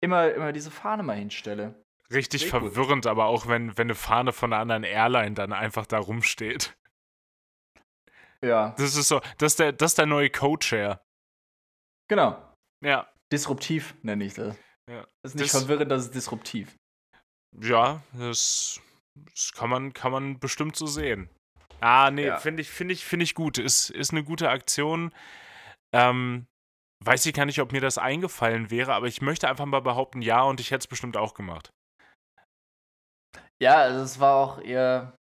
immer, 0.01 0.31
immer 0.33 0.51
diese 0.53 0.71
Fahne 0.71 1.03
mal 1.03 1.17
hinstelle. 1.17 1.83
Richtig 2.11 2.41
Sehr 2.41 2.49
verwirrend, 2.49 3.05
gut. 3.05 3.07
aber 3.11 3.25
auch 3.25 3.47
wenn, 3.47 3.77
wenn 3.77 3.87
eine 3.87 3.95
Fahne 3.95 4.31
von 4.31 4.53
einer 4.53 4.61
anderen 4.61 4.83
Airline 4.83 5.33
dann 5.33 5.53
einfach 5.53 5.85
da 5.85 5.97
rumsteht. 5.97 6.77
Ja. 8.43 8.75
Das 8.77 8.95
ist 8.95 9.07
so, 9.07 9.21
das 9.37 9.53
ist 9.53 9.59
der, 9.59 9.71
das 9.71 9.91
ist 9.91 9.97
der 9.97 10.05
neue 10.05 10.29
Co-Chair. 10.29 11.04
Genau. 12.07 12.53
Ja. 12.83 13.09
Disruptiv 13.31 13.95
nenne 14.03 14.25
ich 14.25 14.33
das. 14.33 14.55
Ja. 14.89 15.07
Das 15.23 15.33
ist 15.33 15.35
nicht 15.35 15.53
das, 15.53 15.61
verwirrend, 15.61 15.91
das 15.91 16.05
ist 16.05 16.15
disruptiv. 16.15 16.75
Ja, 17.59 18.01
das, 18.13 18.79
das, 19.33 19.53
kann, 19.53 19.69
man, 19.69 19.93
kann 19.93 20.11
man 20.11 20.39
bestimmt 20.39 20.75
so 20.75 20.85
sehen. 20.85 21.29
Ah, 21.81 22.11
nee, 22.11 22.27
ja. 22.27 22.37
finde 22.37 22.61
ich, 22.61 22.69
find 22.69 22.91
ich, 22.91 23.03
find 23.03 23.23
ich 23.23 23.33
gut. 23.33 23.57
Ist, 23.57 23.89
ist 23.89 24.11
eine 24.11 24.23
gute 24.23 24.49
Aktion. 24.49 25.11
Ähm, 25.93 26.45
weiß 27.03 27.25
ich 27.25 27.33
gar 27.33 27.45
nicht, 27.45 27.59
ob 27.59 27.71
mir 27.71 27.81
das 27.81 27.97
eingefallen 27.97 28.69
wäre, 28.71 28.93
aber 28.93 29.07
ich 29.07 29.21
möchte 29.21 29.47
einfach 29.47 29.65
mal 29.65 29.81
behaupten, 29.81 30.21
ja, 30.21 30.43
und 30.43 30.59
ich 30.59 30.71
hätte 30.71 30.83
es 30.83 30.87
bestimmt 30.87 31.17
auch 31.17 31.33
gemacht. 31.33 31.69
Ja, 33.61 33.75
also 33.75 34.03
es 34.03 34.19
war 34.19 34.35
auch 34.35 34.61
eher. 34.61 35.15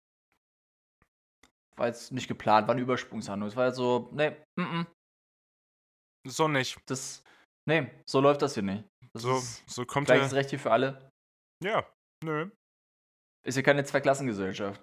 War 1.76 1.86
jetzt 1.86 2.12
nicht 2.12 2.28
geplant, 2.28 2.66
war 2.66 2.74
eine 2.74 2.82
Übersprungshandlung. 2.82 3.48
Es 3.48 3.56
war 3.56 3.66
jetzt 3.66 3.76
so, 3.76 4.10
nee, 4.12 4.30
mm, 4.56 4.62
-mm, 4.62 4.86
so 6.26 6.48
nicht. 6.48 6.78
Das. 6.86 7.22
Nee, 7.68 7.90
so 8.08 8.20
läuft 8.20 8.42
das 8.42 8.54
hier 8.54 8.62
nicht. 8.62 8.84
Das 9.12 9.22
so, 9.22 9.42
so 9.66 9.84
kommt 9.84 10.06
Gleiches 10.06 10.30
der... 10.30 10.38
Recht 10.38 10.50
hier 10.50 10.58
für 10.58 10.72
alle. 10.72 11.10
Ja, 11.62 11.86
nö. 12.24 12.50
Ist 13.46 13.54
hier 13.54 13.62
keine 13.62 13.84
Zweiklassengesellschaft. 13.84 14.82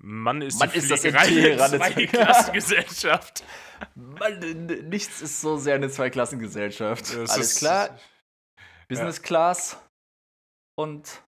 Mann 0.00 0.42
ist, 0.42 0.60
Mann, 0.60 0.70
ist 0.72 0.90
das 0.90 1.04
eine 1.04 1.56
Zweiklassengesellschaft. 1.56 3.44
Mann, 3.96 4.66
nichts 4.88 5.20
ist 5.20 5.40
so 5.40 5.56
sehr 5.56 5.74
eine 5.74 5.90
Zweiklassengesellschaft. 5.90 7.14
Das 7.14 7.30
Alles 7.30 7.58
klar. 7.58 7.98
Business 8.88 9.16
ja. 9.16 9.22
Class 9.22 9.76
und 10.78 11.24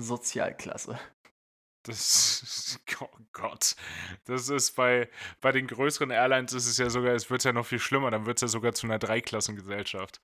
Sozialklasse. 0.00 0.98
Das, 1.84 2.80
oh 3.00 3.08
Gott, 3.32 3.76
das 4.24 4.48
ist 4.48 4.74
bei, 4.76 5.08
bei 5.40 5.52
den 5.52 5.66
größeren 5.66 6.10
Airlines 6.10 6.52
ist 6.52 6.66
es 6.66 6.78
ja 6.78 6.90
sogar, 6.90 7.14
es 7.14 7.30
wird 7.30 7.44
ja 7.44 7.52
noch 7.52 7.66
viel 7.66 7.78
schlimmer, 7.78 8.10
dann 8.10 8.26
wird 8.26 8.38
es 8.38 8.42
ja 8.42 8.48
sogar 8.48 8.72
zu 8.72 8.86
einer 8.86 8.98
Dreiklassengesellschaft. 8.98 10.20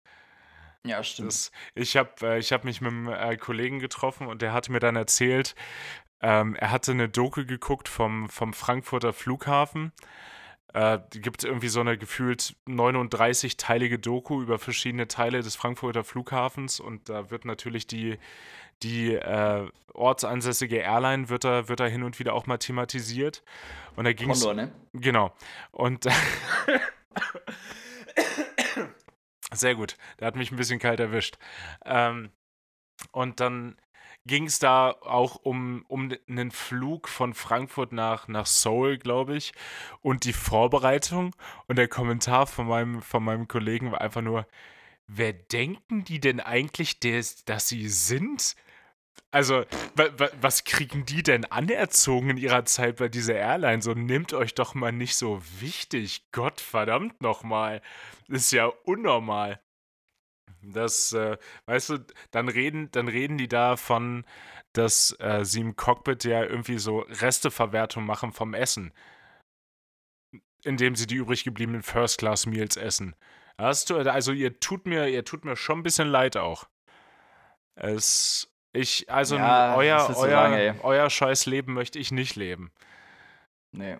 Ja, 0.85 1.05
stimmt. 1.05 1.29
Das, 1.29 1.53
ich 1.75 1.97
habe 1.97 2.11
äh, 2.23 2.39
ich 2.39 2.53
hab 2.53 2.65
mich 2.65 2.81
mit 2.81 2.91
einem 2.91 3.09
äh, 3.09 3.37
Kollegen 3.37 3.79
getroffen 3.79 4.27
und 4.27 4.43
der 4.43 4.53
hat 4.53 4.71
mir 4.71 4.81
dann 4.81 4.97
erzählt, 4.97 5.55
ähm, 6.23 6.55
er 6.57 6.71
hatte 6.71 6.93
eine 6.93 7.09
Doku 7.09 7.45
geguckt 7.45 7.89
vom, 7.89 8.29
vom 8.29 8.53
Frankfurter 8.53 9.13
Flughafen. 9.13 9.93
Äh, 10.73 11.01
gibt 11.11 11.43
irgendwie 11.43 11.69
so 11.69 11.81
eine 11.81 11.99
gefühlt 11.99 12.55
39-teilige 12.69 13.99
Doku 13.99 14.41
über 14.41 14.59
verschiedene 14.59 15.09
Teile 15.09 15.43
des 15.43 15.57
Frankfurter 15.57 16.05
Flughafens 16.05 16.79
und 16.79 17.09
da 17.09 17.31
wird 17.31 17.45
natürlich 17.45 17.89
die, 17.89 18.19
die 18.83 19.15
äh, 19.15 19.69
ortsansässige 19.95 20.79
Airline 20.79 21.29
wird 21.29 21.45
da, 21.45 21.69
wird 21.69 21.81
da 21.81 21.87
hin 21.87 22.03
und 22.03 22.19
wieder 22.19 22.35
auch 22.35 22.47
mal 22.47 22.59
thematisiert. 22.59 23.43
Und 23.97 24.05
da 24.05 24.13
ging 24.13 24.31
es. 24.31 24.45
ne? 24.45 24.73
Genau. 24.93 25.33
Und. 25.71 26.07
Sehr 29.53 29.75
gut. 29.75 29.97
Der 30.19 30.29
hat 30.29 30.37
mich 30.37 30.53
ein 30.53 30.57
bisschen 30.57 30.79
kalt 30.79 31.01
erwischt. 31.01 31.37
Ähm, 31.85 32.31
und 33.13 33.41
dann 33.41 33.77
ging 34.27 34.47
es 34.47 34.59
da 34.59 34.91
auch 34.91 35.37
um, 35.37 35.85
um 35.89 36.13
einen 36.29 36.51
Flug 36.51 37.09
von 37.09 37.35
Frankfurt 37.35 37.93
nach, 37.93 38.29
nach 38.29 38.47
Seoul, 38.47 38.99
glaube 38.99 39.37
ich, 39.37 39.53
und 40.03 40.25
die 40.25 40.33
Vorbereitung. 40.33 41.35
Und 41.67 41.77
der 41.77 41.89
Kommentar 41.89 42.47
von 42.47 42.67
meinem, 42.67 43.03
von 43.03 43.25
meinem 43.25 43.49
Kollegen 43.49 43.93
war 43.93 44.01
einfach 44.01 44.23
nur, 44.23 44.47
wer 45.07 45.33
denken 45.33 46.05
die 46.05 46.21
denn 46.21 46.41
eigentlich, 46.41 47.01
des, 47.01 47.45
dass 47.45 47.69
sie 47.69 47.89
sind? 47.89 48.55
Also, 49.33 49.65
was 50.41 50.65
kriegen 50.65 51.07
die 51.07 51.23
denn 51.23 51.45
anerzogen 51.45 52.31
in 52.31 52.37
ihrer 52.37 52.65
Zeit 52.65 52.97
bei 52.97 53.09
dieser 53.09 53.35
Airline? 53.35 53.81
So, 53.81 53.95
nehmt 53.95 54.33
euch 54.33 54.55
doch 54.55 54.75
mal 54.75 54.91
nicht 54.91 55.15
so 55.15 55.41
wichtig. 55.61 56.27
Gott 56.33 56.61
verdammt 56.61 57.21
nochmal. 57.23 57.81
Ist 58.29 58.51
ja 58.51 58.67
unnormal. 58.67 59.61
Das, 60.63 61.13
äh, 61.13 61.39
weißt 61.67 61.91
du, 61.91 62.07
dann 62.33 62.49
reden, 62.49 62.91
dann 62.91 63.09
reden 63.09 63.39
die 63.39 63.49
davon, 63.49 64.25
dass 64.73 65.17
äh, 65.21 65.45
sie 65.45 65.61
im 65.61 65.77
Cockpit 65.77 66.25
ja 66.25 66.45
irgendwie 66.45 66.79
so 66.79 67.01
Resteverwertung 67.01 68.05
machen 68.05 68.33
vom 68.33 68.55
Essen. 68.55 68.93
Indem 70.65 70.97
sie 70.97 71.07
die 71.07 71.17
übrig 71.17 71.45
gebliebenen 71.45 71.83
First-Class-Meals 71.83 72.77
essen. 72.77 73.15
also 73.57 74.33
ihr 74.33 74.61
tut 74.61 74.87
mir, 74.87 75.09
ihr 75.09 75.25
tut 75.25 75.45
mir 75.45 75.57
schon 75.57 75.81
ein 75.81 75.83
bisschen 75.83 76.09
leid 76.09 76.37
auch. 76.37 76.69
Es 77.75 78.50
ich, 78.73 79.11
also 79.11 79.37
ja, 79.37 79.75
euer, 79.77 79.97
euer, 80.17 80.31
sagen, 80.31 80.81
euer 80.83 81.11
scheiß 81.11 81.47
Leben 81.47 81.75
möchte 81.75 81.99
ich 81.99 82.13
nicht 82.13 82.37
leben. 82.37 82.71
Nee. 83.73 83.99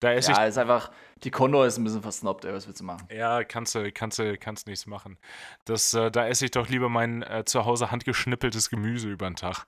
Da 0.00 0.12
esse 0.12 0.32
Ja, 0.32 0.44
ist 0.46 0.58
einfach, 0.58 0.90
die 1.22 1.30
Condor 1.30 1.64
ist 1.66 1.78
ein 1.78 1.84
bisschen 1.84 2.02
versnobbt, 2.02 2.44
ey, 2.44 2.52
was 2.52 2.66
willst 2.66 2.80
du 2.80 2.84
machen? 2.84 3.06
Ja, 3.10 3.44
kannst 3.44 3.74
du, 3.76 3.92
kannst 3.92 4.18
du, 4.18 4.36
kannst 4.36 4.66
nichts 4.66 4.86
machen. 4.86 5.16
Das, 5.64 5.94
äh, 5.94 6.10
da 6.10 6.26
esse 6.26 6.44
ich 6.46 6.50
doch 6.50 6.68
lieber 6.68 6.88
mein 6.88 7.22
äh, 7.22 7.44
zu 7.44 7.64
Hause 7.64 7.92
handgeschnippeltes 7.92 8.68
Gemüse 8.68 9.08
über 9.08 9.26
den 9.30 9.36
Tag. 9.36 9.64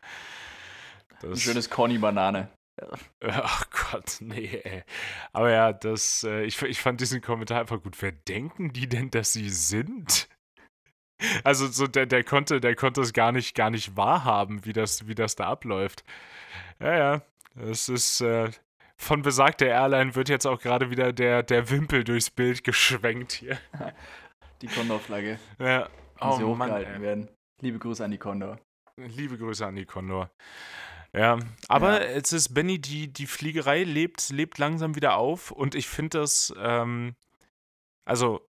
Ein 1.23 1.31
Das, 1.31 1.41
schönes 1.41 1.71
Conny-Banane. 1.71 2.49
Ach 3.21 3.71
Gott, 3.71 4.17
nee, 4.19 4.61
ey. 4.65 4.83
Aber 5.33 5.51
ja, 5.51 5.73
das, 5.73 6.25
äh, 6.25 6.43
ich, 6.43 6.61
ich 6.63 6.81
fand 6.81 7.01
diesen 7.01 7.21
Kommentar 7.21 7.61
einfach 7.61 7.81
gut. 7.81 8.03
Wer 8.03 8.11
denken 8.11 8.73
die 8.73 8.89
denn, 8.89 9.11
dass 9.11 9.33
sie 9.33 9.49
sind? 9.51 10.29
Also 11.43 11.67
so 11.67 11.87
der, 11.87 12.07
der 12.07 12.25
konnte, 12.25 12.61
der 12.61 12.75
konnte 12.75 13.01
es 13.01 13.13
gar 13.13 13.33
nicht, 13.33 13.55
gar 13.55 13.71
nicht 13.71 13.97
wahrhaben, 13.97 14.65
wie 14.65 14.73
das, 14.73 15.07
wie 15.09 15.15
das 15.15 15.37
da 15.37 15.47
abläuft. 15.49 16.05
Ja, 16.81 16.97
ja. 16.97 17.23
Es 17.57 17.89
ist 17.89 18.21
äh, 18.21 18.51
von 18.97 19.23
besagter 19.23 19.67
Airline 19.67 20.15
wird 20.15 20.29
jetzt 20.29 20.47
auch 20.47 20.61
gerade 20.61 20.91
wieder 20.91 21.13
der, 21.13 21.43
der 21.43 21.71
Wimpel 21.71 22.05
durchs 22.05 22.31
Bild 22.31 22.65
geschwenkt 22.65 23.33
hier. 23.33 23.59
Die 24.63 24.67
Condor-Flagge. 24.69 25.39
Ja. 25.59 25.89
Oh 26.21 26.39
Mann, 26.55 26.71
hochgehalten 26.71 26.95
ey. 26.95 27.01
werden. 27.03 27.29
Liebe 27.61 27.79
Grüße 27.79 28.05
an 28.05 28.11
die 28.11 28.19
Condor. 28.19 28.59
Liebe 28.97 29.37
Grüße 29.37 29.67
an 29.67 29.75
die 29.77 29.85
Condor. 29.85 30.31
Ja, 31.13 31.39
aber 31.69 32.01
Ja. 32.03 32.11
es 32.17 32.33
ist, 32.33 32.55
Benny, 32.55 32.81
die, 32.81 33.13
die 33.13 33.27
Fliegerei 33.27 33.83
lebt, 33.85 34.31
lebt 34.31 34.59
langsam 34.59 34.95
wieder 34.97 35.17
auf 35.17 35.51
und 35.51 35.75
ich 35.75 35.89
finde 35.89 36.19
das, 36.21 36.53
ähm, 36.59 37.15
also 38.05 38.47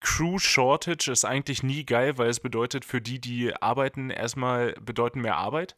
Crew 0.00 0.38
Shortage 0.38 1.10
ist 1.10 1.24
eigentlich 1.24 1.62
nie 1.62 1.84
geil, 1.84 2.16
weil 2.18 2.28
es 2.28 2.40
bedeutet 2.40 2.84
für 2.84 3.00
die, 3.00 3.20
die 3.20 3.54
arbeiten, 3.54 4.10
erstmal 4.10 4.72
bedeuten 4.74 5.20
mehr 5.20 5.36
Arbeit. 5.36 5.76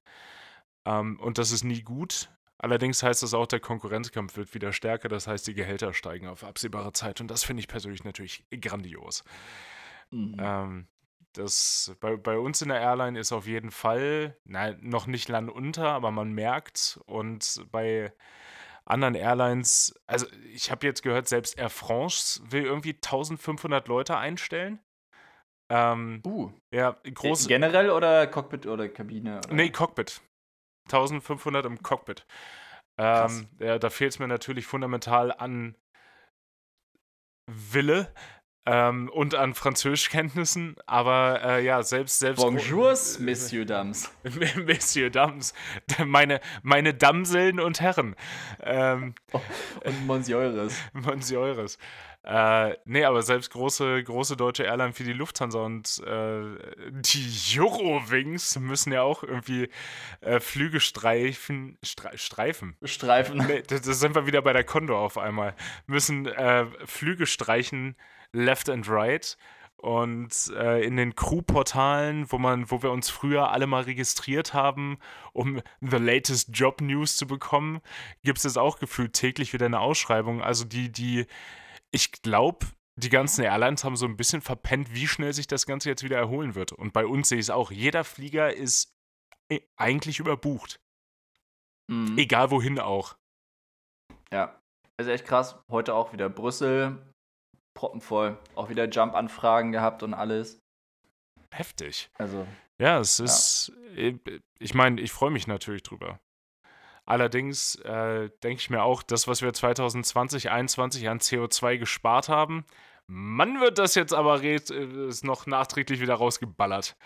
Ähm, 0.85 1.19
und 1.21 1.39
das 1.39 1.53
ist 1.53 1.65
nie 1.65 1.83
gut. 1.83 2.31
Allerdings 2.59 3.03
heißt 3.03 3.25
das 3.25 3.35
auch, 3.35 3.47
der 3.47 3.59
Konkurrenzkampf 3.59 4.37
wird 4.37 4.55
wieder 4.55 4.73
stärker, 4.73 5.09
das 5.09 5.27
heißt, 5.27 5.47
die 5.49 5.55
Gehälter 5.55 5.93
steigen 5.93 6.29
auf 6.29 6.45
absehbare 6.45 6.93
Zeit 6.93 7.21
und 7.21 7.29
das 7.29 7.43
finde 7.43 7.61
ich 7.61 7.67
persönlich 7.67 8.05
natürlich 8.05 8.45
grandios. 8.61 9.25
Mhm. 10.11 10.37
Ähm, 10.39 10.87
das 11.33 11.97
bei, 11.99 12.17
bei 12.17 12.39
uns 12.39 12.63
in 12.63 12.69
der 12.69 12.81
Airline 12.81 13.19
ist 13.19 13.33
auf 13.33 13.49
jeden 13.49 13.73
Fall, 13.73 14.37
nein, 14.45 14.79
noch 14.81 15.09
nicht 15.09 15.29
Land 15.29 15.51
unter, 15.51 15.89
aber 15.89 16.13
man 16.13 16.33
merkt 16.33 17.01
und 17.07 17.65
bei 17.73 18.13
anderen 18.85 19.15
Airlines, 19.15 19.95
also 20.07 20.27
ich 20.53 20.71
habe 20.71 20.87
jetzt 20.87 21.03
gehört, 21.03 21.29
selbst 21.29 21.59
Air 21.59 21.71
France 21.71 22.43
will 22.51 22.65
irgendwie 22.65 22.95
1500 22.95 23.89
Leute 23.89 24.17
einstellen. 24.17 24.81
Ähm, 25.71 26.21
Uh, 26.25 26.53
ja, 26.75 26.97
groß, 27.15 27.49
generell 27.49 27.91
oder 27.91 28.27
Cockpit 28.27 28.67
oder 28.67 28.89
Kabine? 28.89 29.39
Oder? 29.39 29.55
nee, 29.55 29.71
Cockpit. 29.71 30.21
1500 30.87 31.65
im 31.65 31.83
Cockpit. 31.83 32.27
Ähm, 32.99 33.49
ja, 33.59 33.79
da 33.79 33.89
fehlt 33.89 34.13
es 34.13 34.19
mir 34.19 34.29
natürlich 34.29 34.67
fundamental 34.67 35.33
an 35.33 35.77
Wille 37.51 38.13
ähm, 38.67 39.09
und 39.11 39.35
an 39.35 39.55
Französischkenntnissen, 39.55 40.77
aber 40.87 41.41
äh, 41.45 41.65
ja, 41.65 41.83
selbst 41.83 42.19
selbst 42.19 42.43
Bonjours, 42.43 43.19
Messieurs, 43.19 43.67
Dames. 43.67 44.11
Messieurs 44.57 45.13
Dames, 45.13 45.55
meine 46.05 46.41
meine 46.63 46.95
Damseln 46.95 47.59
und 47.59 47.81
Herren, 47.81 48.15
ähm, 48.63 49.15
Und 49.85 50.07
Monsieures. 50.07 50.77
Monsieures. 50.93 51.79
Äh, 52.25 52.77
nee, 52.85 53.05
aber 53.05 53.23
selbst 53.23 53.51
große, 53.51 54.05
große 54.05 54.37
deutsche 54.37 54.63
Airline 54.63 54.97
wie 54.97 55.03
die 55.03 55.13
Lufthansa 55.13 55.59
und 55.59 56.01
äh, 56.07 56.43
die 56.91 57.59
Eurowings 57.59 58.61
müssen 58.61 58.93
ja 58.93 59.03
auch 59.03 59.25
irgendwie 59.25 59.69
äh, 60.21 60.39
Flüge 60.39 60.79
streifen, 60.79 61.79
stre 61.83 62.17
streifen. 62.17 62.77
Streifen. 62.85 63.39
Nee, 63.39 63.63
da, 63.67 63.77
da 63.77 63.93
sind 63.93 64.15
wir 64.15 64.25
wieder 64.27 64.41
bei 64.41 64.53
der 64.53 64.63
Condor 64.63 65.01
auf 65.01 65.19
einmal. 65.19 65.57
Müssen 65.87 66.27
äh, 66.27 66.67
Flüge 66.87 67.27
streichen, 67.27 67.97
left 68.33 68.69
and 68.69 68.89
right. 68.89 69.37
Und 69.77 70.53
äh, 70.57 70.85
in 70.85 70.97
den 70.97 71.17
Crew-Portalen, 71.17 72.31
wo 72.31 72.39
man, 72.39 72.71
wo 72.71 72.85
wir 72.85 72.93
uns 72.93 73.11
früher 73.11 73.51
alle 73.51 73.67
mal 73.67 73.83
registriert 73.83 74.55
haben, 74.55 74.99
um 75.33 75.61
the 75.81 75.97
latest 75.97 76.51
Job 76.53 76.81
News 76.81 77.17
zu 77.17 77.27
bekommen, 77.27 77.81
gibt 78.23 78.39
es 78.39 78.45
jetzt 78.45 78.59
auch 78.59 78.79
gefühlt 78.79 79.13
täglich 79.13 79.53
wieder 79.53 79.67
eine 79.67 79.81
Ausschreibung. 79.81 80.41
Also 80.41 80.65
die, 80.65 80.93
die, 80.93 81.27
ich 81.91 82.13
glaube, 82.23 82.67
die 82.95 83.09
ganzen 83.09 83.43
Airlines 83.43 83.83
haben 83.83 83.97
so 83.97 84.07
ein 84.07 84.17
bisschen 84.17 84.41
verpennt, 84.41 84.95
wie 84.95 85.09
schnell 85.09 85.33
sich 85.33 85.49
das 85.49 85.67
Ganze 85.67 85.89
jetzt 85.89 86.05
wieder 86.05 86.17
erholen 86.17 86.55
wird. 86.55 86.71
Und 86.71 86.93
bei 86.93 87.05
uns 87.05 87.29
sehe 87.29 87.39
ich 87.39 87.47
es 87.47 87.51
auch. 87.51 87.73
Jeder 87.73 88.05
Flieger 88.05 88.55
ist 88.55 88.95
äh, 89.49 89.61
eigentlich 89.77 90.21
überbucht. 90.21 90.81
Mhm. 91.89 92.17
Egal 92.19 92.53
wohin 92.53 92.79
auch. 92.79 93.17
Ja, 94.33 94.61
ist 94.97 95.09
echt 95.09 95.27
krass. 95.27 95.57
Heute 95.69 95.95
auch 95.95 96.13
wieder 96.13 96.29
Brüssel, 96.29 97.12
proppenvoll. 97.75 98.39
Auch 98.55 98.69
wieder 98.69 98.89
Jump-Anfragen 98.89 99.73
gehabt 99.73 100.03
und 100.03 100.15
alles. 100.15 100.59
Heftig. 101.51 102.11
Also, 102.19 102.47
Ja, 102.79 102.99
es 102.99 103.21
ist, 103.21 103.73
äh, 103.97 104.15
ich 104.59 104.75
meine, 104.75 105.01
ich 105.01 105.13
freue 105.13 105.31
mich 105.31 105.47
natürlich 105.47 105.83
drüber. 105.83 106.21
Allerdings 107.05 107.75
äh, 107.77 108.31
denke 108.43 108.61
ich 108.61 108.71
mir 108.71 108.83
auch, 108.83 109.03
das, 109.03 109.27
was 109.27 109.43
wir 109.43 109.53
2020, 109.53 110.43
2021 110.43 111.09
an 111.09 111.19
CO2 111.19 111.79
gespart 111.79 112.29
haben, 112.29 112.65
Mann, 113.09 113.61
wird 113.61 113.79
das 113.79 113.95
jetzt 113.95 114.15
aber 114.15 114.43
äh, 114.43 114.57
ist 114.57 115.25
noch 115.25 115.47
nachträglich 115.47 116.01
wieder 116.01 116.15
rausgeballert. 116.15 116.97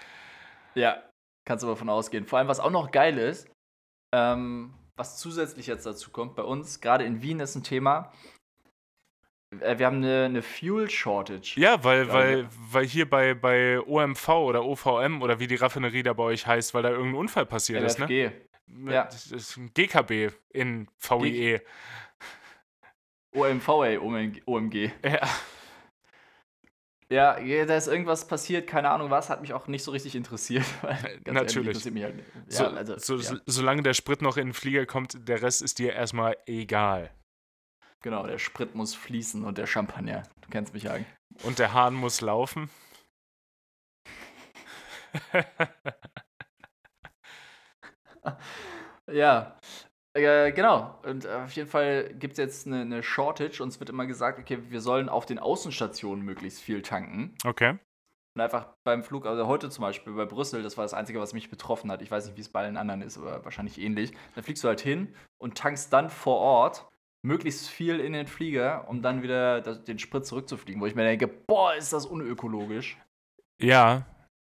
ja, 0.74 1.02
kannst 1.46 1.64
du 1.64 1.68
davon 1.68 1.88
ausgehen. 1.88 2.26
Vor 2.26 2.38
allem, 2.38 2.48
was 2.48 2.60
auch 2.60 2.70
noch 2.70 2.90
geil 2.90 3.18
ist, 3.18 3.50
ähm, 4.14 4.74
was 4.96 5.18
zusätzlich 5.18 5.66
jetzt 5.66 5.86
dazu 5.86 6.10
kommt, 6.10 6.36
bei 6.36 6.42
uns, 6.42 6.80
gerade 6.80 7.04
in 7.04 7.22
Wien 7.22 7.40
ist 7.40 7.54
ein 7.54 7.62
Thema, 7.62 8.12
wir 9.60 9.86
haben 9.86 9.98
eine, 9.98 10.24
eine 10.24 10.42
Fuel 10.42 10.90
Shortage. 10.90 11.54
Ja, 11.56 11.82
weil, 11.84 12.06
Ja, 12.06 12.12
weil, 12.12 12.48
weil 12.70 12.86
hier 12.86 13.08
bei, 13.08 13.34
bei 13.34 13.80
OMV 13.80 14.28
oder 14.28 14.64
OVM 14.64 15.22
oder 15.22 15.38
wie 15.38 15.46
die 15.46 15.56
Raffinerie 15.56 16.02
da 16.02 16.12
bei 16.12 16.24
euch 16.24 16.46
heißt, 16.46 16.74
weil 16.74 16.82
da 16.82 16.90
irgendein 16.90 17.16
Unfall 17.16 17.46
passiert 17.46 17.82
ist, 17.82 17.98
ne? 17.98 18.04
LFG. 18.06 18.32
ja. 18.90 19.04
Das 19.04 19.26
ist 19.26 19.56
ein 19.56 19.70
GKB 19.74 20.32
in 20.50 20.88
VIE. 20.98 21.60
OMV, 23.34 23.68
ey, 23.84 23.98
OMG. 23.98 24.90
Ja. 25.04 25.28
Ja, 27.08 27.36
da 27.66 27.76
ist 27.76 27.86
irgendwas 27.86 28.26
passiert, 28.26 28.66
keine 28.66 28.90
Ahnung 28.90 29.10
was, 29.10 29.30
hat 29.30 29.40
mich 29.40 29.52
auch 29.52 29.68
nicht 29.68 29.84
so 29.84 29.92
richtig 29.92 30.16
interessiert. 30.16 30.64
Natürlich. 31.24 31.86
Ehrlich, 31.86 32.02
halt, 32.02 32.24
ja, 32.50 32.56
so, 32.56 32.64
also, 32.64 32.98
so, 32.98 33.16
ja, 33.16 33.22
so, 33.22 33.36
solange 33.46 33.82
der 33.82 33.94
Sprit 33.94 34.22
noch 34.22 34.36
in 34.36 34.48
den 34.48 34.54
Flieger 34.54 34.86
kommt, 34.86 35.28
der 35.28 35.40
Rest 35.40 35.62
ist 35.62 35.78
dir 35.78 35.92
erstmal 35.92 36.36
egal. 36.46 37.12
Genau, 38.02 38.26
der 38.26 38.38
Sprit 38.38 38.74
muss 38.74 38.94
fließen 38.94 39.44
und 39.44 39.58
der 39.58 39.66
Champagner. 39.66 40.22
Du 40.40 40.48
kennst 40.50 40.74
mich 40.74 40.84
ja. 40.84 40.96
Und 41.42 41.58
der 41.58 41.72
Hahn 41.72 41.94
muss 41.94 42.20
laufen. 42.20 42.70
Ja, 49.08 49.56
äh, 50.14 50.52
genau. 50.52 50.98
Und 51.04 51.26
auf 51.26 51.52
jeden 51.52 51.68
Fall 51.68 52.12
gibt 52.14 52.32
es 52.32 52.38
jetzt 52.38 52.66
eine, 52.66 52.80
eine 52.80 53.02
Shortage 53.02 53.62
und 53.62 53.68
es 53.68 53.78
wird 53.78 53.90
immer 53.90 54.06
gesagt, 54.06 54.38
okay, 54.38 54.58
wir 54.68 54.80
sollen 54.80 55.08
auf 55.08 55.26
den 55.26 55.38
Außenstationen 55.38 56.24
möglichst 56.24 56.60
viel 56.60 56.82
tanken. 56.82 57.36
okay. 57.44 57.78
Und 58.34 58.42
einfach 58.42 58.74
beim 58.84 59.02
Flug, 59.02 59.24
also 59.24 59.46
heute 59.46 59.70
zum 59.70 59.80
Beispiel 59.80 60.12
bei 60.12 60.26
Brüssel, 60.26 60.62
das 60.62 60.76
war 60.76 60.84
das 60.84 60.92
Einzige, 60.92 61.20
was 61.20 61.32
mich 61.32 61.48
betroffen 61.48 61.90
hat. 61.90 62.02
Ich 62.02 62.10
weiß 62.10 62.26
nicht, 62.26 62.36
wie 62.36 62.42
es 62.42 62.50
bei 62.50 62.60
allen 62.60 62.76
anderen 62.76 63.00
ist, 63.00 63.16
aber 63.16 63.42
wahrscheinlich 63.46 63.80
ähnlich. 63.80 64.12
Dann 64.34 64.44
fliegst 64.44 64.62
du 64.62 64.68
halt 64.68 64.82
hin 64.82 65.14
und 65.38 65.56
tankst 65.56 65.90
dann 65.90 66.10
vor 66.10 66.36
Ort 66.36 66.86
möglichst 67.26 67.68
viel 67.68 68.00
in 68.00 68.12
den 68.12 68.26
Flieger, 68.26 68.88
um 68.88 69.02
dann 69.02 69.22
wieder 69.22 69.60
den 69.60 69.98
Sprit 69.98 70.24
zurückzufliegen. 70.24 70.80
Wo 70.80 70.86
ich 70.86 70.94
mir 70.94 71.02
denke, 71.04 71.26
boah, 71.26 71.74
ist 71.74 71.92
das 71.92 72.06
unökologisch. 72.06 72.96
Ja, 73.60 74.06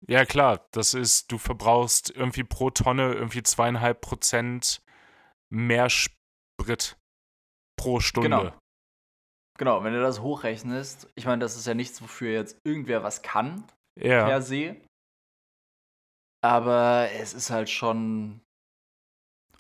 ja 0.08 0.26
klar. 0.26 0.68
Das 0.72 0.94
ist, 0.94 1.32
du 1.32 1.38
verbrauchst 1.38 2.10
irgendwie 2.10 2.44
pro 2.44 2.72
Tonne 2.72 3.14
irgendwie 3.14 3.44
zweieinhalb 3.44 4.02
Prozent 4.02 4.82
mehr 5.52 5.90
Sprit 5.90 6.98
pro 7.80 8.00
Stunde. 8.00 8.30
Genau. 8.30 8.54
Genau, 9.60 9.84
wenn 9.84 9.94
du 9.94 10.02
das 10.02 10.20
hochrechnest, 10.22 11.12
ich 11.14 11.26
meine, 11.26 11.42
das 11.42 11.56
ist 11.56 11.68
ja 11.68 11.76
nichts, 11.76 12.02
wofür 12.02 12.32
jetzt 12.32 12.60
irgendwer 12.64 13.04
was 13.04 13.22
kann, 13.22 13.64
Ja. 14.00 14.26
per 14.26 14.42
se. 14.42 14.82
Aber 16.42 17.10
es 17.12 17.36
ist 17.36 17.52
halt 17.52 17.70
schon 17.70 18.42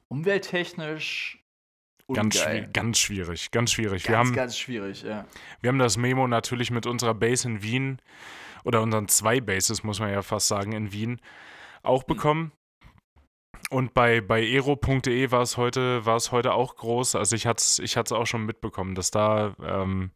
umwelttechnisch 0.07 1.42
Ganz, 2.11 2.37
schwi 2.37 2.67
ganz 2.73 2.97
schwierig, 2.97 3.51
ganz 3.51 3.71
schwierig. 3.71 4.03
Ganz, 4.03 4.09
wir, 4.09 4.17
haben, 4.17 4.33
ganz 4.33 4.57
schwierig, 4.57 5.03
ja. 5.03 5.25
wir 5.61 5.69
haben 5.69 5.79
das 5.79 5.97
Memo 5.97 6.27
natürlich 6.27 6.69
mit 6.69 6.85
unserer 6.85 7.13
Base 7.13 7.47
in 7.47 7.63
Wien 7.63 7.99
oder 8.65 8.81
unseren 8.81 9.07
zwei 9.07 9.39
Bases, 9.39 9.83
muss 9.83 9.99
man 9.99 10.11
ja 10.11 10.21
fast 10.21 10.47
sagen, 10.47 10.73
in 10.73 10.91
Wien 10.91 11.21
auch 11.81 12.03
bekommen. 12.03 12.51
Und 13.69 13.93
bei, 13.93 14.21
bei 14.21 14.43
ero.de 14.43 15.31
war 15.31 15.41
es 15.41 15.57
heute, 15.57 16.05
war 16.05 16.17
es 16.17 16.31
heute 16.31 16.53
auch 16.53 16.75
groß. 16.75 17.15
Also 17.15 17.35
ich 17.35 17.47
hatte 17.47 17.61
es 17.61 17.79
ich 17.79 17.97
hat's 17.97 18.11
auch 18.11 18.27
schon 18.27 18.45
mitbekommen, 18.45 18.93
dass 18.95 19.09
da, 19.09 19.55
ähm, 19.63 20.11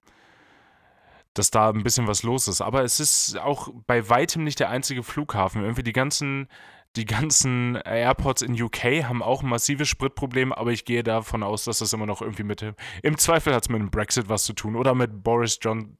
dass 1.33 1.51
da 1.51 1.69
ein 1.69 1.83
bisschen 1.83 2.07
was 2.07 2.23
los 2.23 2.47
ist. 2.47 2.61
Aber 2.61 2.83
es 2.83 2.99
ist 2.99 3.37
auch 3.39 3.69
bei 3.87 4.09
weitem 4.09 4.43
nicht 4.43 4.59
der 4.59 4.69
einzige 4.69 5.03
Flughafen. 5.03 5.61
Irgendwie 5.61 5.83
die 5.83 5.93
ganzen, 5.93 6.49
die 6.97 7.05
ganzen 7.05 7.75
Airports 7.75 8.41
in 8.41 8.59
UK 8.59 9.03
haben 9.03 9.21
auch 9.21 9.43
ein 9.43 9.49
massives 9.49 9.87
Spritproblem, 9.87 10.51
aber 10.51 10.71
ich 10.71 10.83
gehe 10.83 11.03
davon 11.03 11.43
aus, 11.43 11.63
dass 11.65 11.79
das 11.79 11.93
immer 11.93 12.05
noch 12.05 12.21
irgendwie 12.21 12.43
mit 12.43 12.61
dem. 12.61 12.73
Im 13.03 13.17
Zweifel 13.17 13.53
hat 13.53 13.63
es 13.63 13.69
mit 13.69 13.79
dem 13.79 13.91
Brexit 13.91 14.29
was 14.29 14.43
zu 14.43 14.53
tun 14.53 14.75
oder 14.75 14.95
mit 14.95 15.23
Boris 15.23 15.59
Johnson. 15.61 15.97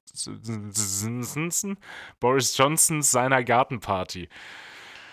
Boris 2.19 2.57
Johnson 2.57 3.01
seiner 3.03 3.43
Gartenparty. 3.43 4.27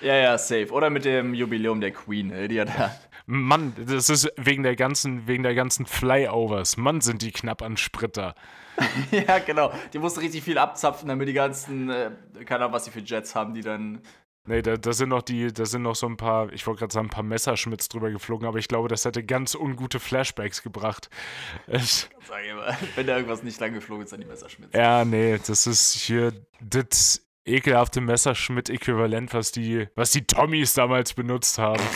Ja, 0.01 0.17
ja, 0.17 0.39
safe. 0.39 0.71
Oder 0.71 0.91
mit 0.91 1.05
dem 1.05 1.35
Jubiläum 1.35 1.81
der 1.81 1.93
Queen, 1.93 2.29
ne, 2.29 2.49
die 2.49 2.61
hat 2.61 2.69
da. 2.77 2.95
Mann, 3.27 3.75
das 3.79 4.11
ist 4.11 4.31
wegen 4.37 4.63
der 4.63 4.77
ganzen, 4.77 5.27
wegen 5.27 5.43
der 5.43 5.55
ganzen 5.55 5.87
Flyovers. 5.87 6.77
Mann, 6.77 7.01
sind 7.01 7.23
die 7.23 7.33
knapp 7.33 7.63
an 7.63 7.77
Spritter. 7.77 8.35
ja, 9.11 9.39
genau. 9.39 9.73
Die 9.93 9.99
mussten 9.99 10.21
richtig 10.21 10.43
viel 10.43 10.59
abzapfen, 10.59 11.09
damit 11.09 11.29
die 11.29 11.33
ganzen, 11.33 11.89
äh, 11.89 12.11
keine 12.45 12.65
Ahnung, 12.65 12.75
was 12.75 12.85
sie 12.85 12.91
für 12.91 13.01
Jets 13.01 13.35
haben, 13.35 13.55
die 13.55 13.63
dann. 13.63 14.01
Nee, 14.47 14.61
da, 14.61 14.77
da 14.77 14.93
sind 14.93 15.09
noch 15.09 15.23
die, 15.23 15.51
da 15.53 15.65
sind 15.65 15.83
noch 15.83 15.95
so 15.95 16.07
ein 16.07 16.19
paar, 16.19 16.53
ich 16.53 16.67
wollte 16.67 16.81
gerade 16.81 16.93
sagen, 16.93 17.07
ein 17.07 17.11
paar 17.11 17.23
Messerschmitts 17.23 17.89
drüber 17.89 18.11
geflogen, 18.11 18.47
aber 18.47 18.59
ich 18.59 18.69
glaube, 18.69 18.89
das 18.89 19.05
hätte 19.07 19.25
ganz 19.25 19.55
ungute 19.55 19.99
Flashbacks 20.01 20.63
gebracht. 20.63 21.09
Ich, 21.67 22.09
Sag 22.29 22.45
ich 22.45 22.55
mal, 22.55 22.77
wenn 22.95 23.07
da 23.07 23.17
irgendwas 23.17 23.43
nicht 23.43 23.59
lang 23.61 23.73
geflogen 23.73 24.05
ist, 24.05 24.13
dann 24.13 24.21
die 24.21 24.27
Messerschmitts. 24.27 24.75
ja, 24.77 25.05
nee, 25.05 25.39
das 25.47 25.67
ist 25.67 25.95
hier 25.95 26.33
das 26.61 27.27
ekelhafte 27.47 28.01
Messerschmitt-Äquivalent, 28.03 29.33
was 29.33 29.51
die, 29.53 29.89
was 29.95 30.11
die 30.13 30.27
Tommys 30.27 30.75
damals 30.75 31.15
benutzt 31.15 31.59
haben. 31.59 31.83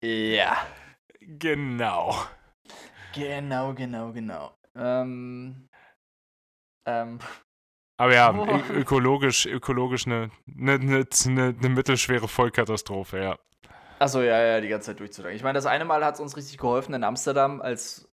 Ja. 0.00 0.56
genau. 1.20 2.14
Genau, 3.14 3.74
genau, 3.74 4.12
genau. 4.12 4.56
Ähm. 4.76 5.68
Ähm. 6.86 7.18
Aber 7.98 8.14
ja, 8.14 8.32
Oh. 8.32 8.60
ökologisch, 8.72 9.46
ökologisch 9.46 10.06
eine, 10.06 10.30
eine, 10.56 10.72
eine, 10.74 11.06
eine, 11.26 11.54
eine 11.58 11.68
mittelschwere 11.68 12.28
Vollkatastrophe, 12.28 13.18
ja. 13.18 13.38
Achso, 13.98 14.20
ja, 14.22 14.40
ja, 14.40 14.60
die 14.60 14.68
ganze 14.68 14.86
Zeit 14.86 15.00
durchzudenken. 15.00 15.36
Ich 15.36 15.42
meine, 15.42 15.54
das 15.56 15.66
eine 15.66 15.84
Mal 15.84 16.04
hat 16.04 16.14
es 16.14 16.20
uns 16.20 16.36
richtig 16.36 16.58
geholfen 16.58 16.94
in 16.94 17.02
Amsterdam, 17.02 17.60
als 17.60 18.08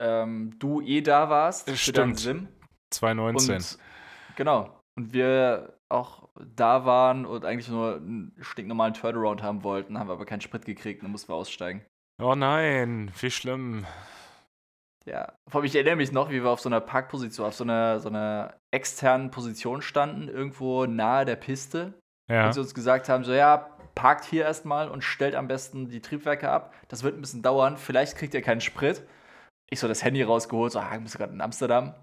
ähm, 0.00 0.54
du 0.58 0.80
eh 0.80 1.02
da 1.02 1.28
warst. 1.28 1.70
Stimmt. 1.76 2.18
Sim. 2.18 2.48
2019. 2.90 3.54
Und 3.56 3.78
genau. 4.36 4.80
Und 4.96 5.12
wir 5.12 5.78
auch 5.90 6.28
da 6.56 6.86
waren 6.86 7.26
und 7.26 7.44
eigentlich 7.44 7.68
nur 7.68 7.96
einen 7.96 8.34
stinknormalen 8.40 8.94
Turnaround 8.94 9.42
haben 9.42 9.62
wollten, 9.62 9.98
haben 9.98 10.08
wir 10.08 10.14
aber 10.14 10.24
keinen 10.24 10.40
Sprit 10.40 10.64
gekriegt 10.64 11.00
und 11.02 11.06
dann 11.06 11.12
mussten 11.12 11.28
wir 11.30 11.36
aussteigen. 11.36 11.84
oh 12.22 12.34
nein, 12.34 13.12
wie 13.20 13.30
schlimm. 13.30 13.84
Ja. 15.06 15.32
Vor 15.48 15.60
allem, 15.60 15.66
ich 15.66 15.74
erinnere 15.74 15.96
mich 15.96 16.12
noch, 16.12 16.30
wie 16.30 16.42
wir 16.42 16.50
auf 16.50 16.60
so 16.60 16.68
einer 16.68 16.80
Parkposition, 16.80 17.46
auf 17.46 17.54
so 17.54 17.64
einer, 17.64 18.00
so 18.00 18.08
einer 18.08 18.54
externen 18.70 19.30
Position 19.30 19.82
standen, 19.82 20.28
irgendwo 20.28 20.86
nahe 20.86 21.24
der 21.24 21.36
Piste. 21.36 21.94
Ja. 22.30 22.46
Und 22.46 22.52
sie 22.52 22.60
uns 22.60 22.74
gesagt 22.74 23.08
haben: 23.08 23.24
so, 23.24 23.32
ja, 23.32 23.76
parkt 23.94 24.24
hier 24.24 24.44
erstmal 24.44 24.88
und 24.88 25.02
stellt 25.02 25.34
am 25.34 25.48
besten 25.48 25.88
die 25.88 26.00
Triebwerke 26.00 26.50
ab. 26.50 26.74
Das 26.88 27.02
wird 27.02 27.16
ein 27.16 27.20
bisschen 27.20 27.42
dauern. 27.42 27.76
Vielleicht 27.76 28.16
kriegt 28.16 28.34
ihr 28.34 28.42
keinen 28.42 28.60
Sprit. 28.60 29.02
Ich 29.70 29.80
so 29.80 29.88
das 29.88 30.02
Handy 30.04 30.22
rausgeholt, 30.22 30.72
so, 30.72 30.80
ah, 30.80 30.90
ich 30.92 30.98
bin 30.98 31.06
gerade 31.06 31.32
in 31.32 31.40
Amsterdam. 31.40 31.94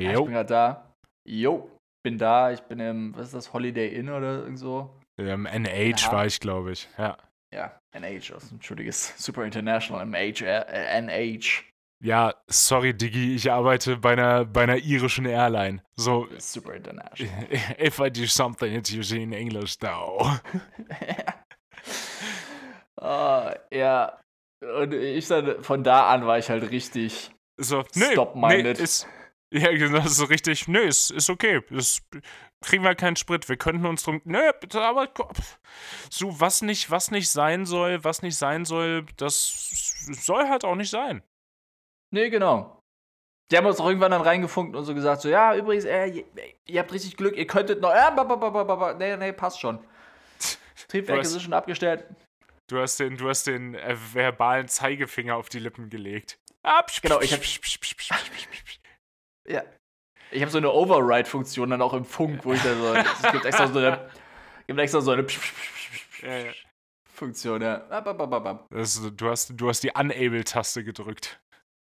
Ja, 0.00 0.10
ich 0.12 0.16
bin 0.16 0.32
gerade 0.32 0.48
da. 0.48 0.94
Jo, 1.26 1.70
bin 2.02 2.18
da. 2.18 2.50
Ich 2.50 2.60
bin 2.62 2.80
im, 2.80 3.14
was 3.16 3.28
ist 3.28 3.34
das, 3.34 3.52
Holiday 3.52 3.88
Inn 3.88 4.10
oder 4.10 4.40
irgend 4.40 4.58
so? 4.58 5.00
Im 5.16 5.46
NH 5.46 6.06
Ja. 6.06 6.12
war 6.12 6.26
ich, 6.26 6.40
glaube 6.40 6.72
ich. 6.72 6.88
Ja. 6.98 7.16
Ja, 7.54 7.78
NH, 7.92 8.34
also, 8.34 8.52
entschuldiges, 8.54 9.14
Super 9.24 9.44
International, 9.44 10.04
MH, 10.04 10.42
äh, 10.44 11.00
NH. 11.00 11.62
Ja, 12.00 12.34
sorry, 12.48 12.94
Diggi, 12.94 13.34
ich 13.34 13.50
arbeite 13.50 13.96
bei 13.96 14.12
einer, 14.12 14.44
bei 14.44 14.64
einer 14.64 14.76
irischen 14.76 15.26
Airline. 15.26 15.82
So, 15.96 16.28
Super 16.38 16.74
International. 16.74 17.48
if 17.80 17.98
I 17.98 18.10
do 18.10 18.26
something, 18.26 18.74
it's 18.74 18.92
usually 18.92 19.22
in 19.22 19.32
English, 19.32 19.78
though. 19.78 20.30
Ah, 23.04 23.54
ja. 23.70 24.18
Und 24.60 24.94
ich 24.94 25.28
dann, 25.28 25.62
von 25.62 25.84
da 25.84 26.08
an 26.08 26.26
war 26.26 26.38
ich 26.38 26.48
halt 26.48 26.70
richtig. 26.70 27.30
So, 27.58 27.80
nee, 27.94 28.06
nee, 28.06 28.12
Stop-minded. 28.12 28.78
ist, 28.78 29.06
ja, 29.52 29.70
genau, 29.70 30.00
so 30.06 30.24
richtig, 30.24 30.66
nee, 30.68 30.80
ist, 30.80 31.10
ist 31.10 31.28
okay. 31.28 31.60
Das 31.70 32.00
kriegen 32.62 32.82
wir 32.82 32.94
keinen 32.94 33.16
Sprit. 33.16 33.48
Wir 33.48 33.56
könnten 33.56 33.84
uns 33.84 34.04
drum, 34.04 34.22
nee, 34.24 34.50
bitte, 34.58 34.80
aber 34.80 35.08
so, 36.10 36.40
was 36.40 36.62
nicht, 36.62 36.90
was 36.90 37.10
nicht 37.10 37.28
sein 37.28 37.66
soll, 37.66 38.02
was 38.02 38.22
nicht 38.22 38.36
sein 38.36 38.64
soll, 38.64 39.04
das 39.16 40.06
soll 40.22 40.48
halt 40.48 40.64
auch 40.64 40.74
nicht 40.74 40.90
sein. 40.90 41.22
Nee, 42.14 42.30
genau. 42.30 42.80
Die 43.50 43.56
haben 43.56 43.66
uns 43.66 43.80
auch 43.80 43.88
irgendwann 43.88 44.12
dann 44.12 44.22
reingefunkt 44.22 44.76
und 44.76 44.84
so 44.84 44.94
gesagt, 44.94 45.20
so, 45.20 45.28
ja, 45.28 45.56
übrigens, 45.56 45.84
äh, 45.84 46.24
ihr, 46.64 46.80
habt 46.80 46.92
richtig 46.92 47.16
Glück, 47.16 47.36
ihr 47.36 47.46
könntet 47.46 47.80
noch, 47.80 47.90
ja, 47.92 48.10
ba, 48.10 48.22
ba, 48.22 48.36
ba, 48.36 48.50
ba, 48.50 48.62
ba, 48.62 48.76
ba. 48.76 48.94
nee, 48.94 49.16
nee, 49.16 49.32
passt 49.32 49.58
schon. 49.60 49.84
Triebwerke 50.88 51.24
sind 51.26 51.42
schon 51.42 51.52
abgestellt. 51.52 52.06
Du 52.68 52.78
hast 52.78 53.00
den, 53.00 53.16
du 53.16 53.28
hast 53.28 53.48
den 53.48 53.74
äh, 53.74 53.96
verbalen 54.12 54.68
Zeigefinger 54.68 55.34
auf 55.36 55.48
die 55.48 55.58
Lippen 55.58 55.90
gelegt. 55.90 56.38
Ab, 56.62 56.88
Genau, 57.02 57.20
ich 57.20 57.32
hab- 57.32 57.40
Ja. 59.46 59.64
Ich 60.30 60.40
habe 60.40 60.52
so 60.52 60.58
eine 60.58 60.70
Override-Funktion 60.72 61.70
dann 61.70 61.82
auch 61.82 61.94
im 61.94 62.04
Funk, 62.04 62.44
wo 62.44 62.52
ich 62.52 62.62
da 62.62 62.74
so, 62.76 62.94
es 62.94 63.32
gibt 63.32 63.44
extra 63.44 63.66
so 63.66 63.78
eine, 63.80 64.10
gibt 64.68 64.78
extra 64.80 65.00
so 65.00 65.10
eine 65.10 65.26
Ja, 66.22 66.36
ja. 66.38 66.52
Funktion, 67.12 67.60
ja. 67.60 67.84
Das, 68.70 68.96
ist- 68.96 69.12
du, 69.20 69.28
hast, 69.28 69.52
du 69.54 69.68
hast 69.68 69.82
die 69.82 69.90
Unable-Taste 69.90 70.84
gedrückt. 70.84 71.40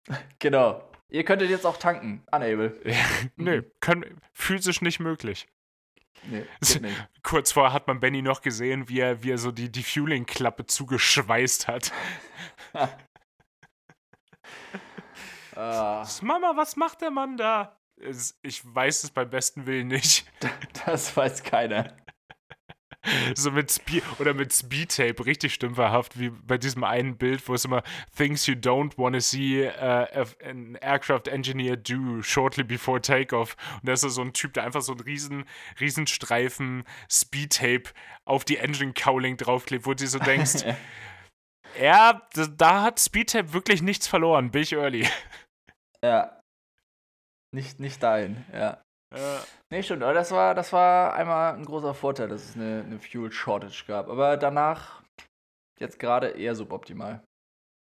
Genau. 0.40 0.84
Ihr 1.10 1.26
könntet 1.26 1.50
jetzt 1.50 1.66
auch 1.66 1.78
tanken. 1.78 2.24
Unable. 2.32 2.82
Nö, 3.36 3.64
können, 3.82 4.22
physisch 4.34 4.82
nicht 4.82 5.00
möglich. 5.00 5.48
Nee. 6.24 6.46
Kurz 7.24 7.52
vorher 7.52 7.74
hat 7.74 7.88
man 7.88 8.00
Benny 8.00 8.22
noch 8.22 8.42
gesehen, 8.42 8.88
wie 8.88 9.00
er, 9.00 9.24
wie 9.24 9.32
er 9.32 9.38
so 9.38 9.52
die, 9.52 9.72
die 9.72 9.84
Fueling-Klappe 9.84 10.66
zugeschweißt 10.66 11.68
hat. 11.68 11.92
Ah, 15.54 16.08
Mama, 16.22 16.54
was 16.56 16.78
macht 16.78 17.02
der 17.02 17.12
Mann 17.12 17.36
da? 17.36 17.78
Ich 18.42 18.64
weiß 18.64 19.04
es 19.04 19.12
beim 19.12 19.30
besten 19.30 19.66
Willen 19.66 19.90
nicht. 19.90 20.26
das 20.86 21.16
weiß 21.16 21.44
keiner. 21.44 21.96
So 23.36 23.52
mit 23.52 23.72
Speed 23.72 24.04
oder 24.20 24.34
mit 24.34 24.54
Speed-Tape, 24.54 25.26
richtig 25.26 25.54
stümperhaft, 25.54 26.20
wie 26.20 26.30
bei 26.30 26.58
diesem 26.58 26.84
einen 26.84 27.18
Bild, 27.18 27.48
wo 27.48 27.54
es 27.54 27.66
immer 27.66 27.84
Things 28.16 28.46
you 28.46 28.54
don't 28.54 28.98
want 28.98 29.16
to 29.16 29.20
see 29.20 29.68
uh, 29.68 30.26
an 30.44 30.76
aircraft 30.82 31.28
engineer 31.28 31.78
do 31.78 32.22
shortly 32.22 32.64
before 32.64 33.02
takeoff. 33.02 33.56
Und 33.76 33.88
da 33.88 33.94
ist 33.94 34.02
so 34.02 34.22
ein 34.22 34.34
Typ, 34.34 34.54
der 34.54 34.64
einfach 34.64 34.82
so 34.82 34.92
einen 34.94 35.02
riesen, 35.02 35.46
riesen 35.80 36.08
Streifen 36.08 36.84
Speed-Tape 37.10 37.90
auf 38.26 38.46
die 38.46 38.58
Engine 38.58 38.94
Cowling 38.94 39.38
draufklebt, 39.38 39.86
wo 39.86 39.94
du 39.94 40.08
so 40.08 40.20
denkst, 40.20 40.64
ja, 41.82 42.22
da, 42.34 42.46
da 42.46 42.84
hat 42.84 43.00
Speed-Tape 43.00 43.54
wirklich 43.54 43.82
nichts 43.82 44.08
verloren, 44.08 44.52
bin 44.52 44.62
ich 44.62 44.74
early. 44.74 45.08
Ja. 46.04 46.40
Nicht, 47.54 47.80
nicht 47.80 48.02
dahin, 48.02 48.46
ja. 48.54 48.82
Äh, 49.12 49.40
Nee, 49.70 49.84
stimmt, 49.84 50.04
aber 50.04 50.14
das 50.14 50.32
war, 50.32 50.54
das 50.54 50.74
war 50.74 51.14
einmal 51.14 51.54
ein 51.54 51.64
großer 51.66 51.94
Vorteil, 51.94 52.28
dass 52.28 52.44
es 52.44 52.56
eine, 52.56 52.84
eine 52.84 53.00
Fuel 53.00 53.32
Shortage 53.32 53.86
gab. 53.88 54.10
Aber 54.10 54.36
danach 54.36 55.02
jetzt 55.80 55.98
gerade 55.98 56.30
eher 56.32 56.56
suboptimal. 56.56 57.24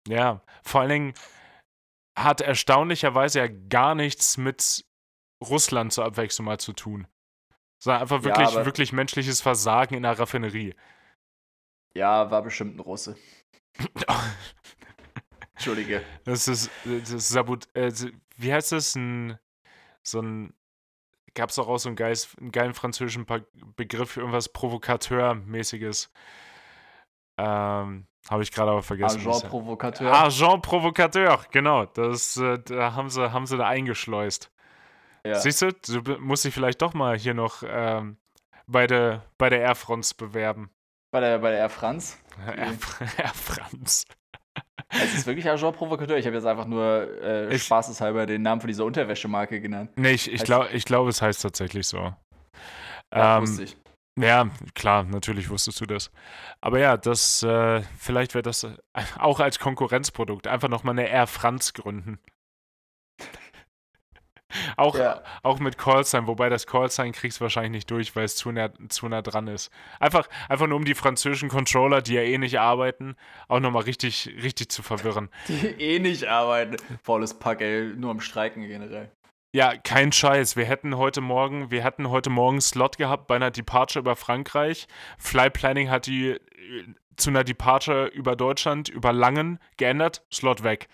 Ja, 0.07 0.41
vor 0.63 0.81
allen 0.81 0.89
Dingen 0.89 1.13
hat 2.17 2.41
erstaunlicherweise 2.41 3.39
ja 3.39 3.47
gar 3.47 3.95
nichts 3.95 4.35
mit 4.37 4.83
Russland 5.41 5.93
zur 5.93 6.03
Abwechslung 6.03 6.45
mal 6.47 6.59
zu 6.59 6.73
tun. 6.73 7.07
Sondern 7.81 8.01
einfach 8.01 8.17
Ja, 8.17 8.23
wirklich, 8.25 8.47
aber- 8.49 8.65
wirklich 8.65 8.91
menschliches 8.91 9.39
Versagen 9.39 9.95
in 9.95 10.03
der 10.03 10.19
Raffinerie. 10.19 10.75
Ja, 11.95 12.29
war 12.29 12.41
bestimmt 12.41 12.75
ein 12.75 12.81
Russe. 12.81 13.15
Entschuldige. 15.53 16.03
Das 16.25 16.47
ist, 16.47 16.69
das 16.85 17.09
ist 17.11 17.29
Sabot 17.29 17.67
äh, 17.75 17.91
wie 18.37 18.53
heißt 18.53 18.71
das? 18.73 18.95
Ein, 18.95 19.37
so 20.05 20.21
ein, 20.21 20.53
gab 21.33 21.49
es 21.49 21.59
auch, 21.59 21.67
auch 21.67 21.77
so 21.77 21.89
einen, 21.89 21.95
geiles, 21.95 22.35
einen 22.39 22.51
geilen 22.51 22.73
französischen 22.73 23.25
Begriff 23.75 24.11
für 24.11 24.21
irgendwas 24.21 24.53
Provokateur-mäßiges. 24.53 26.09
Ähm, 27.37 28.07
habe 28.29 28.43
ich 28.43 28.51
gerade 28.51 28.71
aber 28.71 28.83
vergessen. 28.83 29.21
Agent 29.21 29.33
heißt. 29.35 29.49
Provocateur. 29.49 30.13
Agent 30.13 30.61
Provocateur, 30.61 31.39
genau. 31.51 31.85
Das, 31.85 32.37
äh, 32.37 32.59
da 32.59 32.93
haben 32.93 33.09
sie, 33.09 33.31
haben 33.31 33.45
sie 33.45 33.57
da 33.57 33.67
eingeschleust. 33.67 34.51
ja. 35.25 35.35
Siehst 35.35 35.61
du, 35.61 35.71
du 35.71 36.17
musst 36.19 36.45
dich 36.45 36.53
vielleicht 36.53 36.81
doch 36.81 36.93
mal 36.93 37.17
hier 37.17 37.33
noch 37.33 37.63
ähm, 37.65 38.17
bei, 38.67 38.87
der, 38.87 39.23
bei 39.37 39.49
der 39.49 39.61
Air 39.61 39.75
France 39.75 40.13
bewerben. 40.15 40.69
Bei, 41.11 41.21
der, 41.21 41.39
bei 41.39 41.51
der 41.51 41.59
Air 41.59 41.69
France. 41.69 42.17
Air, 42.45 42.77
Air 43.17 43.33
France. 43.33 44.05
Es 44.91 45.13
ist 45.13 45.27
wirklich 45.27 45.47
Agent 45.49 45.75
Provocateur. 45.75 46.17
Ich 46.17 46.25
habe 46.25 46.35
jetzt 46.35 46.45
einfach 46.45 46.65
nur 46.65 47.07
äh, 47.21 47.53
Ich- 47.55 47.63
spaßeshalber 47.63 48.25
den 48.25 48.41
Namen 48.41 48.59
von 48.61 48.67
dieser 48.67 48.85
Unterwäschemarke 48.85 49.61
genannt. 49.61 49.91
Nee, 49.95 50.11
ich, 50.11 50.31
ich 50.31 50.43
glaube, 50.43 50.69
ich 50.73 50.85
glaub, 50.85 51.07
es 51.07 51.21
heißt 51.21 51.41
tatsächlich 51.41 51.87
so. 51.87 52.13
Ja, 53.13 53.37
Ähm, 53.37 53.41
wusste 53.43 53.63
ich. 53.63 53.77
Ja, 54.19 54.49
klar, 54.75 55.03
natürlich 55.03 55.49
wusstest 55.49 55.79
du 55.79 55.85
das. 55.85 56.11
Aber 56.59 56.79
ja, 56.79 56.97
das, 56.97 57.41
äh, 57.43 57.81
vielleicht 57.97 58.33
wird 58.33 58.47
das 58.47 58.63
äh, 58.65 58.75
auch 59.17 59.39
als 59.39 59.59
Konkurrenzprodukt 59.59 60.47
einfach 60.47 60.67
nochmal 60.67 60.93
eine 60.97 61.07
Air 61.07 61.27
France 61.27 61.71
gründen. 61.73 62.19
Auch, 64.77 64.95
Ja. 64.95 65.21
auch 65.43 65.59
mit 65.59 65.77
Callsign, 65.77 66.27
wobei 66.27 66.49
das 66.49 66.67
Callsign 66.67 67.11
kriegst 67.11 67.39
du 67.39 67.43
wahrscheinlich 67.43 67.71
nicht 67.71 67.91
durch, 67.91 68.15
weil 68.15 68.25
es 68.25 68.35
zu 68.35 68.51
nah, 68.51 68.69
zu 68.89 69.07
nah 69.07 69.21
dran 69.21 69.47
ist. 69.47 69.71
Einfach, 69.99 70.27
einfach 70.47 70.67
nur 70.67 70.77
um 70.77 70.85
die 70.85 70.95
französischen 70.95 71.49
Controller, 71.49 72.01
die 72.01 72.13
ja 72.13 72.21
eh 72.21 72.37
nicht 72.37 72.59
arbeiten, 72.59 73.15
auch 73.47 73.59
nochmal 73.59 73.83
richtig, 73.83 74.27
richtig 74.41 74.69
zu 74.69 74.83
verwirren. 74.83 75.29
Die 75.47 75.67
eh 75.67 75.99
nicht 75.99 76.25
arbeiten. 76.25 76.77
Volles 77.03 77.37
Pack, 77.37 77.61
ey. 77.61 77.93
Nur 77.95 78.11
am 78.11 78.21
Streiken 78.21 78.67
generell. 78.67 79.11
Ja, 79.55 79.75
kein 79.77 80.11
Scheiß. 80.11 80.55
Wir 80.55 80.65
hätten 80.65 80.95
heute 80.97 81.21
Morgen, 81.21 81.71
wir 81.71 81.83
hatten 81.83 82.09
heute 82.09 82.29
Morgen 82.29 82.61
Slot 82.61 82.97
gehabt 82.97 83.27
bei 83.27 83.35
einer 83.35 83.49
Departure 83.49 84.01
über 84.01 84.15
Frankreich. 84.15 84.87
Fly 85.17 85.49
Planning 85.49 85.89
hat 85.89 86.05
die 86.05 86.29
äh, 86.31 86.39
zu 87.17 87.31
einer 87.31 87.43
Departure 87.43 88.07
über 88.07 88.35
Deutschland, 88.35 88.89
über 88.89 89.11
Langen 89.11 89.59
geändert. 89.77 90.23
Slot 90.31 90.63
weg. 90.63 90.87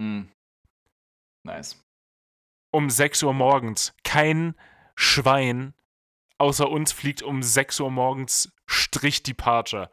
Hm. 0.00 0.28
Nice. 1.44 1.82
Um 2.76 2.90
6 2.90 3.22
Uhr 3.22 3.32
morgens. 3.32 3.94
Kein 4.04 4.54
Schwein 4.96 5.72
außer 6.38 6.68
uns 6.68 6.92
fliegt 6.92 7.22
um 7.22 7.42
6 7.42 7.80
Uhr 7.80 7.90
morgens 7.90 8.52
Strich 8.66 9.22
Departure. 9.22 9.90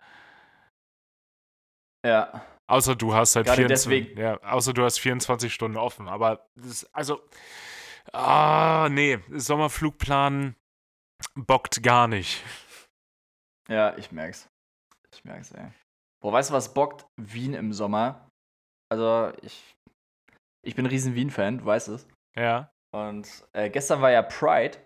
Ja. 2.05 2.45
Außer 2.67 2.95
du 2.95 3.13
hast 3.13 3.35
halt 3.35 3.45
Gerade 3.45 3.67
24, 3.67 3.69
deswegen. 3.69 4.19
ja, 4.19 4.37
außer 4.41 4.73
du 4.73 4.83
hast 4.83 4.99
24 4.99 5.53
Stunden 5.53 5.77
offen. 5.77 6.07
Aber 6.07 6.49
das, 6.55 6.85
also, 6.93 7.21
ah, 8.11 8.89
nee, 8.91 9.19
Sommerflugplan 9.29 10.55
bockt 11.35 11.83
gar 11.83 12.07
nicht. 12.07 12.43
Ja, 13.69 13.97
ich 13.97 14.11
merk's. 14.11 14.49
Ich 15.13 15.23
merk's, 15.23 15.51
ey. 15.51 15.71
Boah, 16.21 16.33
weißt 16.33 16.49
du, 16.49 16.53
was 16.53 16.73
bockt? 16.73 17.05
Wien 17.17 17.53
im 17.53 17.71
Sommer. 17.71 18.29
Also, 18.91 19.31
ich. 19.41 19.73
Ich 20.65 20.75
bin 20.75 20.85
ein 20.85 20.89
riesen 20.89 21.15
Wien-Fan, 21.15 21.59
du 21.59 21.65
weißt 21.65 21.89
es. 21.89 22.07
Ja. 22.35 22.72
Und 22.93 23.27
äh, 23.53 23.69
gestern 23.69 24.01
war 24.01 24.11
ja 24.11 24.21
Pride. 24.21 24.77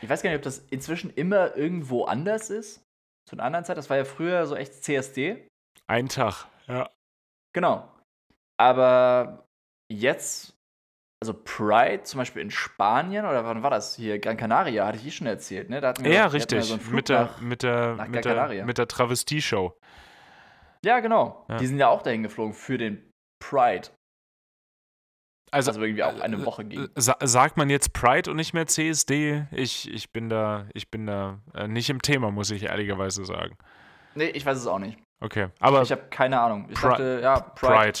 Ich 0.00 0.08
weiß 0.08 0.22
gar 0.22 0.30
nicht, 0.30 0.38
ob 0.38 0.42
das 0.44 0.58
inzwischen 0.70 1.10
immer 1.10 1.56
irgendwo 1.56 2.04
anders 2.04 2.50
ist. 2.50 2.82
Zu 3.28 3.36
einer 3.36 3.44
anderen 3.44 3.64
Zeit. 3.64 3.76
Das 3.76 3.90
war 3.90 3.96
ja 3.96 4.04
früher 4.04 4.46
so 4.46 4.56
echt 4.56 4.82
CSD. 4.84 5.46
Ein 5.86 6.08
Tag, 6.08 6.46
ja. 6.66 6.88
Genau. 7.54 7.88
Aber 8.60 9.44
jetzt, 9.92 10.54
also 11.22 11.34
Pride, 11.34 12.02
zum 12.02 12.18
Beispiel 12.18 12.42
in 12.42 12.50
Spanien, 12.50 13.24
oder 13.26 13.44
wann 13.44 13.62
war 13.62 13.70
das 13.70 13.94
hier? 13.96 14.18
Gran 14.18 14.36
Canaria, 14.36 14.86
hatte 14.86 14.98
ich 14.98 15.06
eh 15.06 15.10
schon 15.10 15.26
erzählt, 15.26 15.70
ne? 15.70 15.80
Da 15.80 15.88
hatten 15.88 16.04
wir 16.04 16.12
Ja, 16.12 16.26
doch- 16.26 16.32
richtig. 16.34 16.64
so 16.64 16.76
mit, 16.90 17.08
der, 17.08 17.20
nach- 17.24 17.40
mit, 17.40 17.62
der, 17.62 17.94
nach 17.94 18.08
mit, 18.08 18.24
der, 18.24 18.64
mit 18.64 18.78
der 18.78 18.88
Travestie-Show. 18.88 19.76
Ja, 20.84 21.00
genau. 21.00 21.44
Ja. 21.48 21.56
Die 21.58 21.66
sind 21.66 21.78
ja 21.78 21.88
auch 21.88 22.02
dahin 22.02 22.22
geflogen 22.22 22.54
für 22.54 22.78
den 22.78 23.10
Pride. 23.40 23.88
Also, 25.50 25.70
Also 25.70 25.82
irgendwie 25.82 26.02
auch 26.02 26.20
eine 26.20 26.44
Woche 26.44 26.64
ging. 26.64 26.84
äh, 26.84 26.88
sa 26.96 27.16
sagt 27.22 27.56
man 27.56 27.70
jetzt 27.70 27.92
Pride 27.92 28.30
und 28.30 28.36
nicht 28.36 28.52
mehr 28.54 28.66
CSD? 28.66 29.46
Ich, 29.52 29.90
ich 29.92 30.10
bin 30.12 30.28
da, 30.28 30.66
ich 30.74 30.90
bin 30.90 31.06
da 31.06 31.38
äh, 31.54 31.66
nicht 31.68 31.88
im 31.90 32.02
Thema, 32.02 32.30
muss 32.30 32.50
ich 32.50 32.64
ehrlicherweise 32.64 33.24
sagen. 33.24 33.56
Nee, 34.14 34.26
ich 34.30 34.44
weiß 34.44 34.58
es 34.58 34.66
auch 34.66 34.78
nicht. 34.78 34.98
Okay, 35.20 35.48
aber 35.60 35.82
Ich 35.82 35.90
habe 35.92 36.02
keine 36.10 36.40
Ahnung. 36.40 36.66
Ich 36.70 36.78
Pri- 36.78 36.88
dachte, 36.90 37.20
ja, 37.22 37.40
Pride. 37.40 37.72
Pride. 37.74 37.98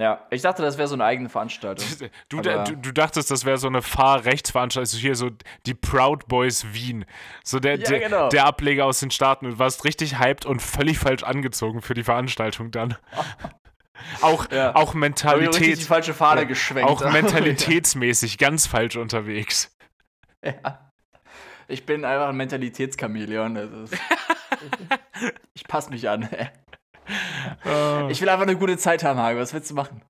Ja, 0.00 0.24
ich 0.30 0.42
dachte, 0.42 0.62
das 0.62 0.78
wäre 0.78 0.86
so 0.86 0.94
eine 0.94 1.04
eigene 1.04 1.28
Veranstaltung. 1.28 1.84
Du, 2.28 2.40
du, 2.40 2.76
du 2.76 2.92
dachtest, 2.92 3.32
das 3.32 3.44
wäre 3.44 3.58
so 3.58 3.66
eine 3.66 3.82
Fahrrechtsveranstaltung, 3.82 4.82
also 4.82 4.96
hier 4.96 5.16
so 5.16 5.30
die 5.66 5.74
Proud 5.74 6.28
Boys 6.28 6.72
Wien. 6.72 7.04
So 7.42 7.58
der, 7.58 7.78
Ja, 7.80 7.88
der, 7.88 7.98
genau. 7.98 8.28
der 8.28 8.44
Ableger 8.44 8.84
aus 8.84 9.00
den 9.00 9.10
Staaten. 9.10 9.46
Du 9.50 9.58
warst 9.58 9.84
richtig 9.84 10.20
hyped 10.20 10.46
und 10.46 10.62
völlig 10.62 11.00
falsch 11.00 11.24
angezogen 11.24 11.82
für 11.82 11.94
die 11.94 12.04
Veranstaltung 12.04 12.70
dann. 12.70 12.96
auch, 14.22 14.50
Ja. 14.50 14.74
auch 14.74 14.80
richtig 14.80 14.92
die 14.92 14.98
Mentalität, 14.98 15.78
falsche 15.82 16.14
Fahne 16.14 16.42
Ja, 16.42 16.46
geschwenkt. 16.46 16.88
auch 16.90 17.00
mentalitätsmäßig 17.12 18.38
ganz 18.38 18.66
falsch 18.66 18.96
unterwegs. 18.96 19.76
ja. 20.44 20.84
Ich 21.70 21.84
bin 21.84 22.04
einfach 22.06 22.28
ein 22.28 22.36
Mentalitätschamäleon. 22.36 23.56
Ist, 23.84 23.94
ich 25.54 25.64
passe 25.64 25.90
mich 25.90 26.08
an. 26.08 26.22
Äh, 27.64 28.10
Ich 28.10 28.20
will 28.22 28.28
einfach 28.30 28.44
eine 28.46 28.56
gute 28.56 28.78
Zeit 28.78 29.04
haben, 29.04 29.18
Hage. 29.18 29.38
Was 29.38 29.52
willst 29.52 29.70
du 29.70 29.74
machen? 29.74 30.02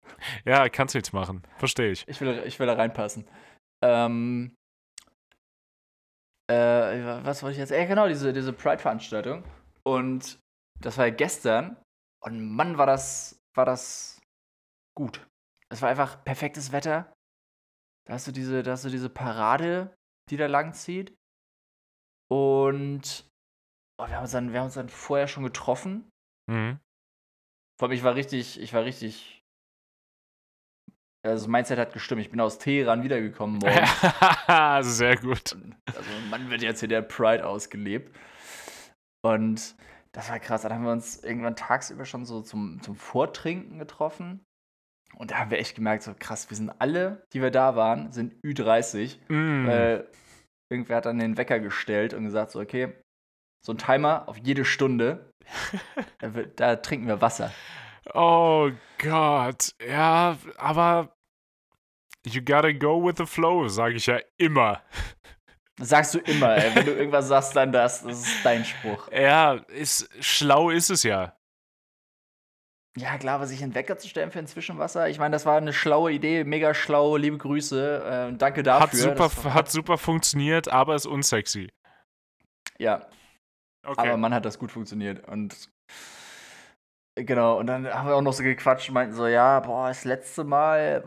ja, 0.45 0.69
kannst 0.69 0.95
du 0.95 0.99
jetzt 0.99 1.13
machen. 1.13 1.43
Verstehe 1.57 1.91
ich. 1.91 2.07
Ich 2.07 2.21
will, 2.21 2.43
ich 2.47 2.59
will 2.61 2.67
da 2.69 2.75
reinpassen. 2.75 3.27
Ähm, 3.85 4.55
äh, 6.51 7.25
was 7.25 7.43
wollte 7.43 7.53
ich 7.55 7.59
jetzt? 7.59 7.73
Äh, 7.73 7.87
genau, 7.87 8.09
diese, 8.09 8.33
diese 8.33 8.53
Pride-Veranstaltung. 8.53 9.45
Und 9.85 10.39
das 10.81 10.97
war 10.99 11.07
ja 11.07 11.15
gestern. 11.15 11.77
Und 12.25 12.41
Mann, 12.55 12.79
war 12.79 12.87
das, 12.87 13.38
war 13.59 13.67
das 13.67 14.23
gut. 14.97 15.29
Es 15.71 15.83
war 15.83 15.91
einfach 15.91 16.25
perfektes 16.25 16.73
Wetter. 16.73 17.13
Da 18.07 18.15
hast 18.15 18.27
du 18.27 18.33
diese, 18.33 18.63
da 18.63 18.71
hast 18.73 18.87
du 18.87 18.89
diese 18.89 19.11
Parade, 19.11 19.95
die 20.31 20.39
da 20.39 20.47
lang 20.47 20.73
zieht. 20.73 21.15
Und 22.31 23.29
oh, 24.01 24.07
wir, 24.07 24.17
haben 24.17 24.23
uns 24.23 24.33
dann, 24.33 24.53
wir 24.53 24.61
haben 24.61 24.67
uns 24.67 24.75
dann 24.75 24.89
vorher 24.89 25.29
schon 25.29 25.45
getroffen. 25.45 26.11
Mhm. 26.49 26.79
Vor 27.79 27.89
allem, 27.89 27.97
ich 27.97 28.05
war 28.05 28.15
richtig, 28.15 28.59
ich 28.61 28.73
war 28.73 28.85
richtig. 28.85 29.43
Also, 31.23 31.45
das 31.45 31.49
Mindset 31.49 31.79
hat 31.79 31.93
gestimmt. 31.93 32.23
Ich 32.23 32.31
bin 32.31 32.41
aus 32.41 32.59
Teheran 32.59 33.03
wiedergekommen 33.03 33.59
morgen. 33.63 34.83
Sehr 34.85 35.17
gut. 35.17 35.57
Also, 35.95 36.11
man 36.31 36.49
wird 36.49 36.63
jetzt 36.63 36.81
hier 36.81 36.89
der 36.89 37.03
Pride 37.03 37.47
ausgelebt. 37.47 38.17
Und 39.23 39.77
das 40.19 40.31
war 40.31 40.41
krass. 40.41 40.63
Dann 40.63 40.73
haben 40.73 40.83
wir 40.83 40.91
uns 40.91 41.23
irgendwann 41.23 41.55
tagsüber 41.55 42.05
schon 42.05 42.25
so 42.25 42.43
zum, 42.43 42.83
zum 42.83 42.97
Vortrinken 42.97 43.79
getroffen. 43.79 44.45
Und 45.15 45.31
da 45.31 45.39
haben 45.39 45.53
wir 45.53 45.59
echt 45.59 45.77
gemerkt, 45.77 46.03
so 46.03 46.13
krass, 46.19 46.51
wir 46.51 46.57
sind 46.57 46.71
alle, 46.81 47.25
die 47.33 47.41
wir 47.41 47.53
da 47.53 47.77
waren, 47.77 48.11
sind 48.11 48.35
Ü30. 48.43 49.19
Mm. 49.29 49.69
Weil 49.69 50.11
irgendwer 50.73 50.97
hat 50.97 51.07
dann 51.07 51.21
den 51.21 51.37
Wecker 51.37 51.61
gestellt 51.61 52.15
und 52.15 52.25
gesagt, 52.25 52.51
so, 52.51 52.59
okay, 52.59 52.93
so 53.65 53.73
ein 53.73 53.79
Timer 53.79 54.29
auf 54.29 54.37
jede 54.39 54.65
Stunde. 54.65 55.31
da, 56.19 56.29
da 56.29 56.77
trinken 56.77 57.07
wir 57.07 57.21
Wasser. 57.21 57.53
Oh 58.13 58.73
Gott. 58.99 59.71
Ja, 59.87 60.37
aber 60.57 61.17
you 62.27 62.43
gotta 62.43 62.73
go 62.73 63.07
with 63.07 63.19
the 63.19 63.27
flow, 63.27 63.69
sage 63.69 63.95
ich 63.95 64.07
ja 64.07 64.19
immer. 64.37 64.83
Sagst 65.81 66.15
du 66.15 66.19
immer, 66.19 66.57
ey. 66.57 66.75
Wenn 66.75 66.87
du 66.87 66.93
irgendwas 66.93 67.29
sagst, 67.29 67.55
dann 67.55 67.71
das. 67.73 68.03
Das 68.03 68.27
ist 68.27 68.45
dein 68.45 68.65
Spruch. 68.65 69.11
Ja, 69.13 69.55
ist, 69.69 70.09
schlau 70.25 70.71
ist 70.71 70.91
es 70.91 71.03
ja. 71.05 71.35
Ja, 72.97 73.17
klar, 73.17 73.37
aber 73.37 73.47
sich 73.47 73.63
einen 73.63 73.77
Wecker 73.77 73.97
zu 73.97 74.09
stellen 74.09 74.33
für 74.33 74.41
ein 74.41 74.49
Zwischenwasser, 74.49 75.09
ich 75.09 75.21
meine, 75.21 75.33
das 75.33 75.47
war 75.47 75.57
eine 75.57 75.73
schlaue 75.73 76.11
Idee, 76.11 76.43
mega 76.43 76.75
schlau, 76.75 77.17
liebe 77.17 77.39
Grüße, 77.39 78.31
äh, 78.33 78.37
danke 78.37 78.65
dafür. 78.65 78.81
Hat 78.89 78.93
super, 78.95 79.45
war- 79.45 79.55
hat 79.55 79.71
super 79.71 79.99
funktioniert, 79.99 80.67
aber 80.69 80.97
ist 80.97 81.07
unsexy. 81.07 81.71
Ja, 82.79 83.07
Okay. 83.87 84.01
aber 84.09 84.17
man 84.17 84.35
hat 84.35 84.45
das 84.45 84.59
gut 84.59 84.73
funktioniert 84.73 85.27
und 85.29 85.55
genau, 87.25 87.59
und 87.59 87.67
dann 87.67 87.87
haben 87.93 88.09
wir 88.09 88.17
auch 88.17 88.23
noch 88.23 88.33
so 88.33 88.43
gequatscht 88.43 88.89
und 88.89 88.95
meinten 88.95 89.15
so, 89.15 89.27
ja, 89.27 89.61
boah, 89.61 89.89
das 89.89 90.05
letzte 90.05 90.45
Mal, 90.45 91.05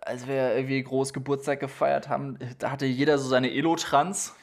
als 0.00 0.26
wir 0.26 0.54
irgendwie 0.56 0.82
groß 0.82 1.12
Geburtstag 1.12 1.60
gefeiert 1.60 2.08
haben, 2.08 2.38
da 2.58 2.70
hatte 2.70 2.86
jeder 2.86 3.18
so 3.18 3.28
seine 3.28 3.52
Elotrans 3.52 4.34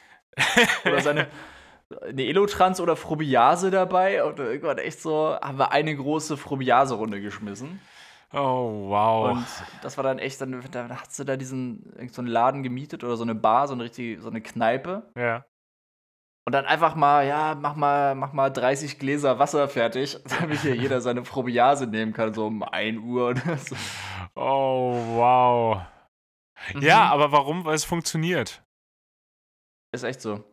oder 0.84 1.00
seine 1.00 1.26
eine 2.06 2.24
Elotrans 2.24 2.80
oder 2.80 2.96
Phrobiase 2.96 3.70
dabei 3.70 4.24
und 4.24 4.38
irgendwann 4.38 4.78
echt 4.78 5.00
so 5.00 5.36
haben 5.40 5.58
wir 5.58 5.72
eine 5.72 5.94
große 5.94 6.36
Phrobiase-Runde 6.36 7.20
geschmissen. 7.20 7.80
oh, 8.32 8.88
wow. 8.88 9.32
Und 9.32 9.46
das 9.82 9.96
war 9.96 10.04
dann 10.04 10.18
echt, 10.18 10.40
dann, 10.40 10.64
dann 10.70 10.98
hast 10.98 11.18
du 11.18 11.24
da 11.24 11.36
diesen, 11.36 11.92
so 12.10 12.22
einen 12.22 12.28
Laden 12.28 12.62
gemietet 12.62 13.04
oder 13.04 13.16
so 13.16 13.22
eine 13.22 13.34
Bar, 13.34 13.68
so 13.68 13.74
eine 13.74 13.84
richtige, 13.84 14.20
so 14.20 14.28
eine 14.28 14.40
Kneipe. 14.40 15.10
ja. 15.16 15.44
Und 16.46 16.52
dann 16.52 16.64
einfach 16.64 16.94
mal, 16.94 17.26
ja, 17.26 17.56
mach 17.56 17.74
mal, 17.74 18.14
mach 18.14 18.32
mal 18.32 18.50
30 18.50 19.00
Gläser 19.00 19.40
Wasser 19.40 19.68
fertig, 19.68 20.16
damit 20.38 20.60
hier 20.60 20.76
jeder 20.76 21.00
seine 21.00 21.22
Probiase 21.22 21.88
nehmen 21.88 22.12
kann, 22.12 22.32
so 22.34 22.46
um 22.46 22.62
1 22.62 23.00
Uhr 23.00 23.30
oder 23.30 23.56
so. 23.58 23.74
Oh, 24.36 24.94
wow. 25.16 25.82
Mhm. 26.72 26.82
Ja, 26.82 27.10
aber 27.10 27.32
warum? 27.32 27.64
Weil 27.64 27.74
es 27.74 27.84
funktioniert. 27.84 28.62
Ist 29.92 30.04
echt 30.04 30.20
so. 30.20 30.44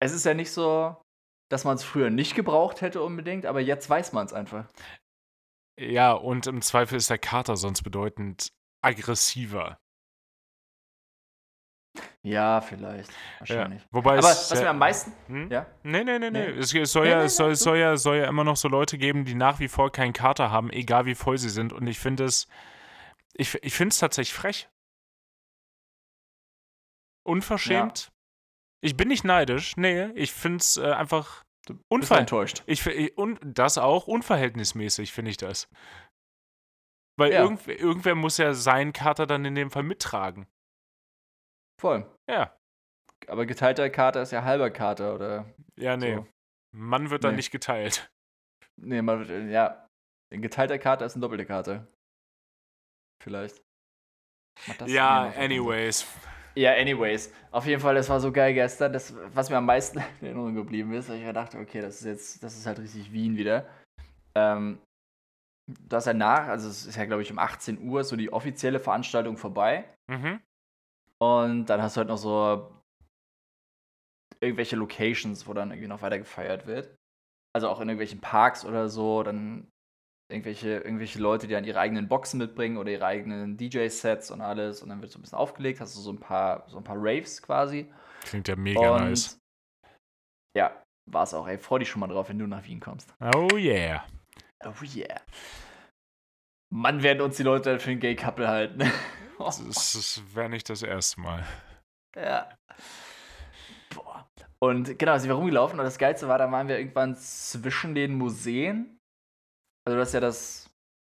Es 0.00 0.12
ist 0.12 0.24
ja 0.24 0.34
nicht 0.34 0.52
so, 0.52 0.96
dass 1.50 1.64
man 1.64 1.74
es 1.74 1.82
früher 1.82 2.10
nicht 2.10 2.36
gebraucht 2.36 2.80
hätte 2.80 3.02
unbedingt, 3.02 3.44
aber 3.44 3.60
jetzt 3.60 3.90
weiß 3.90 4.12
man 4.12 4.26
es 4.26 4.32
einfach. 4.32 4.68
Ja, 5.80 6.12
und 6.12 6.46
im 6.46 6.62
Zweifel 6.62 6.96
ist 6.96 7.10
der 7.10 7.18
Kater 7.18 7.56
sonst 7.56 7.82
bedeutend 7.82 8.52
aggressiver. 8.84 9.78
Ja, 12.22 12.60
vielleicht. 12.60 13.10
Ja. 13.10 13.16
Wahrscheinlich. 13.40 13.82
Wobei 13.90 14.18
Aber 14.18 14.28
was 14.28 14.52
mir 14.54 14.68
am 14.70 14.78
meisten. 14.78 15.12
Hm? 15.26 15.50
Ja? 15.50 15.66
Nee, 15.82 16.04
nee, 16.04 16.18
nee, 16.18 16.30
nee. 16.30 16.52
Nee. 16.52 16.58
Es, 16.58 16.70
soll 16.70 17.06
ja, 17.06 17.22
nee, 17.22 17.28
soll, 17.28 17.46
nee, 17.48 17.52
es 17.52 17.60
soll, 17.60 17.78
ja, 17.78 17.96
soll 17.96 18.16
ja 18.16 18.26
immer 18.26 18.44
noch 18.44 18.56
so 18.56 18.68
Leute 18.68 18.98
geben, 18.98 19.24
die 19.24 19.34
nach 19.34 19.60
wie 19.60 19.68
vor 19.68 19.92
keinen 19.92 20.12
Kater 20.12 20.50
haben, 20.50 20.70
egal 20.70 21.06
wie 21.06 21.14
voll 21.14 21.38
sie 21.38 21.50
sind. 21.50 21.72
Und 21.72 21.86
ich 21.86 21.98
finde 21.98 22.24
es. 22.24 22.48
Ich, 23.34 23.54
ich 23.62 23.74
finde 23.74 23.92
es 23.92 23.98
tatsächlich 23.98 24.34
frech. 24.34 24.68
Unverschämt. 27.24 28.12
Ich 28.80 28.96
bin 28.96 29.08
nicht 29.08 29.24
neidisch, 29.24 29.76
nee. 29.76 30.06
Ich 30.14 30.32
finde 30.32 30.58
es 30.58 30.76
äh, 30.76 30.92
einfach. 30.92 31.44
Unver 31.88 32.18
enttäuscht. 32.18 32.62
ich, 32.66 32.86
ich, 32.86 33.18
und 33.18 33.40
das 33.42 33.76
auch 33.76 34.06
unverhältnismäßig, 34.06 35.12
finde 35.12 35.32
ich 35.32 35.36
das. 35.36 35.68
Weil 37.18 37.32
Ja. 37.32 37.42
irgend, 37.42 37.66
irgendwer 37.66 38.14
muss 38.14 38.36
ja 38.38 38.54
seinen 38.54 38.92
Kater 38.92 39.26
dann 39.26 39.44
in 39.44 39.56
dem 39.56 39.70
Fall 39.70 39.82
mittragen. 39.82 40.46
Voll. 41.80 42.06
Ja. 42.28 42.56
Aber 43.28 43.46
geteilter 43.46 43.90
Kater 43.90 44.22
ist 44.22 44.32
ja 44.32 44.44
halber 44.44 44.70
Kater, 44.70 45.14
oder? 45.14 45.46
Ja, 45.78 45.96
nee. 45.96 46.14
So. 46.16 46.26
Mann 46.74 47.10
wird 47.10 47.24
dann 47.24 47.32
Nee. 47.32 47.36
nicht 47.38 47.50
geteilt. 47.50 48.10
Nee, 48.76 49.02
man 49.02 49.26
wird, 49.26 49.50
ja. 49.50 49.88
Ein 50.32 50.42
geteilter 50.42 50.78
Kater 50.78 51.06
ist 51.06 51.16
ein 51.16 51.20
doppelter 51.20 51.44
Kater. 51.44 51.86
Vielleicht. 53.22 53.62
Ja, 54.86 55.32
anyways. 55.36 56.06
Ja, 56.54 56.72
anyways. 56.74 57.32
Auf 57.50 57.66
jeden 57.66 57.80
Fall, 57.80 57.94
das 57.94 58.08
war 58.08 58.20
so 58.20 58.32
geil 58.32 58.54
gestern. 58.54 58.92
Das, 58.92 59.14
was 59.34 59.50
mir 59.50 59.56
am 59.58 59.66
meisten 59.66 59.98
in 60.20 60.26
Erinnerung 60.26 60.54
geblieben 60.54 60.92
ist, 60.92 61.08
weil 61.08 61.16
ich 61.18 61.24
mir 61.24 61.32
dachte, 61.32 61.58
okay, 61.58 61.80
das 61.80 61.96
ist 62.00 62.06
jetzt, 62.06 62.42
das 62.42 62.56
ist 62.56 62.66
halt 62.66 62.78
richtig 62.78 63.12
Wien 63.12 63.36
wieder. 63.36 63.68
Ähm, 64.34 64.78
hast 65.90 66.06
ja 66.06 66.14
nach, 66.14 66.48
also 66.48 66.68
es 66.68 66.86
ist 66.86 66.96
ja, 66.96 67.04
glaube 67.04 67.22
ich, 67.22 67.30
um 67.30 67.38
18 67.38 67.86
Uhr 67.88 68.04
so 68.04 68.16
die 68.16 68.32
offizielle 68.32 68.80
Veranstaltung 68.80 69.36
vorbei. 69.36 69.84
Mhm. 70.08 70.40
Und 71.22 71.66
dann 71.66 71.82
hast 71.82 71.96
du 71.96 71.98
halt 71.98 72.08
noch 72.08 72.18
so 72.18 72.72
irgendwelche 74.40 74.76
Locations, 74.76 75.46
wo 75.46 75.54
dann 75.54 75.70
irgendwie 75.70 75.88
noch 75.88 76.02
weiter 76.02 76.18
gefeiert 76.18 76.66
wird. 76.66 76.94
Also 77.54 77.68
auch 77.68 77.80
in 77.80 77.88
irgendwelchen 77.88 78.20
Parks 78.20 78.64
oder 78.64 78.88
so, 78.88 79.22
dann 79.22 79.68
irgendwelche, 80.30 80.78
irgendwelche 80.78 81.18
Leute, 81.18 81.46
die 81.46 81.54
dann 81.54 81.64
ihre 81.64 81.80
eigenen 81.80 82.08
Boxen 82.08 82.38
mitbringen 82.38 82.76
oder 82.76 82.90
ihre 82.90 83.06
eigenen 83.06 83.56
DJ-Sets 83.56 84.30
und 84.30 84.40
alles. 84.40 84.82
Und 84.82 84.90
dann 84.90 85.00
wird 85.00 85.10
so 85.10 85.18
ein 85.18 85.22
bisschen 85.22 85.38
aufgelegt, 85.38 85.80
hast 85.80 85.96
du 85.96 86.00
so 86.00 86.12
ein 86.12 86.20
paar, 86.20 86.68
so 86.68 86.76
ein 86.76 86.84
paar 86.84 86.96
Raves 86.98 87.40
quasi. 87.40 87.90
Klingt 88.22 88.48
ja 88.48 88.56
mega 88.56 88.94
und 88.94 89.04
nice. 89.04 89.38
ja, 90.56 90.82
war 91.10 91.22
es 91.22 91.32
auch. 91.32 91.46
Ey, 91.46 91.58
freu 91.58 91.78
dich 91.78 91.88
schon 91.88 92.00
mal 92.00 92.08
drauf, 92.08 92.28
wenn 92.28 92.38
du 92.38 92.46
nach 92.46 92.64
Wien 92.64 92.80
kommst. 92.80 93.14
Oh 93.34 93.56
yeah. 93.56 94.04
Oh 94.64 94.82
yeah. 94.82 95.20
Mann, 96.70 97.02
werden 97.02 97.20
uns 97.20 97.36
die 97.36 97.42
Leute 97.42 97.78
für 97.78 97.90
ein 97.90 98.00
Gay-Couple 98.00 98.48
halten. 98.48 98.82
Das, 99.38 99.58
das 99.58 100.22
wäre 100.34 100.48
nicht 100.48 100.70
das 100.70 100.82
erste 100.82 101.20
Mal. 101.20 101.44
Ja. 102.16 102.48
Boah. 103.94 104.26
Und 104.58 104.98
genau, 104.98 105.18
sind 105.18 105.28
wir 105.28 105.34
rumgelaufen 105.34 105.78
und 105.78 105.84
das 105.84 105.98
Geilste 105.98 106.26
war, 106.26 106.38
da 106.38 106.50
waren 106.50 106.68
wir 106.68 106.78
irgendwann 106.78 107.14
zwischen 107.16 107.94
den 107.94 108.14
Museen. 108.14 108.98
Also 109.86 109.98
das 109.98 110.08
ist 110.08 110.14
ja 110.14 110.20
das, 110.20 110.70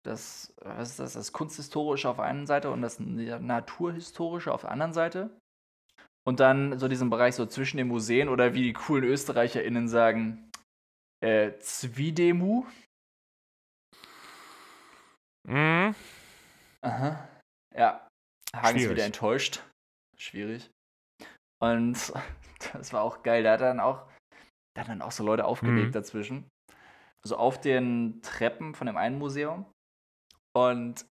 das, 0.04 0.54
was 0.60 0.90
ist 0.90 1.00
das, 1.00 1.12
das 1.14 1.32
Kunsthistorische 1.32 2.10
auf 2.10 2.16
der 2.16 2.26
einen 2.26 2.46
Seite 2.46 2.70
und 2.70 2.82
das 2.82 3.00
Naturhistorische 3.00 4.52
auf 4.52 4.60
der 4.60 4.70
anderen 4.70 4.92
Seite. 4.92 5.30
Und 6.26 6.40
dann 6.40 6.78
so 6.78 6.88
diesen 6.88 7.10
Bereich 7.10 7.34
so 7.34 7.46
zwischen 7.46 7.78
den 7.78 7.88
Museen 7.88 8.28
oder 8.28 8.54
wie 8.54 8.62
die 8.62 8.72
coolen 8.74 9.04
ÖsterreicherInnen 9.04 9.88
sagen, 9.88 10.50
äh, 11.24 11.58
Zwiedemu. 11.58 12.66
Mhm. 15.48 15.94
Aha. 16.82 17.28
Ja. 17.76 18.06
Hagen 18.54 18.78
ist 18.78 18.90
wieder 18.90 19.04
enttäuscht. 19.04 19.62
Schwierig. 20.16 20.70
Und 21.62 21.94
das 22.72 22.92
war 22.92 23.02
auch 23.02 23.22
geil. 23.22 23.42
Da 23.42 23.52
hat 23.52 23.60
dann 23.60 23.80
auch, 23.80 24.06
da 24.74 24.82
hat 24.82 24.88
dann 24.88 25.02
auch 25.02 25.12
so 25.12 25.24
Leute 25.24 25.44
aufgelegt 25.44 25.88
Mhm. 25.88 25.92
dazwischen. 25.92 26.48
So 27.22 27.36
auf 27.36 27.60
den 27.60 28.20
Treppen 28.22 28.74
von 28.74 28.86
dem 28.86 28.96
einen 28.96 29.18
Museum. 29.18 29.66
Und 30.56 31.06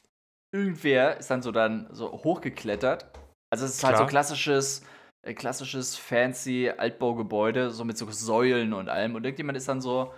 irgendwer 0.55 1.17
ist 1.17 1.31
dann 1.31 1.43
so 1.43 1.51
dann 1.51 1.93
so 1.93 2.13
hochgeklettert. 2.13 3.19
Also 3.53 3.65
es 3.65 3.77
ist 3.77 3.85
halt 3.85 3.97
so 3.97 4.03
Klar. 4.03 4.11
klassisches, 4.11 4.87
äh, 5.27 5.35
klassisches 5.35 5.97
fancy 5.97 6.71
Altbaugebäude, 6.71 7.71
so 7.71 7.85
mit 7.85 7.97
so 7.97 8.11
Säulen 8.11 8.73
und 8.75 8.89
allem. 8.89 9.15
Und 9.15 9.25
irgendjemand 9.25 9.57
ist 9.57 9.69
dann 9.69 9.81
so, 9.81 10.13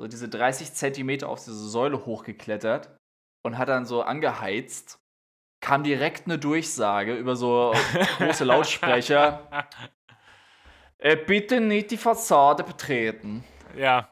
so 0.00 0.06
diese 0.06 0.28
30 0.28 0.72
Zentimeter 0.72 1.28
auf 1.28 1.38
diese 1.40 1.54
Säule 1.68 2.06
hochgeklettert 2.06 2.96
und 3.42 3.58
hat 3.58 3.68
dann 3.68 3.84
so 3.86 4.02
angeheizt. 4.02 4.98
Kam 5.60 5.84
direkt 5.84 6.26
eine 6.26 6.38
Durchsage 6.38 7.14
über 7.14 7.36
so 7.36 7.72
große 8.18 8.44
Lautsprecher. 8.44 9.48
Äh, 10.98 11.16
bitte 11.16 11.60
nicht 11.60 11.90
die 11.90 11.96
Fassade 11.96 12.62
betreten. 12.62 13.42
ja. 13.76 14.08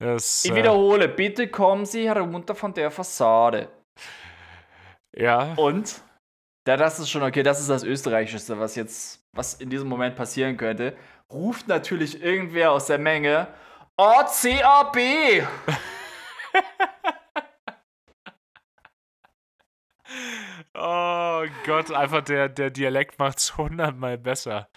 Das, 0.00 0.44
Ich 0.44 0.50
äh, 0.50 0.54
wiederhole, 0.56 1.06
bitte 1.08 1.46
kommen 1.46 1.86
Sie 1.86 2.08
herunter 2.08 2.56
von 2.56 2.74
der 2.74 2.90
Fassade. 2.90 3.68
ja. 5.14 5.54
Und 5.54 6.02
da 6.64 6.76
das 6.76 6.98
ist 6.98 7.08
schon 7.10 7.22
okay, 7.22 7.44
das 7.44 7.60
ist 7.60 7.70
das 7.70 7.84
Österreichischste, 7.84 8.58
was 8.58 8.74
jetzt, 8.74 9.24
was 9.32 9.54
in 9.54 9.70
diesem 9.70 9.88
Moment 9.88 10.16
passieren 10.16 10.56
könnte, 10.56 10.96
ruft 11.32 11.68
natürlich 11.68 12.20
irgendwer 12.20 12.72
aus 12.72 12.86
der 12.86 12.98
Menge 12.98 13.46
ACAB! 13.96 14.96
Oh 20.74 21.44
Gott, 21.66 21.92
einfach 21.92 22.22
der, 22.22 22.48
der 22.48 22.70
Dialekt 22.70 23.18
macht's 23.18 23.56
hundertmal 23.56 24.18
besser. 24.18 24.68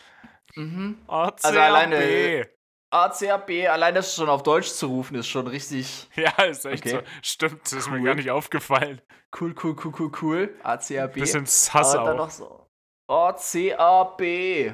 Mhm. 0.56 0.98
OCAB. 1.08 1.40
Also 1.44 1.60
alleine- 1.60 2.50
ACAB, 2.94 3.68
allein 3.70 3.96
das 3.96 4.14
schon 4.16 4.28
auf 4.28 4.44
Deutsch 4.44 4.68
zu 4.70 4.88
rufen, 4.88 5.16
ist 5.16 5.28
schon 5.30 5.48
richtig 5.48 6.10
Ja, 6.16 6.32
ist 6.44 6.66
echt 6.66 6.86
Okay. 6.86 6.98
so. 6.98 7.02
Stimmt, 7.22 7.62
das 7.64 7.72
ist 7.74 7.90
mir 7.90 8.00
Cool. 8.00 8.06
gar 8.06 8.16
nicht 8.16 8.32
aufgefallen. 8.32 9.02
cool, 9.40 9.56
cool, 9.64 9.76
cool, 9.84 9.94
cool, 9.98 10.12
cool. 10.22 10.56
ACAB. 10.64 11.14
Bisschen 11.14 11.46
Sass 11.46 11.96
Aber 11.96 12.06
dann 12.10 12.20
auch. 12.20 12.26
noch 12.26 12.30
so 12.32 12.68
ACAB. 13.08 14.74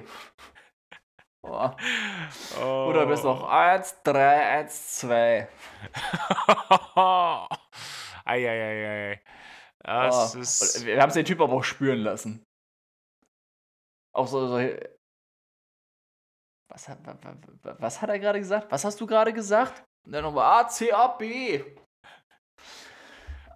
Oh. 1.43 1.69
Oh. 2.59 2.87
Oder 2.89 3.05
bis 3.05 3.21
noch 3.23 3.47
1, 3.47 4.01
3, 4.03 4.41
1, 4.47 4.95
2. 4.97 5.47
Eieiei. 8.25 9.21
Das 9.87 10.35
Oh, 10.35 10.39
ist. 10.39 10.77
und 10.79 10.85
Wir 10.85 11.01
haben 11.01 11.07
es 11.09 11.15
den 11.15 11.25
Typ 11.25 11.39
aber 11.41 11.53
auch 11.53 11.63
spüren 11.63 11.99
lassen. 11.99 12.43
Auch 14.13 14.27
so. 14.27 14.47
so 14.47 14.55
was, 16.69 16.89
hat, 16.89 17.05
wa- 17.05 17.17
wa- 17.21 17.37
wa- 17.63 17.75
was 17.79 18.01
hat 18.01 18.09
er 18.09 18.19
gerade 18.19 18.39
gesagt? 18.39 18.69
Was 18.71 18.83
hast 18.83 18.99
du 18.99 19.07
gerade 19.07 19.31
gesagt? 19.31 19.83
Und 20.05 20.11
dann 20.11 20.23
nochmal 20.23 20.63
ACAB. 20.65 21.63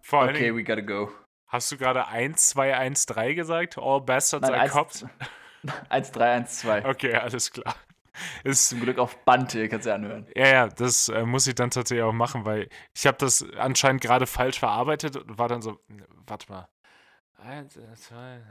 Vor 0.04 0.22
allen 0.22 0.30
Okay, 0.30 0.46
Dingen, 0.46 0.58
we 0.58 0.64
gotta 0.64 0.82
go. 0.82 1.12
hast 1.48 1.72
du 1.72 1.78
gerade 1.78 2.08
1, 2.08 2.50
2, 2.50 2.76
1, 2.78 3.06
3 3.06 3.34
gesagt? 3.34 3.78
All 3.78 4.02
bastards 4.02 4.44
Nein, 4.48 4.54
are 4.54 4.62
1, 4.64 4.72
cops? 4.72 5.06
1, 5.90 6.12
3, 6.12 6.32
1, 6.32 6.60
2. 6.60 6.86
Okay, 6.86 7.14
alles 7.16 7.52
klar. 7.52 7.76
Ist, 8.44 8.70
Zum 8.70 8.82
Glück 8.82 8.98
auf 8.98 9.18
Band, 9.26 9.54
ihr 9.56 9.70
kannst 9.70 9.88
ja 9.88 9.96
anhören. 9.96 10.28
ja, 10.36 10.48
ja, 10.48 10.68
das 10.68 11.10
äh, 11.10 11.26
muss 11.26 11.48
ich 11.48 11.56
dann 11.56 11.70
tatsächlich 11.72 12.04
auch 12.04 12.12
machen, 12.14 12.46
weil 12.46 12.70
ich 12.94 13.08
habe 13.08 13.18
das 13.18 13.46
anscheinend 13.58 14.02
gerade 14.02 14.28
falsch 14.28 14.60
verarbeitet 14.60 15.16
und 15.16 15.38
war 15.38 15.48
dann 15.48 15.62
so, 15.62 15.80
warte 16.28 16.52
mal. 16.52 16.68
Eins, 17.38 17.78
äh, 17.78 17.96
zwei, 17.96 18.42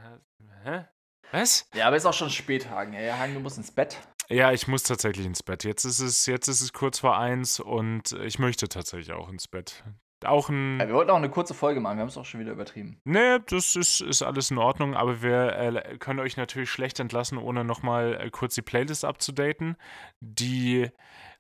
hä? 0.65 0.85
Was? 1.33 1.69
Ja, 1.75 1.87
aber 1.87 1.97
ist 1.97 2.07
auch 2.07 2.15
schon 2.15 2.31
spät, 2.31 2.69
Hagen. 2.69 2.93
Ja, 2.93 3.19
Hagen, 3.19 3.35
du 3.35 3.41
musst 3.41 3.57
ins 3.59 3.71
Bett. 3.71 3.97
Ja, 4.29 4.53
ich 4.53 4.67
muss 4.67 4.83
tatsächlich 4.83 5.27
ins 5.27 5.43
Bett. 5.43 5.65
Jetzt 5.65 5.85
ist 5.85 6.01
es, 6.01 6.27
jetzt 6.27 6.49
ist 6.49 6.61
es 6.61 6.73
kurz 6.73 7.01
vor 7.01 7.17
eins 7.19 7.61
und 7.61 8.13
ich 8.13 8.39
möchte 8.39 8.69
tatsächlich 8.69 9.13
auch 9.13 9.29
ins 9.29 9.47
Bett. 9.49 9.85
Auch 10.25 10.51
ein. 10.51 10.79
Ja, 10.81 10.89
wir 10.89 10.95
wollten 10.95 11.11
auch 11.11 11.17
eine 11.17 11.31
kurze 11.31 11.55
Folge 11.55 11.81
machen, 11.81 11.97
wir 11.97 12.03
haben 12.03 12.09
es 12.09 12.19
auch 12.19 12.25
schon 12.25 12.41
wieder 12.41 12.53
übertrieben. 12.53 13.01
Nee, 13.05 13.39
das 13.47 13.75
ist, 13.75 14.01
ist 14.03 14.23
alles 14.23 14.51
in 14.51 14.59
Ordnung, 14.59 14.95
aber 14.95 15.23
wir 15.23 15.57
äh, 15.57 15.99
können 15.99 16.21
euch 16.21 16.37
natürlich 16.37 16.71
schlecht 16.71 17.01
entlassen, 17.01 17.39
ohne 17.39 17.65
nochmal 17.65 18.21
äh, 18.21 18.31
kurz 18.31 18.55
die 18.55 18.63
Playlist 18.63 19.05
abzudaten. 19.05 19.77
Die 20.21 20.91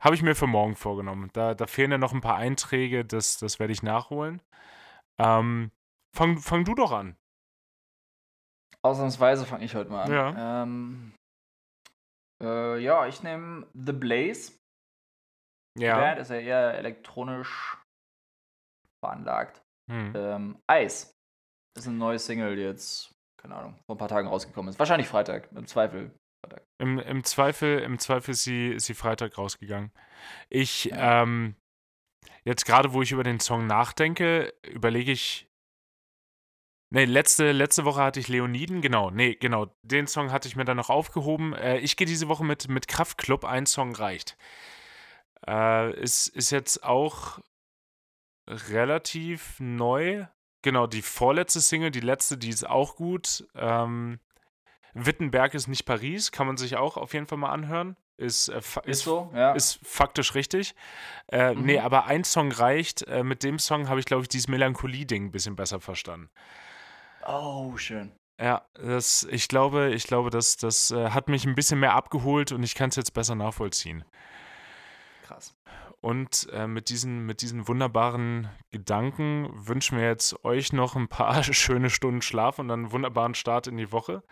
habe 0.01 0.15
ich 0.15 0.23
mir 0.23 0.35
für 0.35 0.47
morgen 0.47 0.77
vorgenommen. 0.77 1.29
Da, 1.35 1.55
da 1.55 1.67
fehlen 1.67 1.91
ja 1.91 1.99
noch 1.99 2.13
ein 2.13 2.23
paar 2.23 2.37
Einträge, 2.37 3.05
das, 3.05 3.37
das 3.37 3.59
werde 3.59 3.73
ich 3.73 3.83
nachholen. 3.83 4.41
Ähm, 5.19 5.71
fang, 6.17 6.39
fang 6.39 6.65
du 6.65 6.75
doch 6.75 6.93
an. 6.93 7.17
Ausnahmsweise 8.83 9.45
fange 9.45 9.65
ich 9.67 9.75
heute 9.75 9.91
mal 9.91 10.05
an. 10.05 10.11
Ja. 10.11 10.63
Ähm, 10.63 11.13
äh, 12.43 12.79
ja, 12.79 13.07
ich 13.07 13.23
nehme 13.23 13.67
The 13.75 13.93
Blaze. 13.93 14.53
Ja. 15.79 15.99
Band 15.99 16.21
ist 16.21 16.31
ja 16.31 16.37
eher 16.37 16.79
elektronisch 16.79 17.77
veranlagt. 19.05 19.63
Hm. 19.91 20.13
Ähm, 20.15 20.59
Eis 20.67 21.13
ist 21.77 21.87
eine 21.89 21.97
neue 21.97 22.19
Single, 22.19 22.57
die 22.57 22.63
jetzt, 22.63 23.13
keine 23.41 23.57
Ahnung, 23.57 23.79
vor 23.87 23.97
ein 23.97 23.99
paar 23.99 24.09
Tagen 24.09 24.29
rausgekommen 24.29 24.71
ist. 24.71 24.79
Wahrscheinlich 24.79 25.09
Freitag, 25.09 25.49
im 25.53 25.67
Zweifel. 25.67 26.15
Im, 26.79 26.99
im 26.99 27.23
Zweifel, 27.25 27.81
im 27.81 27.99
Zweifel 27.99 28.31
ist 28.31 28.45
sie, 28.45 28.69
ist 28.69 28.87
sie 28.87 28.95
Freitag 28.95 29.37
rausgegangen. 29.37 29.93
Ich, 30.49 30.87
Ja. 30.87 31.23
ähm, 31.23 31.55
jetzt 32.45 32.65
gerade, 32.65 32.93
wo 32.93 33.03
ich 33.03 33.13
über 33.13 33.25
den 33.25 33.41
Song 33.41 33.67
nachdenke, 33.67 34.55
überlege 34.67 35.13
ich. 35.13 35.47
Nee, 36.93 37.05
letzte, 37.05 37.53
letzte 37.53 37.85
Woche 37.85 38.03
hatte 38.03 38.19
ich 38.19 38.27
Leoniden, 38.29 38.81
genau, 38.81 39.11
nee, 39.11 39.35
genau, 39.37 39.67
den 39.83 40.09
Song 40.09 40.33
hatte 40.33 40.49
ich 40.49 40.57
mir 40.57 40.65
dann 40.65 40.77
noch 40.77 40.91
aufgehoben. 40.91 41.53
Äh, 41.53 41.79
ich 41.79 41.97
gehe 41.97 42.07
diese 42.07 42.29
Woche 42.29 42.45
mit, 42.45 42.69
mit 42.69 42.89
Kraftklub, 42.89 43.45
ein 43.45 43.67
Song 43.67 43.95
reicht. 43.95 44.37
Äh, 45.47 45.93
ist, 46.01 46.29
ist 46.29 46.51
jetzt 46.51 46.83
auch 46.83 47.39
relativ 48.69 49.57
neu. 49.59 50.27
Genau, 50.63 50.87
die 50.87 51.03
vorletzte 51.03 51.61
Single, 51.61 51.91
die 51.91 52.01
letzte, 52.01 52.37
die 52.37 52.51
ist 52.51 52.69
auch 52.69 52.97
gut. 52.97 53.47
Ähm, 53.55 54.21
Wittenberg 54.93 55.55
ist 55.55 55.69
nicht 55.69 55.85
Paris, 55.87 56.33
kann 56.33 56.47
man 56.47 56.57
sich 56.57 56.77
auch 56.77 56.97
auf 56.97 57.15
jeden 57.15 57.27
Fall 57.27 57.39
mal 57.39 57.51
anhören. 57.51 57.97
ist, 58.17 58.49
äh, 58.49 58.59
Ist 58.59 58.77
ist, 58.85 59.03
so, 59.05 59.31
ja. 59.35 59.53
ist 59.53 59.79
faktisch 59.83 60.35
richtig. 60.35 60.75
Äh, 61.33 61.55
Mhm. 61.55 61.63
Nee, 61.65 61.79
aber 61.79 62.05
ein 62.07 62.25
Song 62.25 62.53
reicht. 62.53 63.03
Äh, 63.03 63.23
mit 63.25 63.43
dem 63.43 63.59
Song 63.59 63.89
habe 63.89 64.01
ich, 64.01 64.07
glaube 64.07 64.23
ich, 64.23 64.29
dieses 64.29 64.49
Melancholie-Ding 64.49 65.27
ein 65.27 65.33
bisschen 65.33 65.57
besser 65.57 65.81
verstanden. 65.81 66.29
oh, 67.27 67.77
schön. 67.79 68.13
Ja, 68.41 68.63
das, 68.75 69.27
ich 69.31 69.49
glaube, 69.49 69.93
ich 69.95 70.05
glaube, 70.07 70.31
das, 70.31 70.57
das 70.57 70.91
äh, 70.91 71.11
hat 71.11 71.29
mich 71.29 71.45
ein 71.45 71.55
bisschen 71.55 71.79
mehr 71.81 71.95
abgeholt 71.95 72.53
und 72.53 72.63
ich 72.63 72.75
kann 72.75 72.89
es 72.89 72.97
jetzt 72.97 73.13
besser 73.13 73.35
nachvollziehen. 73.35 74.05
Krass. 75.23 75.55
Und 76.01 76.49
äh, 76.53 76.67
mit, 76.67 76.89
diesen, 76.89 77.27
mit 77.27 77.43
diesen 77.43 77.69
wunderbaren 77.69 78.49
Gedanken 78.71 79.51
wünschen 79.53 79.99
wir 79.99 80.07
jetzt 80.07 80.45
euch 80.45 80.73
noch 80.73 80.97
ein 80.97 81.09
paar 81.09 81.43
schöne 81.53 81.91
Stunden 81.91 82.23
Schlaf 82.23 82.59
und 82.59 82.69
dann 82.69 82.81
einen 82.81 82.93
wunderbaren 82.93 83.35
Start 83.35 83.67
in 83.67 83.77
die 83.77 83.93
Woche. 83.93 84.23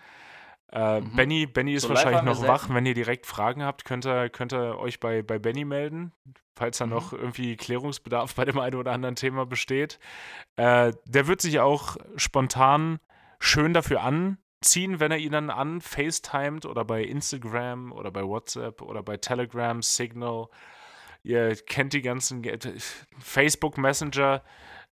Äh, 0.72 1.00
Mhm. 1.00 1.16
Benny, 1.16 1.46
Benny 1.46 1.74
ist 1.74 1.82
So 1.82 1.88
wahrscheinlich 1.90 2.22
noch 2.22 2.36
selten. 2.36 2.52
wach. 2.52 2.68
Wenn 2.70 2.86
ihr 2.86 2.94
direkt 2.94 3.26
Fragen 3.26 3.62
habt, 3.62 3.84
könnt 3.84 4.06
ihr, 4.06 4.28
könnt 4.30 4.52
ihr 4.52 4.78
euch 4.78 4.98
bei, 5.00 5.22
bei 5.22 5.38
Benny 5.38 5.64
melden, 5.66 6.12
falls 6.56 6.78
da 6.78 6.86
Mhm. 6.86 6.92
noch 6.92 7.12
irgendwie 7.12 7.56
Klärungsbedarf 7.56 8.34
bei 8.34 8.44
dem 8.46 8.58
einen 8.58 8.76
oder 8.76 8.92
anderen 8.92 9.14
Thema 9.16 9.44
besteht. 9.46 9.98
Äh, 10.56 10.92
der 11.04 11.26
wird 11.26 11.40
sich 11.42 11.60
auch 11.60 11.96
spontan 12.16 12.98
schön 13.40 13.72
dafür 13.74 14.02
anziehen, 14.02 15.00
wenn 15.00 15.12
er 15.12 15.18
ihn 15.18 15.32
dann 15.32 15.50
an 15.50 15.80
FaceTimet 15.82 16.64
oder 16.66 16.84
bei 16.84 17.02
Instagram 17.02 17.92
oder 17.92 18.10
bei 18.10 18.24
WhatsApp 18.24 18.80
oder 18.82 19.02
bei 19.02 19.16
Telegram, 19.18 19.82
Signal. 19.82 20.48
Ihr 21.28 21.54
kennt 21.56 21.92
die 21.92 22.00
ganzen 22.00 22.40
Ge- 22.40 22.58
Facebook 23.18 23.76
Messenger, 23.76 24.42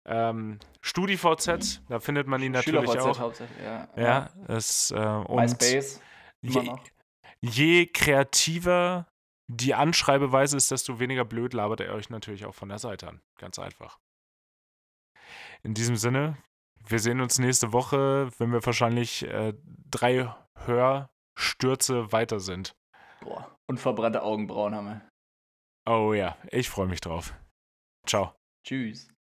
ähm, 0.06 0.60
StudiVZ, 0.82 1.82
da 1.88 2.00
findet 2.02 2.28
man 2.28 2.42
ihn 2.42 2.52
natürlich 2.52 3.00
auch. 3.00 3.18
hauptsächlich, 3.20 3.58
ja. 3.64 3.88
Ja, 3.96 4.30
es, 4.50 4.92
äh, 4.92 4.96
und 4.98 5.38
MySpace, 5.38 6.02
je, 6.42 6.70
je 7.40 7.86
kreativer 7.88 9.08
die 9.48 9.74
Anschreibeweise 9.76 10.58
ist, 10.58 10.72
desto 10.72 11.00
weniger 11.00 11.24
blöd 11.24 11.54
labert 11.54 11.80
er 11.80 11.94
euch 11.94 12.10
natürlich 12.10 12.46
auch 12.46 12.54
von 12.54 12.68
der 12.68 12.80
Seite 12.80 13.08
an. 13.08 13.22
Ganz 13.38 13.58
einfach. 13.58 13.98
In 15.64 15.74
diesem 15.74 15.96
Sinne, 15.96 16.38
wir 16.86 17.00
sehen 17.00 17.22
uns 17.22 17.40
nächste 17.40 17.72
Woche, 17.72 18.30
wenn 18.40 18.52
wir 18.52 18.66
wahrscheinlich 18.66 19.24
äh, 19.24 19.54
drei 19.90 20.36
Hörstürze 20.66 22.12
weiter 22.12 22.40
sind. 22.42 22.76
Boah. 23.22 23.56
Und 23.68 23.80
verbrannte 23.80 24.22
Augenbrauen 24.22 24.76
haben 24.76 24.86
wir. 24.88 25.02
Oh 25.88 26.14
ja, 26.14 26.38
ich 26.52 26.70
freue 26.70 26.88
mich 26.88 27.02
drauf. 27.02 27.34
Ciao. 28.08 28.36
Tschüss. 28.64 29.15